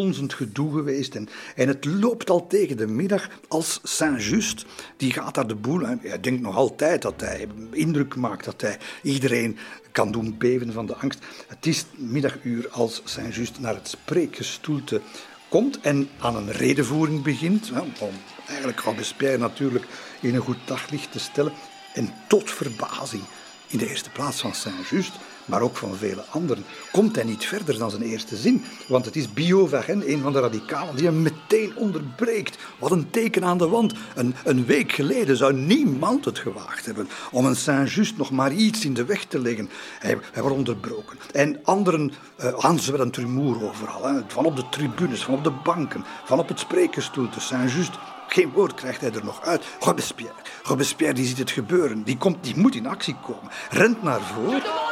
gonzend 0.00 0.34
gedoe 0.34 0.72
geweest. 0.72 1.14
En, 1.14 1.28
en 1.54 1.68
het 1.68 1.84
loopt 1.84 2.30
al 2.30 2.46
tegen 2.46 2.76
de 2.76 2.86
middag 2.86 3.28
als 3.48 3.80
Saint-Just, 3.82 4.64
die 4.96 5.12
gaat 5.12 5.34
daar 5.34 5.46
de 5.46 5.54
boel. 5.54 5.80
Hij 5.80 6.20
denkt 6.20 6.40
nog 6.40 6.56
altijd 6.56 7.02
dat 7.02 7.20
hij 7.20 7.46
indruk 7.70 8.16
maakt, 8.16 8.44
dat 8.44 8.60
hij 8.60 8.78
iedereen 9.02 9.58
kan 9.92 10.12
doen 10.12 10.38
beven 10.38 10.72
van 10.72 10.86
de 10.86 10.96
angst. 10.96 11.18
Het 11.46 11.66
is 11.66 11.84
middaguur 11.96 12.68
als 12.70 13.02
Saint-Just 13.04 13.60
naar 13.60 13.74
het 13.74 13.88
spreekgestoelte 13.88 15.00
komt 15.48 15.80
en 15.80 16.08
aan 16.18 16.36
een 16.36 16.52
redenvoering 16.52 17.22
begint, 17.22 17.70
om 18.00 18.12
eigenlijk 18.46 18.80
Robespierre 18.80 19.38
natuurlijk 19.38 19.84
in 20.20 20.34
een 20.34 20.40
goed 20.40 20.58
daglicht 20.66 21.12
te 21.12 21.18
stellen. 21.18 21.52
En 21.94 22.14
tot 22.28 22.50
verbazing, 22.50 23.22
in 23.66 23.78
de 23.78 23.88
eerste 23.88 24.10
plaats 24.10 24.40
van 24.40 24.54
Saint-Just, 24.54 25.12
maar 25.50 25.60
ook 25.60 25.76
van 25.76 25.96
vele 25.96 26.24
anderen, 26.30 26.64
komt 26.92 27.14
hij 27.14 27.24
niet 27.24 27.46
verder 27.46 27.78
dan 27.78 27.90
zijn 27.90 28.02
eerste 28.02 28.36
zin. 28.36 28.64
Want 28.88 29.04
het 29.04 29.16
is 29.16 29.32
Biot 29.32 29.70
Varenne, 29.70 30.12
een 30.12 30.20
van 30.20 30.32
de 30.32 30.40
radicalen, 30.40 30.96
die 30.96 31.04
hem 31.04 31.22
meteen 31.22 31.76
onderbreekt. 31.76 32.58
Wat 32.78 32.90
een 32.90 33.10
teken 33.10 33.44
aan 33.44 33.58
de 33.58 33.68
wand. 33.68 33.94
Een, 34.14 34.34
een 34.44 34.66
week 34.66 34.92
geleden 34.92 35.36
zou 35.36 35.54
niemand 35.54 36.24
het 36.24 36.38
gewaagd 36.38 36.86
hebben 36.86 37.08
om 37.30 37.44
een 37.44 37.56
Saint-Just 37.56 38.16
nog 38.16 38.30
maar 38.30 38.52
iets 38.52 38.84
in 38.84 38.94
de 38.94 39.04
weg 39.04 39.24
te 39.24 39.40
leggen. 39.40 39.70
Hij, 39.98 40.18
hij 40.32 40.42
wordt 40.42 40.56
onderbroken. 40.56 41.18
En 41.32 41.60
anderen, 41.64 42.12
uh, 42.40 42.54
Hans 42.54 42.88
werd 42.88 43.02
een 43.02 43.24
rumoer 43.24 43.64
overal. 43.64 44.04
Hè. 44.04 44.20
Van 44.26 44.44
op 44.44 44.56
de 44.56 44.68
tribunes, 44.70 45.24
van 45.24 45.34
op 45.34 45.44
de 45.44 45.52
banken, 45.64 46.04
van 46.24 46.38
op 46.38 46.48
het 46.48 46.58
spreekgestoel. 46.58 47.30
De 47.30 47.40
Saint-Just 47.40 47.92
geen 48.32 48.50
woord 48.52 48.74
krijgt 48.74 49.00
hij 49.00 49.12
er 49.12 49.24
nog 49.24 49.42
uit. 49.42 49.64
Robespierre, 49.80 50.34
Robespierre 50.62 51.14
die 51.14 51.26
ziet 51.26 51.38
het 51.38 51.50
gebeuren. 51.50 52.02
Die, 52.02 52.16
komt, 52.16 52.44
die 52.44 52.56
moet 52.56 52.74
in 52.74 52.86
actie 52.86 53.16
komen. 53.26 53.50
Rent 53.70 54.02
naar 54.02 54.20
voren. 54.20 54.89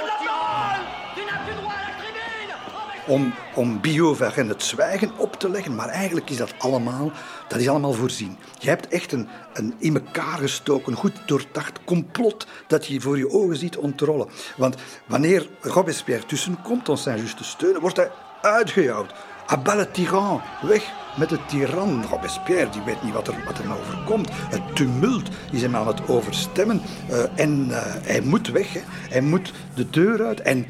Om, 3.08 3.34
om 3.54 3.80
Biovergen 3.80 4.48
het 4.48 4.62
zwijgen 4.62 5.10
op 5.16 5.34
te 5.36 5.50
leggen. 5.50 5.74
Maar 5.74 5.88
eigenlijk 5.88 6.30
is 6.30 6.36
dat 6.36 6.54
allemaal, 6.58 7.12
dat 7.48 7.58
is 7.58 7.68
allemaal 7.68 7.92
voorzien. 7.92 8.36
Je 8.58 8.68
hebt 8.68 8.88
echt 8.88 9.12
een, 9.12 9.28
een 9.52 9.74
in 9.78 9.94
elkaar 9.94 10.38
gestoken, 10.38 10.94
goed 10.94 11.22
doordacht 11.26 11.78
complot 11.84 12.46
dat 12.66 12.86
je 12.86 13.00
voor 13.00 13.18
je 13.18 13.30
ogen 13.30 13.56
ziet 13.56 13.76
ontrollen. 13.76 14.28
Want 14.56 14.76
wanneer 15.06 15.48
Robespierre 15.60 16.26
tussenkomt 16.26 16.88
om 16.88 16.96
Saint-Just 16.96 17.36
te 17.36 17.44
steunen, 17.44 17.80
wordt 17.80 17.96
hij 17.96 18.10
uitgejouwd. 18.42 19.14
Abat 19.46 19.76
le 19.76 19.90
tyran, 19.90 20.40
weg 20.62 20.92
met 21.16 21.28
de 21.28 21.38
tiran. 21.46 22.04
Robespierre 22.10 22.70
die 22.70 22.82
weet 22.82 23.02
niet 23.02 23.12
wat 23.12 23.28
er, 23.28 23.34
wat 23.46 23.58
er 23.58 23.66
nou 23.66 23.80
overkomt. 23.80 24.28
Het 24.32 24.76
tumult 24.76 25.28
is 25.52 25.62
hem 25.62 25.76
aan 25.76 25.86
het 25.86 26.08
overstemmen. 26.08 26.82
Uh, 27.10 27.24
en 27.34 27.66
uh, 27.68 27.76
hij 27.84 28.20
moet 28.20 28.48
weg, 28.48 28.68
hij 29.08 29.20
moet 29.20 29.52
de 29.74 29.90
deur 29.90 30.26
uit. 30.26 30.40
En 30.40 30.66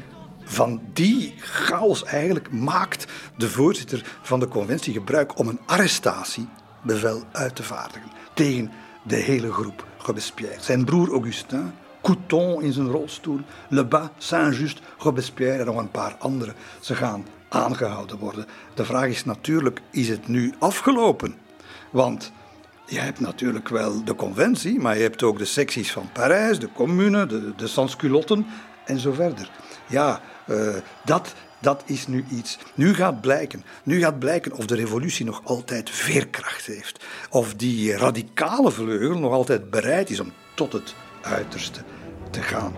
van 0.49 0.81
die 0.93 1.33
chaos 1.39 2.03
eigenlijk 2.03 2.51
maakt 2.51 3.05
de 3.37 3.49
voorzitter 3.49 4.17
van 4.21 4.39
de 4.39 4.47
conventie 4.47 4.93
gebruik 4.93 5.39
om 5.39 5.47
een 5.47 5.59
arrestatiebevel 5.65 7.23
uit 7.31 7.55
te 7.55 7.63
vaardigen 7.63 8.11
tegen 8.33 8.71
de 9.03 9.15
hele 9.15 9.51
groep 9.51 9.85
Robespierre. 9.97 10.61
Zijn 10.61 10.85
broer 10.85 11.11
Augustin, 11.11 11.71
Couton 12.01 12.61
in 12.61 12.73
zijn 12.73 12.87
rolstoel, 12.87 13.39
Lebas, 13.69 14.07
Saint-Just, 14.17 14.79
Robespierre 14.97 15.59
en 15.59 15.65
nog 15.65 15.77
een 15.77 15.91
paar 15.91 16.15
anderen. 16.19 16.55
Ze 16.79 16.95
gaan 16.95 17.25
aangehouden 17.49 18.17
worden. 18.17 18.45
De 18.73 18.85
vraag 18.85 19.07
is 19.07 19.25
natuurlijk, 19.25 19.81
is 19.91 20.09
het 20.09 20.27
nu 20.27 20.53
afgelopen? 20.59 21.35
Want 21.91 22.31
je 22.85 22.99
hebt 22.99 23.19
natuurlijk 23.19 23.69
wel 23.69 24.03
de 24.03 24.15
conventie, 24.15 24.79
maar 24.79 24.95
je 24.95 25.01
hebt 25.01 25.23
ook 25.23 25.37
de 25.37 25.45
secties 25.45 25.91
van 25.91 26.09
Parijs, 26.13 26.59
de 26.59 26.69
commune, 26.73 27.25
de, 27.25 27.53
de 27.55 27.67
sansculotten 27.67 28.45
en 28.85 28.99
zo 28.99 29.11
verder. 29.11 29.51
Ja, 29.87 30.21
uh, 30.49 30.75
dat, 31.05 31.33
dat 31.59 31.83
is 31.85 32.07
nu 32.07 32.25
iets. 32.31 32.57
Nu 32.73 32.93
gaat 32.93 33.21
blijken, 33.21 33.63
nu 33.83 33.99
gaat 33.99 34.19
blijken 34.19 34.53
of 34.53 34.65
de 34.65 34.75
revolutie 34.75 35.25
nog 35.25 35.41
altijd 35.43 35.89
veerkracht 35.89 36.65
heeft. 36.65 37.05
Of 37.29 37.53
die 37.53 37.97
radicale 37.97 38.71
vleugel 38.71 39.19
nog 39.19 39.31
altijd 39.31 39.69
bereid 39.69 40.09
is 40.09 40.19
om 40.19 40.31
tot 40.55 40.73
het 40.73 40.95
uiterste 41.21 41.81
te 42.31 42.41
gaan. 42.41 42.73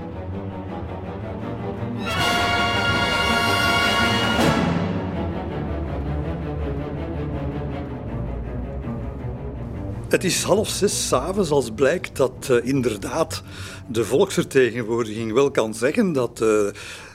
Het 10.11 10.23
is 10.23 10.43
half 10.43 10.69
zes 10.69 11.07
s'avonds 11.07 11.49
als 11.49 11.69
blijkt 11.75 12.15
dat 12.15 12.47
uh, 12.51 12.65
inderdaad 12.65 13.43
de 13.87 14.05
volksvertegenwoordiging 14.05 15.33
wel 15.33 15.51
kan 15.51 15.73
zeggen 15.73 16.13
dat 16.13 16.41
uh, 16.41 16.67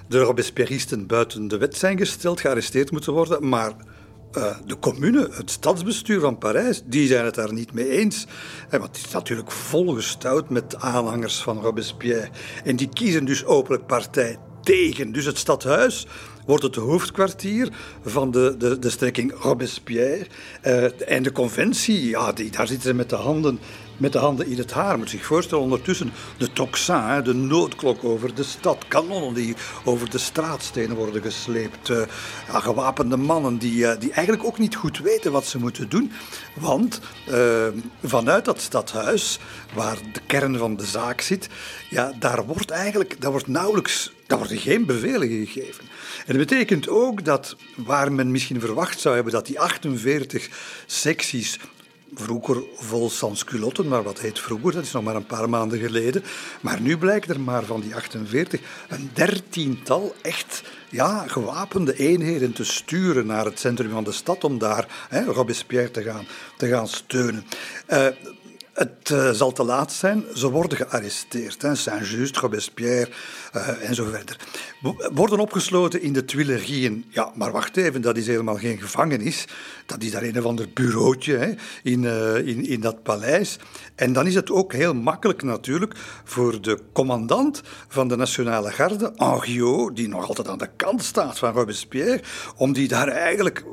de 0.08 0.20
Robespierristen 0.20 1.06
buiten 1.06 1.48
de 1.48 1.58
wet 1.58 1.76
zijn 1.76 1.98
gesteld, 1.98 2.40
gearresteerd 2.40 2.90
moeten 2.90 3.12
worden, 3.12 3.48
maar 3.48 3.72
uh, 4.36 4.56
de 4.66 4.78
commune, 4.78 5.28
het 5.32 5.50
stadsbestuur 5.50 6.20
van 6.20 6.38
Parijs, 6.38 6.82
die 6.84 7.06
zijn 7.06 7.24
het 7.24 7.34
daar 7.34 7.52
niet 7.52 7.72
mee 7.72 7.90
eens. 7.90 8.26
En 8.68 8.80
want 8.80 8.96
het 8.96 9.06
is 9.06 9.12
natuurlijk 9.12 9.50
volgestouwd 9.50 10.50
met 10.50 10.76
aanhangers 10.76 11.42
van 11.42 11.60
Robespierre. 11.60 12.28
En 12.64 12.76
die 12.76 12.88
kiezen 12.88 13.24
dus 13.24 13.44
openlijk 13.44 13.86
partij 13.86 14.38
tegen. 14.62 15.12
Dus 15.12 15.24
het 15.24 15.38
stadhuis 15.38 16.06
wordt 16.46 16.62
het 16.62 16.74
hoofdkwartier 16.74 17.68
van 18.04 18.30
de, 18.30 18.54
de, 18.58 18.78
de 18.78 18.90
strekking 18.90 19.34
Robespierre. 19.40 20.26
Uh, 20.66 21.10
en 21.10 21.22
de 21.22 21.32
conventie, 21.32 22.08
ja, 22.08 22.32
die, 22.32 22.50
daar 22.50 22.66
zitten 22.66 22.88
ze 22.88 22.94
met 22.94 23.10
de 23.10 23.16
handen 23.16 23.58
met 23.96 24.12
de 24.12 24.18
handen 24.18 24.46
in 24.46 24.58
het 24.58 24.72
haar. 24.72 24.98
Moet 24.98 25.10
zich 25.10 25.24
voorstellen, 25.24 25.64
ondertussen 25.64 26.12
de 26.38 26.52
tocsin, 26.52 27.22
de 27.24 27.34
noodklok 27.34 28.04
over 28.04 28.34
de 28.34 28.42
stad, 28.42 28.84
kanonnen 28.88 29.34
die 29.34 29.54
over 29.84 30.10
de 30.10 30.18
straatstenen 30.18 30.96
worden 30.96 31.22
gesleept, 31.22 31.88
ja, 32.46 32.60
gewapende 32.60 33.16
mannen 33.16 33.58
die, 33.58 33.76
uh, 33.76 33.92
die 33.98 34.12
eigenlijk 34.12 34.46
ook 34.46 34.58
niet 34.58 34.74
goed 34.74 34.98
weten 34.98 35.32
wat 35.32 35.46
ze 35.46 35.58
moeten 35.58 35.88
doen. 35.88 36.12
Want 36.54 37.00
vanuit 38.04 38.44
dat 38.44 38.60
stadhuis, 38.60 39.38
waar 39.74 39.98
de 40.12 40.20
kern 40.26 40.58
van 40.58 40.76
de 40.76 40.86
zaak 40.86 41.20
zit, 41.20 41.48
ja, 41.90 42.12
daar 42.18 42.46
wordt 42.46 42.70
eigenlijk 42.70 43.20
daar 43.20 43.30
wordt 43.30 43.46
nauwelijks 43.46 44.12
daar 44.26 44.38
worden 44.38 44.58
geen 44.58 44.86
bevelen 44.86 45.28
gegeven. 45.28 45.84
En 46.26 46.36
dat 46.36 46.46
betekent 46.46 46.88
ook 46.88 47.24
dat 47.24 47.56
waar 47.74 48.12
men 48.12 48.30
misschien 48.30 48.60
verwacht 48.60 49.00
zou 49.00 49.14
hebben 49.14 49.32
dat 49.32 49.46
die 49.46 49.60
48 49.60 50.48
secties 50.86 51.58
vroeger 52.14 52.62
vol 52.74 53.10
sansculotten, 53.10 53.88
maar 53.88 54.02
wat 54.02 54.20
heet 54.20 54.38
vroeger, 54.38 54.72
dat 54.72 54.84
is 54.84 54.92
nog 54.92 55.02
maar 55.02 55.16
een 55.16 55.26
paar 55.26 55.48
maanden 55.48 55.78
geleden. 55.78 56.24
Maar 56.60 56.80
nu 56.80 56.98
blijkt 56.98 57.28
er 57.28 57.40
maar 57.40 57.64
van 57.64 57.80
die 57.80 57.94
48 57.94 58.60
een 58.88 59.10
dertiental 59.12 60.14
echt 60.22 60.62
ja, 60.90 61.24
gewapende 61.26 61.96
eenheden 61.96 62.52
te 62.52 62.64
sturen 62.64 63.26
naar 63.26 63.44
het 63.44 63.58
centrum 63.58 63.90
van 63.90 64.04
de 64.04 64.12
stad 64.12 64.44
om 64.44 64.58
daar 64.58 65.06
hè, 65.08 65.24
Robespierre 65.24 65.90
te 65.90 66.02
gaan, 66.02 66.26
te 66.56 66.68
gaan 66.68 66.88
steunen. 66.88 67.46
Uh, 67.88 68.06
het 68.76 69.10
uh, 69.12 69.30
zal 69.30 69.52
te 69.52 69.64
laat 69.64 69.92
zijn. 69.92 70.24
Ze 70.34 70.50
worden 70.50 70.78
gearresteerd. 70.78 71.66
Saint-Just, 71.72 72.36
Robespierre 72.36 73.10
uh, 73.56 73.88
en 73.88 73.94
zo 73.94 74.04
verder. 74.04 74.36
Worden 75.14 75.38
opgesloten 75.38 76.02
in 76.02 76.12
de 76.12 76.24
Tuilerieën. 76.24 77.04
Ja, 77.08 77.32
maar 77.34 77.52
wacht 77.52 77.76
even, 77.76 78.02
dat 78.02 78.16
is 78.16 78.26
helemaal 78.26 78.56
geen 78.56 78.78
gevangenis. 78.78 79.44
Dat 79.86 80.02
is 80.02 80.10
daar 80.10 80.22
een 80.22 80.38
of 80.38 80.44
ander 80.44 80.68
bureautje 80.74 81.36
hè, 81.36 81.54
in, 81.82 82.02
uh, 82.02 82.36
in, 82.36 82.66
in 82.66 82.80
dat 82.80 83.02
paleis. 83.02 83.58
En 83.94 84.12
dan 84.12 84.26
is 84.26 84.34
het 84.34 84.50
ook 84.50 84.72
heel 84.72 84.94
makkelijk 84.94 85.42
natuurlijk 85.42 85.94
voor 86.24 86.60
de 86.60 86.80
commandant 86.92 87.62
van 87.88 88.08
de 88.08 88.16
Nationale 88.16 88.70
Garde, 88.70 89.12
Henriot, 89.16 89.96
die 89.96 90.08
nog 90.08 90.28
altijd 90.28 90.48
aan 90.48 90.58
de 90.58 90.70
kant 90.76 91.04
staat 91.04 91.38
van 91.38 91.52
Robespierre, 91.52 92.20
om 92.56 92.72
die 92.72 92.88
daar 92.88 93.08
eigenlijk 93.08 93.64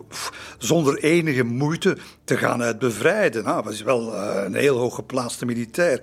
zonder 0.57 0.97
enige 0.97 1.43
moeite 1.43 1.97
te 2.23 2.37
gaan 2.37 2.61
uit 2.61 2.79
bevrijden. 2.79 3.43
Nou, 3.43 3.63
dat 3.63 3.73
is 3.73 3.81
wel 3.81 4.15
een 4.15 4.55
heel 4.55 4.77
hoog 4.77 4.92
geplaatste 4.93 5.45
militair. 5.45 6.01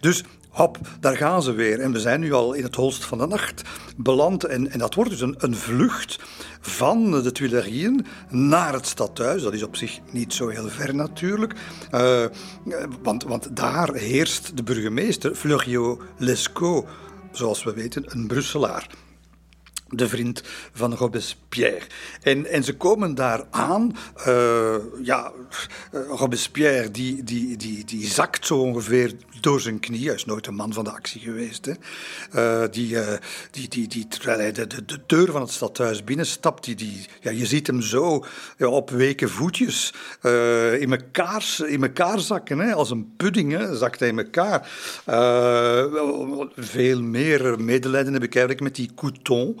Dus 0.00 0.24
hop, 0.48 0.78
daar 1.00 1.16
gaan 1.16 1.42
ze 1.42 1.52
weer. 1.52 1.80
En 1.80 1.92
we 1.92 2.00
zijn 2.00 2.20
nu 2.20 2.32
al 2.32 2.52
in 2.52 2.62
het 2.62 2.74
holst 2.74 3.04
van 3.04 3.18
de 3.18 3.26
nacht 3.26 3.62
beland. 3.96 4.44
En, 4.44 4.70
en 4.70 4.78
dat 4.78 4.94
wordt 4.94 5.10
dus 5.10 5.20
een, 5.20 5.34
een 5.38 5.56
vlucht 5.56 6.18
van 6.60 7.22
de 7.22 7.32
Tuilerieën 7.32 8.06
naar 8.28 8.72
het 8.72 8.86
stadhuis. 8.86 9.42
Dat 9.42 9.52
is 9.52 9.62
op 9.62 9.76
zich 9.76 9.98
niet 10.10 10.32
zo 10.32 10.48
heel 10.48 10.68
ver 10.68 10.94
natuurlijk. 10.94 11.54
Uh, 11.94 12.24
want, 13.02 13.22
want 13.22 13.56
daar 13.56 13.94
heerst 13.94 14.56
de 14.56 14.62
burgemeester, 14.62 15.34
Fleuriot 15.34 16.02
Lescaut, 16.16 16.86
zoals 17.32 17.64
we 17.64 17.72
weten, 17.72 18.04
een 18.06 18.26
Brusselaar 18.26 18.86
de 19.90 20.08
vriend 20.08 20.42
van 20.72 20.94
Robespierre. 20.94 21.86
En, 22.22 22.46
en 22.46 22.64
ze 22.64 22.76
komen 22.76 23.14
daar 23.14 23.44
aan. 23.50 23.96
Uh, 24.28 24.74
ja, 25.02 25.32
Robespierre 26.08 26.90
die, 26.90 27.22
die, 27.22 27.56
die, 27.56 27.84
die 27.84 28.06
zakt 28.06 28.46
zo 28.46 28.58
ongeveer 28.58 29.12
door 29.40 29.60
zijn 29.60 29.80
knie. 29.80 30.06
Hij 30.06 30.14
is 30.14 30.24
nooit 30.24 30.46
een 30.46 30.54
man 30.54 30.72
van 30.72 30.84
de 30.84 30.90
actie 30.90 31.20
geweest. 31.20 31.66
Hè. 31.66 31.72
Uh, 32.62 32.70
die, 32.70 32.96
die, 33.50 33.68
die, 33.68 33.88
die, 33.88 34.08
terwijl 34.08 34.38
hij 34.38 34.52
de, 34.52 34.66
de, 34.66 34.84
de, 34.84 35.00
deur 35.06 35.30
van 35.32 35.40
het 35.40 35.50
stadhuis 35.50 36.04
binnenstapt, 36.04 36.64
die, 36.64 36.74
die, 36.74 37.06
ja, 37.20 37.30
je 37.30 37.46
ziet 37.46 37.66
hem 37.66 37.82
zo 37.82 38.24
ja, 38.56 38.66
op 38.66 38.90
weken 38.90 39.30
voetjes 39.30 39.92
in, 40.78 40.92
elkaar, 40.92 41.56
in 41.66 41.82
elkaar 41.82 42.20
zakken. 42.20 42.58
Hè. 42.58 42.74
Als 42.74 42.90
een 42.90 43.12
pudding 43.16 43.52
hè, 43.52 43.76
zakt 43.76 44.00
hij 44.00 44.08
in 44.08 44.18
elkaar. 44.18 44.68
veel 46.56 47.02
meer 47.02 47.60
medelijden 47.60 48.12
heb 48.12 48.22
ik 48.22 48.34
eigenlijk 48.34 48.64
met 48.64 48.74
die 48.74 48.90
Couton. 48.94 49.60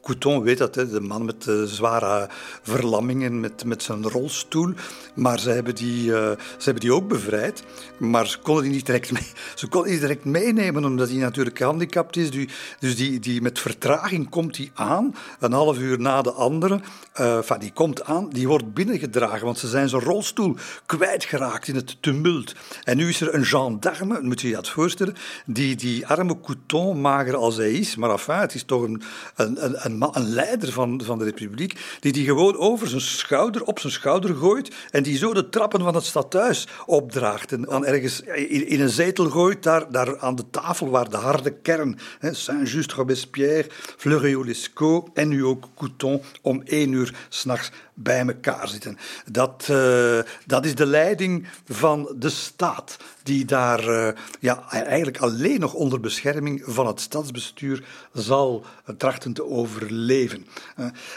Couton 0.01 0.41
weet 0.41 0.57
dat, 0.57 0.75
hè, 0.75 0.87
de 0.87 1.01
man 1.01 1.25
met 1.25 1.43
de 1.43 1.67
zware 1.67 2.29
verlammingen, 2.61 3.39
met, 3.39 3.65
met 3.65 3.83
zijn 3.83 4.09
rolstoel. 4.09 4.73
Maar 5.15 5.39
ze 5.39 5.49
hebben, 5.49 5.75
die, 5.75 6.05
uh, 6.05 6.13
ze 6.37 6.63
hebben 6.63 6.81
die 6.81 6.93
ook 6.93 7.07
bevrijd. 7.07 7.63
Maar 7.97 8.27
ze 8.27 8.39
konden 8.39 8.63
die 8.63 8.71
niet 8.71 8.85
direct, 8.85 9.11
mee, 9.11 9.27
ze 9.55 9.67
konden 9.67 9.91
die 9.91 9.99
direct 9.99 10.25
meenemen, 10.25 10.85
omdat 10.85 11.09
hij 11.09 11.17
natuurlijk 11.17 11.57
gehandicapt 11.57 12.17
is. 12.17 12.31
Die, 12.31 12.49
dus 12.79 12.95
die, 12.95 13.19
die, 13.19 13.41
met 13.41 13.59
vertraging 13.59 14.29
komt 14.29 14.57
hij 14.57 14.71
aan, 14.73 15.15
een 15.39 15.53
half 15.53 15.77
uur 15.77 15.99
na 15.99 16.21
de 16.21 16.31
andere. 16.31 16.79
Enfin, 17.13 17.59
die 17.59 17.73
komt 17.73 18.03
aan, 18.03 18.29
die 18.29 18.47
wordt 18.47 18.73
binnengedragen, 18.73 19.45
want 19.45 19.59
ze 19.59 19.67
zijn 19.67 19.89
zijn 19.89 20.01
rolstoel 20.01 20.55
kwijtgeraakt 20.85 21.67
in 21.67 21.75
het 21.75 22.01
tumult. 22.01 22.55
En 22.83 22.97
nu 22.97 23.09
is 23.09 23.21
er 23.21 23.33
een 23.33 23.45
gendarme, 23.45 24.21
moet 24.21 24.41
je 24.41 24.47
je 24.47 24.53
dat 24.53 24.69
voorstellen, 24.69 25.15
die 25.45 25.75
die 25.75 26.07
arme 26.07 26.39
Couton, 26.41 27.01
mager 27.01 27.35
als 27.35 27.55
hij 27.55 27.71
is, 27.71 27.95
maar 27.95 28.09
enfin, 28.09 28.39
het 28.39 28.53
is 28.53 28.63
toch 28.63 28.81
een, 28.81 29.01
een, 29.35 29.85
een 29.85 29.90
een, 29.91 30.09
een, 30.11 30.29
leider 30.29 30.71
van, 30.71 31.01
van 31.03 31.17
de 31.17 31.23
republiek, 31.23 31.79
die 31.99 32.11
die 32.11 32.25
gewoon 32.25 32.57
over 32.57 32.87
zijn 32.87 33.01
schouder, 33.01 33.63
op 33.63 33.79
zijn 33.79 33.93
schouder 33.93 34.35
gooit 34.35 34.75
en 34.91 35.03
die 35.03 35.17
zo 35.17 35.33
de 35.33 35.49
trappen 35.49 35.81
van 35.81 35.95
het 35.95 36.03
stadhuis 36.03 36.67
opdraagt 36.85 37.51
en 37.51 37.61
dan 37.61 37.85
ergens 37.85 38.21
in, 38.21 38.79
een 38.79 38.89
zetel 38.89 39.29
gooit, 39.29 39.63
daar, 39.63 39.91
daar 39.91 40.19
aan 40.19 40.35
de 40.35 40.49
tafel 40.49 40.89
waar 40.89 41.09
de 41.09 41.17
harde 41.17 41.51
kern, 41.51 41.99
Saint-Just, 42.21 42.91
Robespierre, 42.91 43.69
Fleuriot-Lescaut 43.97 45.09
en 45.13 45.27
nu 45.27 45.45
ook 45.45 45.67
Couton, 45.75 46.21
om 46.41 46.61
één 46.65 46.91
uur 46.91 47.13
s'nachts 47.29 47.71
bij 48.03 48.27
elkaar 48.27 48.67
zitten. 48.67 48.97
Dat, 49.25 49.67
uh, 49.71 50.19
dat 50.45 50.65
is 50.65 50.75
de 50.75 50.85
leiding 50.85 51.47
van 51.65 52.15
de 52.19 52.29
staat, 52.29 52.97
die 53.23 53.45
daar 53.45 53.89
uh, 53.89 54.07
ja, 54.39 54.69
eigenlijk 54.69 55.17
alleen 55.17 55.59
nog 55.59 55.73
onder 55.73 55.99
bescherming 55.99 56.63
van 56.65 56.87
het 56.87 56.99
stadsbestuur 56.99 57.83
zal 58.13 58.65
trachten 58.97 59.33
te 59.33 59.45
overleven. 59.45 60.47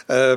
Uh, 0.06 0.32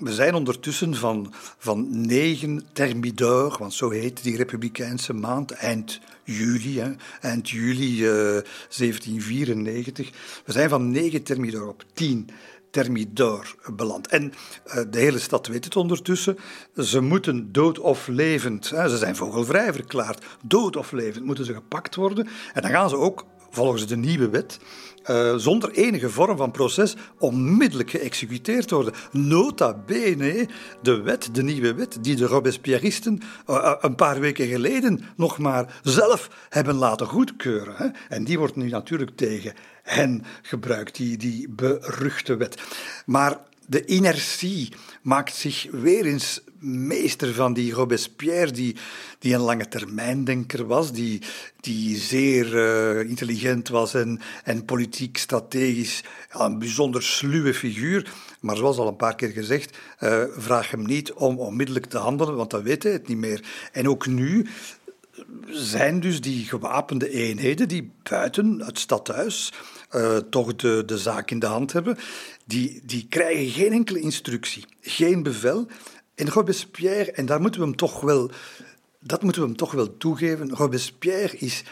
we 0.00 0.14
zijn 0.14 0.34
ondertussen 0.34 0.94
van, 0.94 1.32
van 1.58 2.06
9 2.06 2.62
Thermidor, 2.72 3.56
want 3.58 3.74
zo 3.74 3.90
heet 3.90 4.22
die 4.22 4.36
republikeinse 4.36 5.12
maand, 5.12 5.50
eind 5.50 6.00
juli, 6.24 6.80
hè, 6.80 6.92
eind 7.20 7.50
juli 7.50 8.04
uh, 8.04 8.10
1794. 8.10 10.10
We 10.44 10.52
zijn 10.52 10.68
van 10.68 10.90
9 10.90 11.22
Thermidor 11.22 11.68
op 11.68 11.84
10 11.92 12.28
Thermidor 12.70 13.54
beland. 13.74 14.06
En 14.06 14.32
uh, 14.66 14.74
de 14.90 14.98
hele 14.98 15.18
stad 15.18 15.46
weet 15.46 15.64
het 15.64 15.76
ondertussen. 15.76 16.38
Ze 16.76 17.00
moeten 17.00 17.52
dood 17.52 17.78
of 17.78 18.06
levend, 18.06 18.66
ze 18.66 18.96
zijn 18.96 19.16
vogelvrij 19.16 19.72
verklaard, 19.72 20.24
dood 20.42 20.76
of 20.76 20.92
levend 20.92 21.24
moeten 21.24 21.44
ze 21.44 21.54
gepakt 21.54 21.94
worden. 21.94 22.28
En 22.52 22.62
dan 22.62 22.70
gaan 22.70 22.88
ze 22.88 22.96
ook, 22.96 23.24
volgens 23.50 23.86
de 23.86 23.96
nieuwe 23.96 24.28
wet, 24.28 24.58
uh, 25.10 25.34
zonder 25.36 25.70
enige 25.70 26.10
vorm 26.10 26.36
van 26.36 26.50
proces 26.50 26.96
onmiddellijk 27.18 27.90
geëxecuteerd 27.90 28.70
worden. 28.70 28.94
Nota 29.12 29.74
bene, 29.86 30.48
de 30.82 31.00
wet, 31.00 31.28
de 31.32 31.42
nieuwe 31.42 31.74
wet, 31.74 31.98
die 32.00 32.16
de 32.16 32.26
Robespierristen 32.26 33.20
uh, 33.50 33.74
een 33.80 33.94
paar 33.94 34.20
weken 34.20 34.46
geleden 34.46 35.04
nog 35.16 35.38
maar 35.38 35.80
zelf 35.82 36.30
hebben 36.48 36.74
laten 36.74 37.06
goedkeuren. 37.06 37.74
Hè. 37.76 37.86
En 38.08 38.24
die 38.24 38.38
wordt 38.38 38.56
nu 38.56 38.68
natuurlijk 38.68 39.16
tegen 39.16 39.54
hen 39.82 40.24
gebruikt, 40.42 40.96
die, 40.96 41.16
die 41.16 41.48
beruchte 41.48 42.36
wet. 42.36 42.62
Maar 43.06 43.38
de 43.66 43.84
inertie 43.84 44.72
maakt 45.02 45.34
zich 45.34 45.66
weer 45.70 46.06
eens 46.06 46.40
meester 46.60 47.34
van 47.34 47.52
die 47.52 47.72
Robespierre, 47.72 48.50
die, 48.50 48.76
die 49.18 49.34
een 49.34 49.40
lange 49.40 49.68
termijndenker 49.68 50.66
was, 50.66 50.92
die, 50.92 51.22
die 51.60 51.96
zeer 51.96 52.54
uh, 52.54 53.08
intelligent 53.08 53.68
was 53.68 53.94
en, 53.94 54.20
en 54.44 54.64
politiek 54.64 55.16
strategisch 55.16 56.02
ja, 56.32 56.40
een 56.40 56.58
bijzonder 56.58 57.02
sluwe 57.02 57.54
figuur. 57.54 58.12
Maar 58.40 58.56
zoals 58.56 58.76
al 58.76 58.88
een 58.88 58.96
paar 58.96 59.14
keer 59.14 59.30
gezegd, 59.30 59.78
uh, 60.00 60.22
vraag 60.36 60.70
hem 60.70 60.86
niet 60.86 61.12
om 61.12 61.38
onmiddellijk 61.38 61.86
te 61.86 61.98
handelen, 61.98 62.36
want 62.36 62.50
dan 62.50 62.62
weet 62.62 62.82
hij 62.82 62.92
het 62.92 63.08
niet 63.08 63.18
meer. 63.18 63.44
En 63.72 63.88
ook 63.88 64.06
nu 64.06 64.46
zijn 65.46 66.00
dus 66.00 66.20
die 66.20 66.44
gewapende 66.44 67.10
eenheden 67.10 67.68
die 67.68 67.90
buiten 68.02 68.62
het 68.64 68.78
stadhuis 68.78 69.52
uh, 69.94 70.16
toch 70.16 70.56
de, 70.56 70.82
de 70.86 70.98
zaak 70.98 71.30
in 71.30 71.38
de 71.38 71.46
hand 71.46 71.72
hebben, 71.72 71.98
die, 72.44 72.80
die 72.84 73.06
krijgen 73.08 73.48
geen 73.48 73.72
enkele 73.72 74.00
instructie, 74.00 74.64
geen 74.80 75.22
bevel. 75.22 75.66
En 76.20 76.28
Robespierre, 76.28 77.12
en 77.12 77.26
daar 77.26 77.40
moeten 77.40 77.60
we 77.60 77.66
hem 77.66 77.76
toch 77.76 78.00
wel, 78.00 78.30
dat 79.00 79.22
moeten 79.22 79.42
we 79.42 79.48
hem 79.48 79.56
toch 79.56 79.72
wel 79.72 79.96
toegeven, 79.96 80.54
Robespierre 80.54 81.36
is 81.36 81.62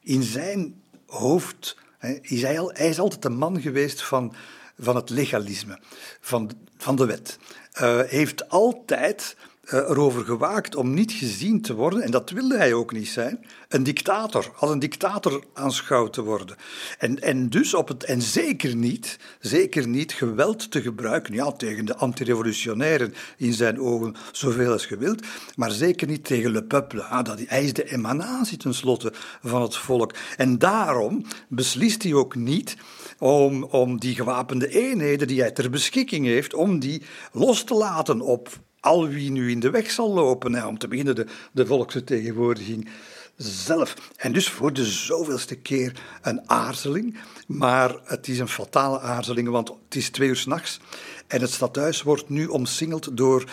in 0.00 0.22
zijn 0.22 0.82
hoofd, 1.06 1.76
hè, 1.98 2.18
is 2.22 2.42
hij, 2.42 2.58
al, 2.60 2.70
hij 2.72 2.88
is 2.88 2.98
altijd 2.98 3.22
de 3.22 3.28
man 3.28 3.60
geweest 3.60 4.02
van, 4.02 4.34
van 4.78 4.96
het 4.96 5.10
legalisme, 5.10 5.78
van, 6.20 6.50
van 6.76 6.96
de 6.96 7.06
wet. 7.06 7.38
Uh, 7.80 8.00
heeft 8.00 8.48
altijd 8.48 9.36
erover 9.66 10.24
gewaakt 10.24 10.76
om 10.76 10.94
niet 10.94 11.12
gezien 11.12 11.60
te 11.60 11.74
worden, 11.74 12.02
en 12.02 12.10
dat 12.10 12.30
wilde 12.30 12.56
hij 12.56 12.72
ook 12.72 12.92
niet 12.92 13.08
zijn, 13.08 13.44
een 13.68 13.82
dictator, 13.82 14.52
als 14.56 14.70
een 14.70 14.78
dictator 14.78 15.44
aanschouwd 15.52 16.12
te 16.12 16.22
worden. 16.22 16.56
En, 16.98 17.22
en 17.22 17.48
dus 17.48 17.74
op 17.74 17.88
het, 17.88 18.04
en 18.04 18.22
zeker 18.22 18.76
niet, 18.76 19.18
zeker 19.40 19.88
niet 19.88 20.12
geweld 20.12 20.70
te 20.70 20.82
gebruiken, 20.82 21.34
ja, 21.34 21.52
tegen 21.52 21.84
de 21.84 21.96
antirevolutionairen 21.96 23.14
in 23.36 23.52
zijn 23.52 23.80
ogen 23.80 24.14
zoveel 24.32 24.72
als 24.72 24.86
gewild, 24.86 25.26
maar 25.56 25.70
zeker 25.70 26.06
niet 26.06 26.24
tegen 26.24 26.50
le 26.50 26.64
peuple. 26.64 27.02
Ah, 27.02 27.24
dat, 27.24 27.40
hij 27.46 27.64
is 27.64 27.72
de 27.72 27.92
emanatie 27.92 28.58
tenslotte 28.58 29.12
van 29.42 29.62
het 29.62 29.76
volk. 29.76 30.14
En 30.36 30.58
daarom 30.58 31.24
beslist 31.48 32.02
hij 32.02 32.14
ook 32.14 32.34
niet 32.34 32.76
om, 33.18 33.64
om 33.64 34.00
die 34.00 34.14
gewapende 34.14 34.68
eenheden 34.68 35.26
die 35.28 35.40
hij 35.40 35.50
ter 35.50 35.70
beschikking 35.70 36.26
heeft, 36.26 36.54
om 36.54 36.78
die 36.78 37.02
los 37.32 37.64
te 37.64 37.74
laten 37.74 38.20
op 38.20 38.48
al 38.84 39.08
wie 39.08 39.30
nu 39.30 39.50
in 39.50 39.60
de 39.60 39.70
weg 39.70 39.90
zal 39.90 40.12
lopen. 40.12 40.54
Hè, 40.54 40.66
om 40.66 40.78
te 40.78 40.88
beginnen 40.88 41.14
de, 41.14 41.26
de 41.52 41.66
volksvertegenwoordiging 41.66 42.88
zelf. 43.36 43.94
En 44.16 44.32
dus 44.32 44.48
voor 44.48 44.72
de 44.72 44.84
zoveelste 44.84 45.54
keer 45.54 46.02
een 46.22 46.50
aarzeling. 46.50 47.18
Maar 47.46 47.96
het 48.04 48.28
is 48.28 48.38
een 48.38 48.48
fatale 48.48 49.00
aarzeling, 49.00 49.48
want 49.48 49.68
het 49.68 49.94
is 49.94 50.10
twee 50.10 50.28
uur 50.28 50.36
s'nachts. 50.36 50.80
En 51.26 51.40
het 51.40 51.50
stadhuis 51.50 52.02
wordt 52.02 52.28
nu 52.28 52.46
omsingeld 52.46 53.16
door 53.16 53.44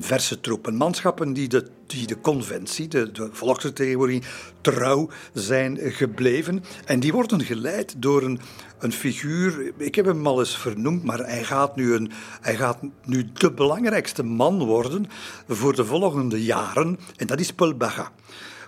verse 0.00 0.40
troepen. 0.40 0.74
Manschappen 0.74 1.32
die 1.32 1.48
de, 1.48 1.66
die 1.86 2.06
de 2.06 2.20
conventie, 2.20 2.88
de, 2.88 3.12
de 3.12 3.28
volksvertegenwoordiging, 3.32 4.24
trouw 4.60 5.08
zijn 5.32 5.78
gebleven. 5.80 6.64
En 6.84 7.00
die 7.00 7.12
worden 7.12 7.40
geleid 7.40 7.94
door 8.02 8.22
een, 8.22 8.40
een 8.78 8.92
figuur, 8.92 9.72
ik 9.76 9.94
heb 9.94 10.04
hem 10.04 10.26
al 10.26 10.38
eens 10.38 10.56
vernoemd, 10.56 11.04
maar 11.04 11.18
hij 11.18 11.44
gaat, 11.44 11.76
nu 11.76 11.94
een, 11.94 12.10
hij 12.40 12.56
gaat 12.56 12.78
nu 13.04 13.30
de 13.32 13.52
belangrijkste 13.52 14.22
man 14.22 14.64
worden 14.64 15.06
voor 15.48 15.74
de 15.74 15.84
volgende 15.84 16.44
jaren. 16.44 16.98
En 17.16 17.26
dat 17.26 17.40
is 17.40 17.52
Paul 17.52 17.74
Baga. 17.74 18.12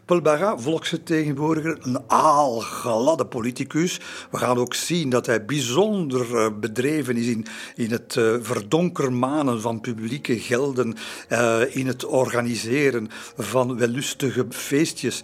Paul 0.05 0.21
Barra, 0.21 0.59
volksvertegenwoordiger, 0.59 1.79
een 1.81 1.99
aalgladde 2.07 3.27
politicus. 3.27 4.01
We 4.31 4.37
gaan 4.37 4.59
ook 4.59 4.75
zien 4.75 5.11
dat 5.11 5.27
hij 5.27 5.45
bijzonder 5.45 6.37
eh, 6.37 6.51
bedreven 6.61 7.17
is 7.17 7.27
in, 7.27 7.47
in 7.75 7.91
het 7.91 8.15
uh, 8.15 8.35
verdonkermanen 8.41 9.61
van 9.61 9.81
publieke 9.81 10.39
gelden, 10.39 10.97
uh, 11.29 11.77
in 11.77 11.87
het 11.87 12.05
organiseren 12.05 13.09
van 13.37 13.79
wellustige 13.79 14.47
feestjes, 14.51 15.23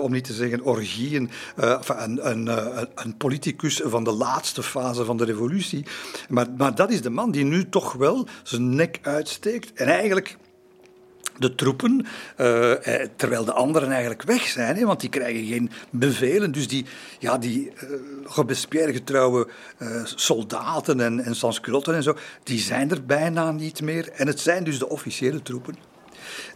om 0.00 0.12
niet 0.12 0.24
te 0.24 0.32
zeggen 0.32 0.62
orgieën. 0.62 1.30
een, 1.56 2.30
een, 2.30 2.46
een, 2.94 3.16
politicus 3.16 3.80
van 3.84 4.04
de 4.04 4.12
laatste 4.12 4.62
fase 4.62 5.04
van 5.04 5.16
de 5.16 5.24
revolutie. 5.24 5.86
Maar, 6.28 6.46
maar 6.56 6.74
dat 6.74 6.90
is 6.90 7.02
de 7.02 7.10
man 7.10 7.30
die 7.30 7.44
nu 7.44 7.68
toch 7.68 7.92
wel 7.92 8.26
zijn 8.42 8.74
nek 8.74 8.98
uitsteekt 9.02 9.72
en 9.72 9.86
eigenlijk 9.86 10.36
de 11.42 11.54
troepen, 11.54 12.06
uh, 12.40 12.72
terwijl 13.16 13.44
de 13.44 13.52
anderen 13.52 13.90
eigenlijk 13.90 14.22
weg 14.22 14.42
zijn, 14.42 14.76
hè, 14.76 14.84
want 14.84 15.00
die 15.00 15.10
krijgen 15.10 15.46
geen 15.46 15.70
bevelen. 15.90 16.52
Dus 16.52 16.68
die, 16.68 16.86
ja, 17.18 17.38
die 17.38 17.66
uh, 17.66 17.90
Robespierre-getrouwe 18.24 19.48
uh, 19.78 19.88
soldaten 20.04 21.00
en, 21.00 21.20
en 21.20 21.34
sansculotten 21.34 21.94
en 21.94 22.02
zo, 22.02 22.16
die 22.42 22.58
zijn 22.58 22.90
er 22.90 23.04
bijna 23.04 23.50
niet 23.50 23.82
meer. 23.82 24.10
En 24.10 24.26
het 24.26 24.40
zijn 24.40 24.64
dus 24.64 24.78
de 24.78 24.88
officiële 24.88 25.42
troepen 25.42 25.76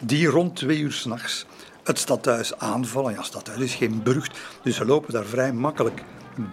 die 0.01 0.27
rond 0.27 0.57
twee 0.57 0.79
uur 0.79 0.93
s'nachts 0.93 1.47
het 1.85 1.99
stadhuis 1.99 2.59
aanvallen. 2.59 3.13
Ja, 3.13 3.19
het 3.19 3.27
stadhuis 3.27 3.61
is 3.61 3.75
geen 3.75 4.03
burcht, 4.03 4.39
dus 4.63 4.77
ze 4.77 4.85
lopen 4.85 5.13
daar 5.13 5.25
vrij 5.25 5.53
makkelijk 5.53 6.03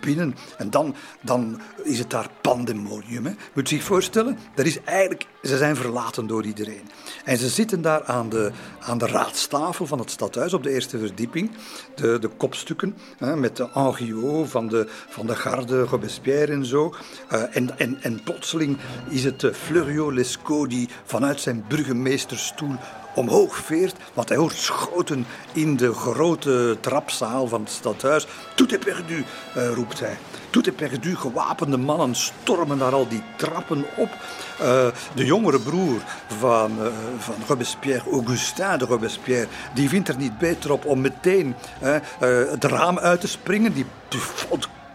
binnen. 0.02 0.36
En 0.58 0.70
dan, 0.70 0.96
dan 1.22 1.62
is 1.84 2.00
het 2.00 2.10
daar 2.10 2.30
pandemonium. 2.42 3.26
Hè. 3.26 3.32
Moet 3.54 3.70
je 3.70 3.76
zich 3.76 3.86
voorstellen, 3.86 4.38
dat 4.56 4.66
is 4.66 4.84
eigenlijk, 4.84 5.26
ze 5.42 5.58
zijn 5.58 5.76
verlaten 5.76 6.28
door 6.28 6.46
iedereen. 6.46 6.90
En 7.24 7.38
ze 7.38 7.50
zitten 7.50 7.82
daar 7.82 8.04
aan 8.04 8.30
de, 8.30 8.52
aan 8.80 8.98
de 8.98 9.08
raadstafel 9.08 9.86
van 9.86 10.00
het 10.00 10.12
stadhuis 10.12 10.54
op 10.54 10.64
de 10.64 10.70
eerste 10.70 10.98
verdieping. 10.98 11.52
De, 11.96 12.20
de 12.20 12.28
kopstukken 12.28 12.98
hè, 13.18 13.36
met 13.36 13.58
de 13.58 13.68
Henriot 13.74 14.50
van 14.50 14.68
de, 14.68 14.88
van 15.10 15.28
de 15.28 15.36
garde, 15.36 15.84
Robespierre 15.84 16.52
en 16.52 16.66
zo. 16.66 16.94
Uh, 17.32 17.56
en, 17.56 17.80
en, 17.80 17.98
en 18.02 18.24
plotseling 18.24 18.78
is 19.10 19.24
het 19.24 19.44
uh, 19.44 19.54
Fleurio 19.54 20.14
Lescaut 20.14 20.70
die 20.70 20.90
vanuit 21.04 21.42
zijn 21.42 21.66
burgemeesterstoel 21.68 22.76
omhoog 23.14 23.56
veert, 23.56 23.96
want 24.14 24.30
hij 24.30 24.38
hoort 24.38 24.56
schoten 24.56 25.26
in 25.54 25.78
de 25.78 25.94
grote 25.94 26.78
trapzaal 26.80 27.48
van 27.48 27.62
het 27.62 27.72
stadhuis. 27.72 28.28
Tout 28.56 28.72
est 28.72 28.86
perdu, 28.86 29.26
uh, 29.58 29.74
roept 29.74 30.00
hij. 30.00 30.18
Tout 30.50 30.68
est 30.68 30.76
perdu, 30.76 31.16
gewapende 31.16 31.78
mannen 31.78 32.16
stormen 32.16 32.78
daar 32.78 32.94
al 32.94 33.08
die 33.08 33.24
trappen 33.36 33.86
op. 33.98 34.10
Uh, 34.62 34.88
de 35.16 35.26
jongere 35.26 35.60
broer 35.60 36.02
van, 36.40 36.72
uh, 36.80 36.88
van 37.18 37.36
Robespierre, 37.48 38.12
Augustin 38.12 38.78
de 38.78 38.86
Robespierre, 38.86 39.48
die 39.74 39.90
vindt 39.90 40.10
er 40.10 40.18
niet 40.18 40.38
beter 40.38 40.72
op 40.72 40.86
om 40.86 41.02
meteen 41.02 41.56
het 42.20 42.64
raam 42.64 43.00
uit 43.00 43.22
te 43.22 43.28
springen. 43.28 43.74
Die, 43.74 43.86
die 44.08 44.22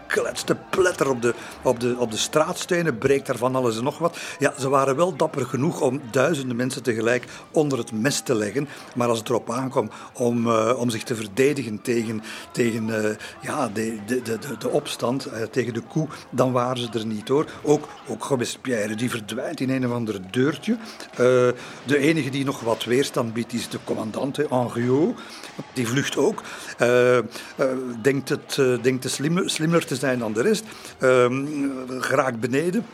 kletst 0.08 0.46
te 0.46 0.56
pletter 0.70 1.10
op 1.10 1.22
de, 1.22 1.34
op, 1.62 1.80
de, 1.80 1.96
op 1.98 2.10
de 2.10 2.16
straatstenen, 2.16 2.98
breekt 2.98 3.26
daar 3.26 3.36
van 3.36 3.56
alles 3.56 3.76
en 3.76 3.84
nog 3.84 3.98
wat. 3.98 4.18
Ja, 4.38 4.54
ze 4.58 4.68
waren 4.68 4.96
wel 4.96 5.16
dapper 5.16 5.46
genoeg 5.46 5.80
om 5.80 6.00
duizenden 6.10 6.56
mensen 6.56 6.82
tegelijk 6.82 7.24
onder 7.50 7.78
het 7.78 7.92
mes 7.92 8.20
te 8.20 8.34
leggen. 8.34 8.68
Maar 8.94 9.08
als 9.08 9.18
het 9.18 9.28
erop 9.28 9.50
aankwam 9.50 9.90
om, 10.12 10.46
uh, 10.46 10.72
om 10.76 10.90
zich 10.90 11.02
te 11.02 11.14
verdedigen 11.14 11.82
tegen, 11.82 12.22
tegen 12.52 12.88
uh, 12.88 13.10
ja, 13.40 13.68
de, 13.68 13.98
de, 14.06 14.22
de, 14.22 14.38
de 14.58 14.68
opstand, 14.68 15.26
uh, 15.26 15.42
tegen 15.42 15.74
de 15.74 15.80
koe, 15.80 16.08
dan 16.30 16.52
waren 16.52 16.78
ze 16.78 16.98
er 16.98 17.06
niet 17.06 17.28
hoor. 17.28 17.46
Ook, 17.62 17.88
ook 18.08 18.24
Robespierre, 18.24 18.94
die 18.94 19.10
verdwijnt 19.10 19.60
in 19.60 19.70
een 19.70 19.86
of 19.86 19.92
ander 19.92 20.30
deurtje. 20.30 20.76
de 21.16 21.98
enige 21.98 22.30
die 22.30 22.44
nog 22.44 22.60
wat 22.60 22.84
weerstand 22.84 23.32
biedt 23.32 23.52
is 23.52 23.68
de 23.68 23.78
commandant, 23.84 24.36
Henriot. 24.36 25.18
Die 25.72 25.88
vlucht 25.88 26.16
ook. 26.16 26.42
Denkt, 28.02 28.28
het, 28.28 28.82
denkt 28.82 29.02
de 29.02 29.08
slimmer, 29.08 29.50
slimmer 29.50 29.86
te 29.86 29.96
zijn 29.96 30.18
dan 30.18 30.32
de 30.32 30.42
rest. 30.42 30.64
Um, 31.00 31.70
geraakt 32.00 32.40
beneden. 32.40 32.84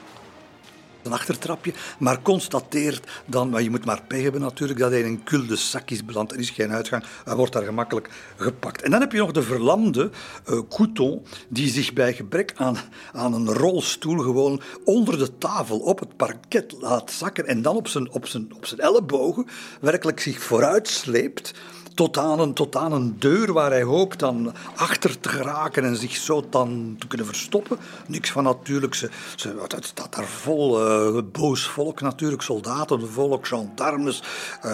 een 1.03 1.13
achtertrapje, 1.13 1.73
maar 1.99 2.23
constateert 2.23 3.07
dan, 3.27 3.49
maar 3.49 3.63
je 3.63 3.71
moet 3.71 3.85
maar 3.85 4.03
pech 4.09 4.23
hebben 4.23 4.41
natuurlijk, 4.41 4.79
dat 4.79 4.91
hij 4.91 5.01
in 5.01 5.07
een 5.07 5.25
cul-de-sac 5.25 5.91
is 5.91 6.05
beland. 6.05 6.33
Er 6.33 6.39
is 6.39 6.51
geen 6.51 6.73
uitgang, 6.73 7.05
hij 7.25 7.35
wordt 7.35 7.53
daar 7.53 7.65
gemakkelijk 7.65 8.09
gepakt. 8.37 8.83
En 8.83 8.91
dan 8.91 9.01
heb 9.01 9.13
je 9.13 9.19
nog 9.19 9.33
de 9.33 9.43
verlamde 9.43 10.11
uh, 10.51 10.61
Couton, 10.69 11.27
die 11.49 11.69
zich 11.69 11.93
bij 11.93 12.13
gebrek 12.13 12.53
aan, 12.57 12.77
aan 13.13 13.35
een 13.35 13.53
rolstoel 13.53 14.19
gewoon 14.19 14.63
onder 14.85 15.19
de 15.19 15.39
tafel 15.39 15.79
op 15.79 16.01
het 16.01 16.17
parket 16.17 16.75
laat 16.81 17.11
zakken 17.11 17.47
en 17.47 17.63
dan 17.63 17.77
op 17.77 17.89
zijn, 17.89 18.11
op 18.11 18.27
zijn, 18.27 18.55
op 18.57 18.67
zijn 18.67 18.81
ellebogen 18.81 19.47
werkelijk 19.81 20.21
zich 20.21 20.43
vooruit 20.43 20.89
sleept 20.89 21.55
tot 21.95 22.19
aan, 22.19 22.41
een, 22.41 22.53
tot 22.53 22.77
aan 22.77 22.93
een 22.93 23.17
deur 23.19 23.53
waar 23.53 23.71
hij 23.71 23.83
hoopt 23.83 24.19
dan 24.19 24.53
achter 24.77 25.21
te 25.21 25.29
geraken 25.29 25.85
en 25.85 25.97
zich 25.97 26.17
zo 26.17 26.45
dan 26.51 26.97
te 26.99 27.07
kunnen 27.07 27.27
verstoppen. 27.27 27.79
Niks 28.07 28.31
van 28.31 28.45
natuurlijk. 28.45 28.95
Ze, 28.95 29.11
ze, 29.37 29.55
het 29.69 29.85
staat 29.85 30.15
daar 30.15 30.25
vol 30.25 30.81
uh, 30.81 31.23
boos 31.33 31.67
volk 31.67 32.01
natuurlijk, 32.01 32.43
soldaten, 32.43 33.09
volk, 33.09 33.47
gendarmes, 33.47 34.23
uh, 34.65 34.73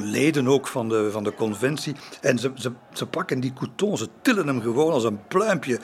leden 0.00 0.48
ook 0.48 0.66
van 0.66 0.88
de, 0.88 1.08
van 1.10 1.24
de 1.24 1.34
conventie. 1.34 1.94
En 2.20 2.38
ze, 2.38 2.52
ze, 2.54 2.72
ze 2.92 3.06
pakken 3.06 3.40
die 3.40 3.52
couton, 3.52 3.98
ze 3.98 4.08
tillen 4.22 4.46
hem 4.46 4.60
gewoon 4.60 4.92
als 4.92 5.04
een 5.04 5.26
pluimpje 5.28 5.78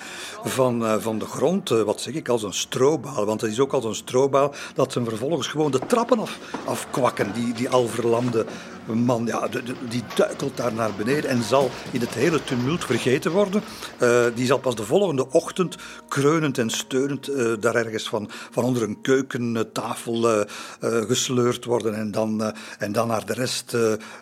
van, 0.44 0.82
uh, 0.82 0.94
van 0.98 1.18
de 1.18 1.26
grond. 1.26 1.68
wat 1.68 2.00
zeg 2.00 2.14
ik, 2.14 2.28
als 2.28 2.42
een 2.42 2.54
strobaal. 2.54 3.24
Want 3.24 3.40
het 3.40 3.50
is 3.50 3.60
ook 3.60 3.72
als 3.72 3.84
een 3.84 3.94
strobaal 3.94 4.54
dat 4.74 4.92
ze 4.92 5.04
vervolgens 5.04 5.46
gewoon 5.46 5.70
de 5.70 5.80
trappen 5.86 6.18
af, 6.18 6.38
afkwakken, 6.64 7.32
die, 7.32 7.52
die 7.52 7.68
al 7.68 7.86
verlamde 7.86 8.46
man, 8.94 9.26
ja, 9.26 9.48
die 9.88 10.02
duikelt 10.14 10.56
daar 10.56 10.72
naar 10.72 10.94
beneden 10.96 11.30
en 11.30 11.42
zal 11.42 11.70
in 11.90 12.00
het 12.00 12.14
hele 12.14 12.44
tumult 12.44 12.84
vergeten 12.84 13.30
worden. 13.30 13.62
Uh, 14.02 14.24
die 14.34 14.46
zal 14.46 14.58
pas 14.58 14.74
de 14.74 14.84
volgende 14.84 15.30
ochtend 15.30 15.76
kreunend 16.08 16.58
en 16.58 16.70
steunend 16.70 17.28
uh, 17.28 17.52
daar 17.60 17.74
ergens 17.74 18.08
van, 18.08 18.30
van 18.50 18.64
onder 18.64 18.82
een 18.82 19.00
keukentafel 19.00 20.38
uh, 20.38 20.44
gesleurd 20.80 21.64
worden 21.64 21.94
en 21.94 22.10
dan, 22.10 22.52
en 22.78 22.92
dan 22.92 23.08
naar 23.08 23.26
de 23.26 23.32
rest 23.32 23.76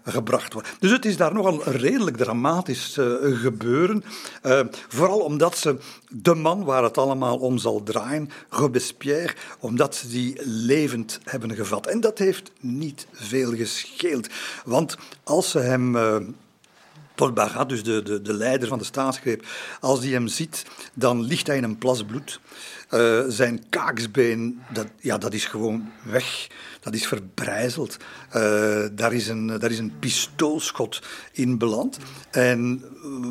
gebracht 0.05 0.53
worden. 0.53 0.73
Dus 0.79 0.91
het 0.91 1.05
is 1.05 1.17
daar 1.17 1.35
nogal 1.35 1.67
een 1.67 1.73
redelijk 1.73 2.17
dramatisch 2.17 2.99
gebeuren. 3.21 4.05
vooral 4.89 5.19
omdat 5.19 5.57
ze 5.57 5.77
de 6.09 6.35
man 6.35 6.65
waar 6.65 6.83
het 6.83 6.99
allemaal 6.99 7.39
om 7.39 7.59
zal 7.59 7.83
draaien, 7.83 8.31
Robespierre, 8.49 9.35
omdat 9.59 9.95
ze 9.95 10.09
die 10.09 10.41
levend 10.45 11.21
hebben 11.25 11.55
gevat. 11.55 11.87
En 11.87 12.01
dat 12.01 12.19
heeft 12.19 12.51
niet 12.61 13.07
veel 13.12 13.55
gescheeld. 13.57 14.29
Want 14.65 14.97
als 15.25 15.51
ze 15.51 15.59
hem. 15.59 15.97
Uh, 15.97 16.17
Paul 17.15 17.33
Barat, 17.33 17.69
dus 17.69 17.83
de, 17.83 18.03
de, 18.03 18.23
de 18.23 18.33
leider 18.33 18.69
van 18.69 18.79
de 18.79 18.85
staatsgreep, 18.85 19.47
als 19.81 20.01
hij 20.01 20.09
hem 20.09 20.29
ziet, 20.29 20.67
dan 20.95 21.23
ligt 21.23 21.47
hij 21.47 21.57
in 21.57 21.65
een 21.65 21.79
plas 21.79 22.05
bloed. 22.05 22.41
Uh, 22.95 23.25
zijn 23.29 23.65
kaaksbeen, 23.69 24.63
dat, 24.73 24.87
ja, 25.01 25.19
dat 25.19 25.35
is 25.35 25.45
gewoon 25.45 25.91
weg. 26.03 26.47
Dat 26.81 26.95
is 26.95 27.07
verbrijzeld. 27.07 27.97
Uh, 28.37 28.85
daar, 28.93 29.13
is 29.13 29.29
een, 29.29 29.47
daar 29.47 29.71
is 29.71 29.79
een 29.79 29.99
pistoolschot 29.99 31.03
in 31.33 31.59
beland. 31.59 31.99
En 32.31 32.85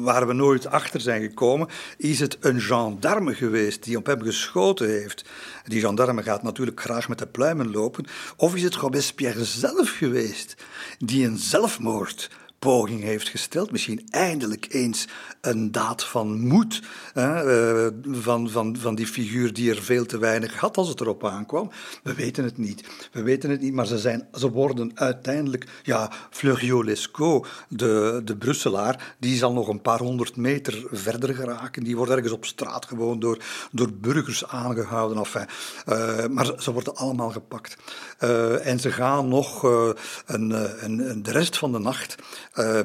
waar 0.03 0.28
we 0.28 0.34
nooit 0.34 0.68
achter 0.68 1.01
zijn 1.01 1.22
gekomen, 1.22 1.68
is 1.97 2.20
het 2.20 2.38
een 2.39 2.61
gendarme 2.61 3.34
geweest 3.34 3.84
die 3.84 3.97
op 3.97 4.05
hem 4.05 4.22
geschoten 4.22 4.89
heeft. 4.89 5.26
Die 5.64 5.82
gendarme 5.82 6.24
gaat 6.24 6.43
natuurlijk 6.43 6.82
graag 6.82 7.07
met 7.07 7.20
de 7.20 7.28
pluimen 7.28 7.72
lopen. 7.72 8.05
Of 8.36 8.55
is 8.55 8.64
het 8.64 8.76
Robespierre 8.76 9.45
zelf 9.45 9.89
geweest 9.89 10.55
die 10.97 11.26
een 11.26 11.38
zelfmoord 11.38 12.30
poging 12.64 13.03
heeft 13.03 13.30
gesteld. 13.30 13.72
Misschien 13.72 14.07
eindelijk 14.09 14.66
eens 14.70 15.07
een 15.41 15.72
daad 15.72 16.03
van 16.03 16.39
moed 16.39 16.82
hè, 17.14 17.86
uh, 17.86 17.91
van, 18.22 18.49
van, 18.49 18.78
van 18.78 18.95
die 18.95 19.07
figuur 19.07 19.53
die 19.53 19.70
er 19.70 19.84
veel 19.84 20.05
te 20.05 20.18
weinig 20.18 20.59
had 20.59 20.78
als 20.78 20.88
het 20.88 21.01
erop 21.01 21.26
aankwam. 21.26 21.72
We 22.03 22.14
weten 22.14 22.43
het 22.43 22.57
niet. 22.57 22.84
We 23.11 23.22
weten 23.24 23.49
het 23.49 23.61
niet, 23.61 23.74
maar 23.74 23.86
ze, 23.86 23.97
zijn, 23.97 24.28
ze 24.34 24.51
worden 24.51 24.91
uiteindelijk... 24.95 25.68
Ja, 25.84 26.11
Fleuriot 26.30 26.86
Lescaut, 26.86 27.47
de, 27.70 28.22
de 28.24 28.36
Brusselaar, 28.36 29.16
die 29.20 29.38
zal 29.38 29.53
nog 29.53 29.68
een 29.68 29.82
paar 29.82 29.99
honderd 29.99 30.36
meter 30.36 30.84
verder 30.91 31.36
geraken. 31.36 31.84
Die 31.84 31.95
wordt 31.95 32.11
ergens 32.11 32.32
op 32.32 32.45
straat 32.45 32.86
gewoon 32.86 33.20
door, 33.20 33.38
door 33.72 33.93
burgers 33.93 34.47
aangehouden. 34.47 35.18
Enfin, 35.18 35.47
uh, 35.88 36.26
maar 36.28 36.51
ze 36.57 36.72
worden 36.72 36.95
allemaal 36.95 37.32
gepakt. 37.32 37.78
Uh, 38.20 38.68
en 38.68 38.80
ze 38.80 38.91
gaan 38.91 39.28
nog 39.28 39.64
een, 39.64 40.51
een, 40.84 41.09
een, 41.09 41.24
de 41.24 41.32
rest 41.32 41.57
van 41.57 41.72
de 41.72 41.80
nacht 41.80 42.16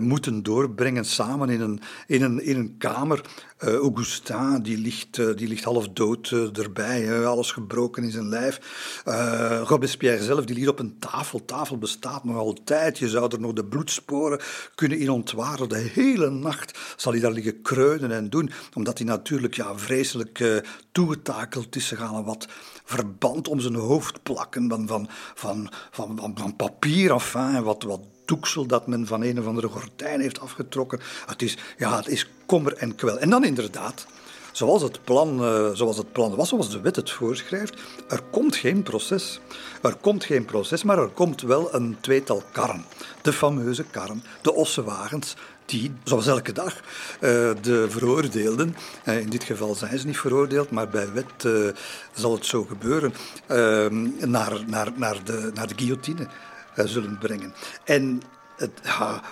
moeten 0.00 0.42
doorbrengen 0.42 1.04
samen 1.04 1.48
in 1.50 1.60
een, 1.60 1.80
in 2.06 2.22
een 2.22 2.44
in 2.44 2.56
een 2.56 2.74
kamer. 2.78 3.20
Uh, 3.64 3.74
Augustin, 3.74 4.62
die 4.62 4.78
ligt, 4.78 5.18
uh, 5.18 5.36
die 5.36 5.48
ligt 5.48 5.64
half 5.64 5.88
dood 5.88 6.30
uh, 6.30 6.58
erbij, 6.58 7.26
alles 7.26 7.52
gebroken 7.52 8.02
in 8.02 8.10
zijn 8.10 8.28
lijf. 8.28 8.60
Robespierre 9.64 10.22
zelf, 10.22 10.44
die 10.44 10.56
ligt 10.56 10.68
op 10.68 10.78
een 10.78 10.98
tafel. 10.98 11.44
Tafel 11.44 11.78
bestaat 11.78 12.24
nog 12.24 12.36
altijd. 12.36 12.98
Je 12.98 13.08
zou 13.08 13.32
er 13.32 13.40
nog 13.40 13.52
de 13.52 13.64
bloedsporen 13.64 14.40
kunnen 14.74 14.98
in 14.98 15.10
ontwaren. 15.10 15.68
De 15.68 15.90
hele 15.92 16.30
nacht 16.30 16.78
zal 16.96 17.12
hij 17.12 17.20
daar 17.20 17.32
liggen 17.32 17.62
kreunen 17.62 18.10
en 18.10 18.30
doen, 18.30 18.50
omdat 18.74 18.98
hij 18.98 19.06
natuurlijk 19.06 19.54
ja, 19.54 19.78
vreselijk 19.78 20.62
toegetakeld 20.92 21.76
is. 21.76 21.86
Ze 21.86 21.96
gaan 21.96 22.24
wat 22.24 22.48
verband 22.84 23.48
om 23.48 23.60
zijn 23.60 23.74
hoofd 23.74 24.22
plakken 24.22 24.68
van, 24.68 24.88
van, 24.88 25.08
van, 25.34 25.70
van, 25.90 26.32
van, 26.34 26.56
papier, 26.56 27.12
enfin, 27.12 27.62
wat, 27.62 27.82
wat 27.82 28.00
doeksel 28.28 28.66
dat 28.66 28.86
men 28.86 29.06
van 29.06 29.22
een 29.22 29.38
of 29.38 29.46
andere 29.46 29.68
gordijn 29.68 30.20
heeft 30.20 30.40
afgetrokken. 30.40 31.00
Het 31.26 31.42
is, 31.42 31.56
ja, 31.78 31.96
het 31.96 32.08
is 32.08 32.30
kommer 32.46 32.72
en 32.72 32.94
kwel. 32.94 33.18
En 33.18 33.30
dan 33.30 33.44
inderdaad, 33.44 34.06
zoals 34.52 34.82
het, 34.82 35.04
plan, 35.04 35.42
uh, 35.42 35.70
zoals 35.72 35.96
het 35.96 36.12
plan 36.12 36.34
was, 36.34 36.48
zoals 36.48 36.70
de 36.70 36.80
wet 36.80 36.96
het 36.96 37.10
voorschrijft, 37.10 37.80
er 38.08 38.22
komt 38.30 38.56
geen 38.56 38.82
proces. 38.82 39.40
Er 39.82 39.94
komt 39.94 40.24
geen 40.24 40.44
proces, 40.44 40.82
maar 40.82 40.98
er 40.98 41.08
komt 41.08 41.40
wel 41.42 41.74
een 41.74 41.96
tweetal 42.00 42.42
karren. 42.52 42.84
De 43.22 43.32
fameuze 43.32 43.84
karren, 43.84 44.22
de 44.42 44.54
ossenwagens, 44.54 45.36
die, 45.64 45.92
zoals 46.04 46.26
elke 46.26 46.52
dag, 46.52 46.74
uh, 46.74 46.80
de 47.60 47.86
veroordeelden, 47.88 48.76
uh, 49.04 49.20
in 49.20 49.28
dit 49.28 49.44
geval 49.44 49.74
zijn 49.74 49.98
ze 49.98 50.06
niet 50.06 50.18
veroordeeld, 50.18 50.70
maar 50.70 50.88
bij 50.88 51.12
wet 51.12 51.52
zal 52.12 52.32
het 52.32 52.46
zo 52.46 52.64
gebeuren, 52.64 53.14
naar, 54.30 54.52
naar, 54.66 54.92
naar, 54.96 55.24
de, 55.24 55.50
naar 55.54 55.66
de 55.66 55.74
guillotine 55.76 56.28
zullen 56.86 57.18
brengen. 57.18 57.54
En 57.84 58.22
het, 58.58 58.80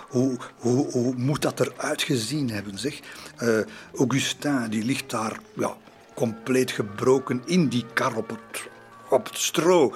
hoe, 0.09 0.37
hoe, 0.59 0.91
hoe, 0.91 1.15
moet 1.17 1.43
dat 1.43 1.61
eruit 1.61 2.03
gezien 2.03 2.51
hebben, 2.51 2.79
zeg? 2.79 3.01
Uh, 3.43 3.59
Augustin, 3.99 4.67
die 4.71 4.85
ligt 4.85 5.11
daar 5.11 5.39
ja, 5.57 5.77
compleet 6.15 6.71
gebroken 6.71 7.43
in 7.45 7.69
die 7.69 7.85
kar 7.93 8.17
op 8.17 8.29
het, 8.29 8.69
op 9.11 9.25
het 9.25 9.39
stro. 9.39 9.95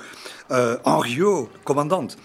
Uh, 0.50 0.72
Henriot, 0.82 1.50
commandant 1.62 2.16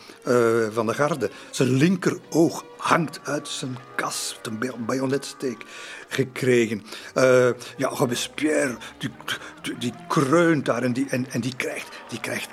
van 0.71 0.85
de 0.85 0.93
garde, 0.93 1.31
zijn 1.51 1.69
linkeroog 1.69 2.63
hangt 2.77 3.19
uit 3.23 3.47
zijn 3.47 3.77
kas, 3.95 4.39
een 4.41 4.85
bajonetsteek 4.85 5.65
gekregen. 6.07 6.83
Ja, 7.77 7.87
Robespierre, 7.87 8.77
die, 8.97 9.11
die, 9.61 9.77
die 9.77 9.93
kreunt 10.07 10.65
daar 10.65 10.83
en 10.83 10.93
die, 10.93 11.05
en, 11.09 11.31
en 11.31 11.41
die 11.41 11.55
krijgt, 11.55 11.87
die 12.09 12.19
krijgt 12.19 12.49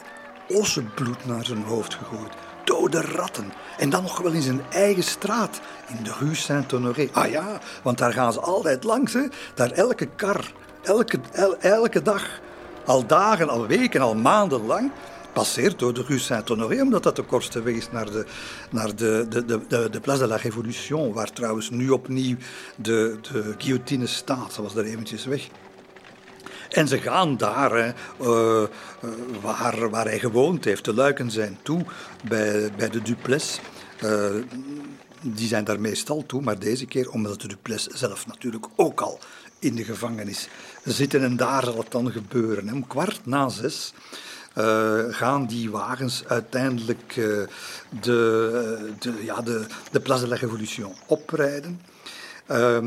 ossenbloed 0.49 1.27
naar 1.27 1.45
zijn 1.45 1.63
hoofd 1.63 1.95
gegooid 1.95 2.33
dode 2.65 3.01
ratten. 3.01 3.53
En 3.79 3.91
dan 3.91 4.03
nog 4.03 4.19
wel 4.19 4.33
in 4.33 4.43
zijn 4.43 4.63
eigen 4.71 5.03
straat, 5.03 5.61
in 5.87 6.05
de 6.05 6.13
Rue 6.19 6.35
Saint-Honoré. 6.35 7.09
Ah 7.13 7.31
ja, 7.31 7.61
want 7.83 7.99
daar 7.99 8.13
gaan 8.13 8.33
ze 8.33 8.41
altijd 8.41 8.85
langs. 8.85 9.13
Hè. 9.13 9.23
Daar 9.55 9.71
elke 9.71 10.07
kar, 10.07 10.53
elke, 10.83 11.19
elke 11.61 12.03
dag, 12.03 12.41
al 12.85 13.07
dagen, 13.07 13.49
al 13.49 13.67
weken, 13.67 14.01
al 14.01 14.15
maanden 14.15 14.67
lang 14.67 14.91
passeert 15.33 15.79
door 15.79 15.95
de 15.95 16.05
Rue 16.07 16.19
Saint-Honoré, 16.19 16.83
omdat 16.83 17.03
dat 17.03 17.17
de 17.17 17.23
kortste 17.23 17.63
weg 17.63 17.75
is 17.75 17.91
naar 17.91 18.11
de, 18.11 18.27
naar 18.71 18.97
de, 18.97 19.27
de, 19.29 19.45
de, 19.45 19.91
de, 19.91 20.01
Place 20.01 20.19
de 20.19 20.27
la 20.27 20.37
Révolution, 20.37 21.13
waar 21.13 21.33
trouwens 21.33 21.71
nu 21.71 21.91
opnieuw 21.91 22.37
de, 22.77 23.19
de 23.33 23.55
guillotine 23.59 24.07
staat. 24.07 24.53
Ze 24.53 24.63
was 24.63 24.75
er 24.75 24.85
eventjes 24.85 25.25
weg. 25.25 25.49
En 26.73 26.89
ze 26.89 26.99
gaan 26.99 27.37
daar, 27.37 27.73
hè, 27.73 27.93
uh, 28.23 28.69
waar, 29.41 29.91
waar 29.91 30.05
hij 30.05 30.19
gewoond 30.19 30.65
heeft. 30.65 30.85
De 30.85 30.95
luiken 30.95 31.31
zijn 31.31 31.59
toe 31.63 31.85
bij, 32.29 32.71
bij 32.77 32.89
de 32.89 33.03
Dupless. 33.03 33.61
Uh, 34.05 34.31
die 35.21 35.49
zijn 35.49 35.65
daar 35.65 35.81
meestal 35.81 36.27
toe, 36.27 36.43
maar 36.43 36.59
deze 36.59 36.87
keer 36.87 37.11
omdat 37.11 37.41
de 37.41 37.49
Dupless 37.49 37.87
zelf 37.87 38.27
natuurlijk 38.27 38.67
ook 38.77 39.01
al 39.01 39.19
in 39.59 39.75
de 39.75 39.85
gevangenis 39.85 40.49
zitten. 40.85 41.23
En 41.23 41.37
daar 41.37 41.65
zal 41.65 41.79
het 41.79 41.91
dan 41.91 42.13
gebeuren. 42.13 42.73
Om 42.73 42.87
kwart 42.87 43.27
na 43.27 43.49
zes 43.49 43.93
gaan 45.11 45.47
die 45.47 45.71
wagens 45.71 46.25
uiteindelijk 46.27 47.15
de, 47.15 47.49
de, 48.01 49.21
ja, 49.25 49.41
de, 49.41 49.67
de 49.91 50.01
Place 50.01 50.23
de 50.23 50.29
la 50.29 50.37
Révolution 50.37 50.95
oprijden. 51.07 51.81
Uh, 52.51 52.79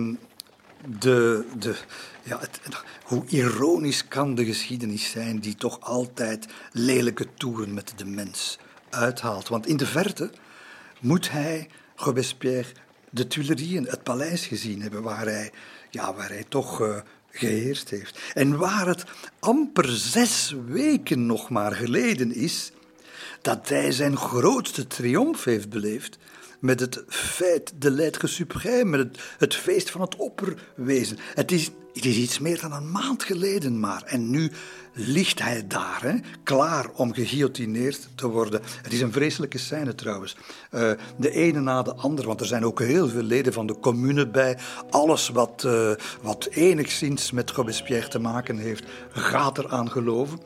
de, 0.99 1.45
de, 1.57 1.75
ja, 2.23 2.39
hoe 3.03 3.23
ironisch 3.27 4.07
kan 4.07 4.35
de 4.35 4.45
geschiedenis 4.45 5.09
zijn 5.09 5.39
die 5.39 5.55
toch 5.55 5.79
altijd 5.79 6.45
lelijke 6.71 7.27
toeren 7.37 7.73
met 7.73 7.93
de 7.95 8.05
mens 8.05 8.57
uithaalt? 8.89 9.47
Want 9.47 9.67
in 9.67 9.77
de 9.77 9.85
verte 9.85 10.31
moet 10.99 11.31
hij, 11.31 11.69
Robespierre, 11.95 12.69
de 13.09 13.27
Tuilerieën, 13.27 13.85
het 13.85 14.03
paleis 14.03 14.45
gezien 14.45 14.81
hebben, 14.81 15.01
waar 15.01 15.25
hij, 15.25 15.51
ja, 15.89 16.13
waar 16.13 16.29
hij 16.29 16.45
toch 16.49 16.81
uh, 16.81 16.97
geheerst 17.31 17.89
heeft. 17.89 18.19
En 18.33 18.57
waar 18.57 18.87
het 18.87 19.03
amper 19.39 19.89
zes 19.89 20.55
weken 20.67 21.25
nog 21.25 21.49
maar 21.49 21.71
geleden 21.71 22.33
is 22.33 22.71
dat 23.41 23.69
hij 23.69 23.91
zijn 23.91 24.17
grootste 24.17 24.87
triomf 24.87 25.43
heeft 25.43 25.69
beleefd 25.69 26.17
met 26.65 26.79
het 26.79 27.03
feit 27.07 27.73
de 27.77 27.91
lettre 27.91 28.27
suprême, 28.27 28.89
met 28.89 28.99
het, 28.99 29.19
het 29.37 29.55
feest 29.55 29.89
van 29.89 30.01
het 30.01 30.15
opperwezen. 30.15 31.17
Het 31.33 31.51
is, 31.51 31.71
is 31.93 32.17
iets 32.17 32.39
meer 32.39 32.61
dan 32.61 32.71
een 32.71 32.91
maand 32.91 33.23
geleden 33.23 33.79
maar. 33.79 34.03
En 34.05 34.29
nu 34.29 34.51
ligt 34.93 35.41
hij 35.41 35.67
daar, 35.67 35.99
hè, 36.01 36.13
klaar 36.43 36.89
om 36.95 37.13
geguillotineerd 37.13 38.07
te 38.15 38.27
worden. 38.27 38.61
Het 38.81 38.93
is 38.93 39.01
een 39.01 39.11
vreselijke 39.11 39.57
scène 39.57 39.95
trouwens. 39.95 40.35
Uh, 40.71 40.91
de 41.17 41.31
ene 41.31 41.59
na 41.59 41.81
de 41.81 41.93
andere, 41.93 42.27
want 42.27 42.39
er 42.39 42.45
zijn 42.45 42.65
ook 42.65 42.79
heel 42.79 43.07
veel 43.07 43.21
leden 43.21 43.53
van 43.53 43.67
de 43.67 43.79
commune 43.79 44.27
bij. 44.27 44.57
Alles 44.89 45.29
wat, 45.29 45.63
uh, 45.65 45.91
wat 46.21 46.47
enigszins 46.51 47.31
met 47.31 47.51
Robespierre 47.51 48.07
te 48.07 48.19
maken 48.19 48.57
heeft, 48.57 48.83
gaat 49.11 49.57
eraan 49.57 49.91
geloven. 49.91 50.39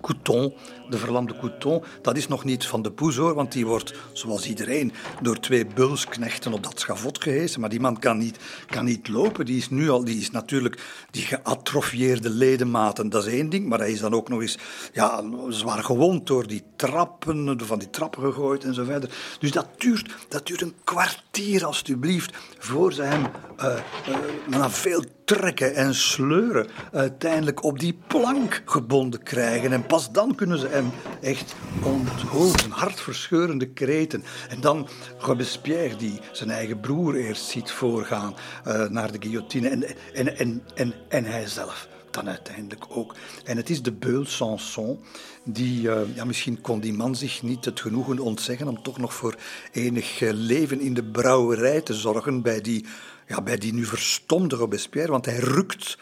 Couton, 0.00 0.54
de 0.90 0.98
verlamde 0.98 1.36
Couton, 1.38 1.82
dat 2.02 2.16
is 2.16 2.28
nog 2.28 2.44
niet 2.44 2.66
van 2.66 2.82
de 2.82 2.92
poes 2.92 3.16
hoor, 3.16 3.34
want 3.34 3.52
die 3.52 3.66
wordt, 3.66 3.94
zoals 4.12 4.48
iedereen, 4.48 4.92
door 5.22 5.40
twee 5.40 5.66
bulsknechten 5.66 6.52
op 6.52 6.62
dat 6.62 6.80
schavot 6.80 7.22
gehesen. 7.22 7.60
Maar 7.60 7.70
die 7.70 7.80
man 7.80 7.98
kan 7.98 8.18
niet, 8.18 8.38
kan 8.66 8.84
niet 8.84 9.08
lopen. 9.08 9.44
Die 9.44 9.56
is 9.56 9.70
nu 9.70 9.90
al, 9.90 10.04
die 10.04 10.20
is 10.20 10.30
natuurlijk 10.30 10.82
die 11.10 11.22
geatrofieerde 11.22 12.30
ledematen, 12.30 13.08
dat 13.08 13.26
is 13.26 13.32
één 13.32 13.50
ding. 13.50 13.68
Maar 13.68 13.78
hij 13.78 13.92
is 13.92 14.00
dan 14.00 14.14
ook 14.14 14.28
nog 14.28 14.40
eens 14.40 14.58
ja, 14.92 15.22
zwaar 15.48 15.84
gewond 15.84 16.26
door 16.26 16.46
die 16.46 16.62
trappen, 16.76 17.60
van 17.60 17.78
die 17.78 17.90
trappen 17.90 18.22
gegooid 18.22 18.64
en 18.64 18.74
zo 18.74 18.84
verder. 18.84 19.10
Dus 19.38 19.50
dat 19.50 19.68
duurt, 19.78 20.14
dat 20.28 20.46
duurt 20.46 20.60
een 20.60 20.74
kwartier, 20.84 21.64
alstublieft, 21.64 22.36
voor 22.58 22.92
ze 22.92 23.02
hem 23.02 23.26
uh, 23.60 23.66
uh, 24.08 24.16
na 24.46 24.70
veel 24.70 25.04
trekken 25.24 25.74
en 25.74 25.94
sleuren 25.94 26.66
uiteindelijk 26.92 27.64
op 27.64 27.78
die 27.78 27.98
plank 28.06 28.62
gebonden 28.64 29.22
krijgen. 29.22 29.72
En 29.72 29.86
pas 29.86 30.12
dan 30.12 30.34
kunnen 30.34 30.58
ze 30.58 30.66
hem 30.74 30.90
echt 31.20 31.54
onthoofden. 31.82 32.70
Hartverscheurende 32.70 33.68
kreten. 33.68 34.24
En 34.48 34.60
dan 34.60 34.88
Robespierre, 35.18 35.96
die 35.96 36.20
zijn 36.32 36.50
eigen 36.50 36.80
broer 36.80 37.14
eerst 37.14 37.44
ziet 37.44 37.70
voorgaan 37.70 38.34
uh, 38.66 38.88
naar 38.88 39.12
de 39.12 39.18
guillotine. 39.20 39.68
En, 39.68 39.84
en, 40.14 40.36
en, 40.38 40.62
en, 40.74 40.94
en 41.08 41.24
hij 41.24 41.46
zelf 41.46 41.88
dan 42.10 42.28
uiteindelijk 42.28 42.84
ook. 42.88 43.14
En 43.44 43.56
het 43.56 43.70
is 43.70 43.82
de 43.82 43.92
Beul 43.92 44.26
Sanson, 44.26 45.00
die, 45.44 45.82
uh, 45.82 46.00
ja, 46.14 46.24
misschien 46.24 46.60
kon 46.60 46.80
die 46.80 46.92
man 46.92 47.16
zich 47.16 47.42
niet 47.42 47.64
het 47.64 47.80
genoegen 47.80 48.18
ontzeggen 48.18 48.68
om 48.68 48.82
toch 48.82 48.98
nog 48.98 49.14
voor 49.14 49.34
enig 49.72 50.20
leven 50.20 50.80
in 50.80 50.94
de 50.94 51.04
brouwerij 51.04 51.80
te 51.80 51.94
zorgen 51.94 52.42
bij 52.42 52.60
die 52.60 52.84
ja, 53.26 53.42
bij 53.42 53.56
die 53.56 53.74
nu 53.74 53.84
verstomde 53.84 54.56
Robespierre, 54.56 55.10
want 55.10 55.26
hij 55.26 55.38
rukt 55.38 55.98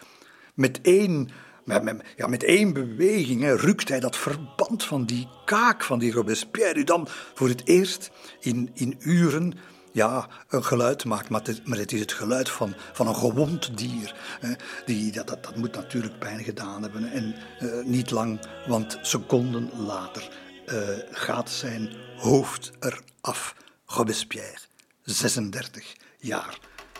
met 0.53 0.81
één, 0.81 1.29
met, 1.63 1.83
met, 2.27 2.43
één 2.43 2.73
beweging, 2.73 3.61
rukt 3.61 3.89
hij 3.89 3.99
dat 3.99 4.17
verband 4.17 4.83
van 4.83 5.05
die 5.05 5.27
kaak 5.45 5.83
van 5.83 5.99
die 5.99 6.11
Robespierre, 6.11 6.73
die 6.73 6.83
dan 6.83 7.07
voor 7.33 7.47
het 7.47 7.67
eerst 7.67 8.11
in, 8.39 8.69
in 8.73 8.95
uren 8.99 9.53
ja, 9.93 10.27
een 10.49 10.63
geluid 10.63 11.05
maakt, 11.05 11.29
maar 11.29 11.41
het, 11.43 11.67
maar 11.67 11.77
het 11.77 11.91
is 11.91 11.99
het 11.99 12.11
geluid 12.11 12.49
van, 12.49 12.75
van 12.93 13.07
een 13.07 13.15
gewond 13.15 13.77
dier. 13.77 14.15
Hè. 14.39 14.53
Die, 14.85 15.11
dat, 15.11 15.27
dat, 15.27 15.43
dat 15.43 15.55
moet 15.55 15.75
natuurlijk 15.75 16.19
pijn 16.19 16.43
gedaan 16.43 16.81
hebben. 16.81 17.11
En 17.11 17.35
uh, 17.61 17.85
niet 17.85 18.11
lang, 18.11 18.39
want 18.67 18.97
seconden 19.01 19.69
later 19.85 20.29
uh, 20.65 20.79
gaat 21.11 21.49
zijn 21.49 21.89
hoofd 22.17 22.71
eraf. 22.79 23.55
Robespierre, 23.85 24.57
36 25.03 25.95
jaar 26.17 26.59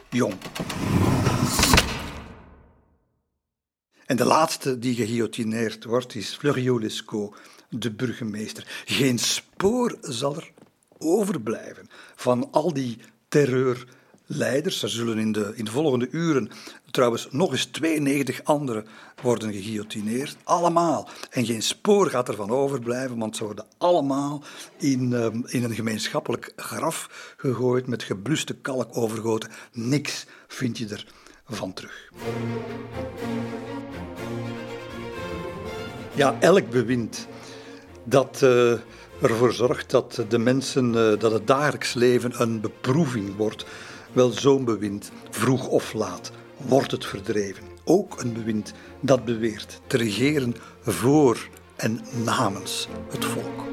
jong. 0.10 0.36
En 4.06 4.16
de 4.16 4.26
laatste 4.26 4.80
die 4.80 4.96
geguillotineerd 4.96 5.84
wordt 5.84 6.16
is 6.16 6.36
Fleuriot 6.36 6.82
Lescaut, 6.82 7.36
de 7.70 7.92
burgemeester. 7.92 8.84
Geen 8.86 9.20
spoor 9.20 9.98
zal 10.02 10.36
er 10.36 10.52
overblijven 10.98 11.90
van 12.16 12.48
al 12.52 12.74
die 12.74 12.98
terreurleiders. 13.28 14.84
Er 14.84 14.90
zullen 14.90 15.18
in 15.18 15.32
de, 15.32 15.54
in 15.56 15.66
de 15.66 15.72
volgende 15.72 16.08
uren 16.12 16.50
trouwens 16.92 17.28
nog 17.32 17.52
eens 17.52 17.66
92 17.66 18.44
anderen 18.44 18.88
worden 19.22 19.54
geguillotineerd. 19.54 20.38
Allemaal. 20.44 21.10
En 21.30 21.46
geen 21.46 21.62
spoor 21.62 22.10
gaat 22.10 22.28
ervan 22.28 22.50
overblijven, 22.50 23.18
want 23.18 23.36
ze 23.36 23.44
worden 23.44 23.66
allemaal 23.78 24.44
in, 24.78 25.14
ehm, 25.14 25.42
in 25.46 25.64
een 25.64 25.76
gemeenschappelijk 25.76 26.54
graf 26.56 27.34
gegooid, 27.38 27.88
met 27.88 28.04
gebluste 28.04 28.56
kalk 28.56 28.98
overgoten. 28.98 29.50
Niks 29.72 30.26
vind 30.48 30.78
je 30.78 30.88
er 30.88 31.06
van 31.46 31.74
terug. 31.74 32.10
Ja, 36.16 36.36
elk 36.40 36.70
bewind 36.70 37.28
dat 38.04 38.42
uh, 38.44 38.74
ervoor 39.22 39.54
zorgt 39.54 39.90
dat 39.90 40.26
de 40.30 40.38
mensen, 40.38 40.94
uh, 40.94 41.20
dat 41.20 41.32
het 41.32 41.48
dagelijks 41.48 41.94
leven 41.94 42.42
een 42.42 42.62
beproeving 42.62 43.36
wordt, 43.36 43.66
wel 44.12 44.30
zo'n 44.30 44.66
bewind, 44.66 45.12
vroeg 45.30 45.68
of 45.68 45.94
laat, 45.94 46.32
wordt 46.58 46.92
het 46.92 47.06
verdreven. 47.06 47.64
Ook 47.84 48.22
een 48.22 48.34
bewind 48.34 48.74
dat 49.00 49.26
beweert 49.26 49.82
te 49.88 49.98
regeren 49.98 50.56
voor 50.82 51.50
en 51.76 52.00
namens 52.24 52.88
het 53.10 53.26
volk. 53.26 53.64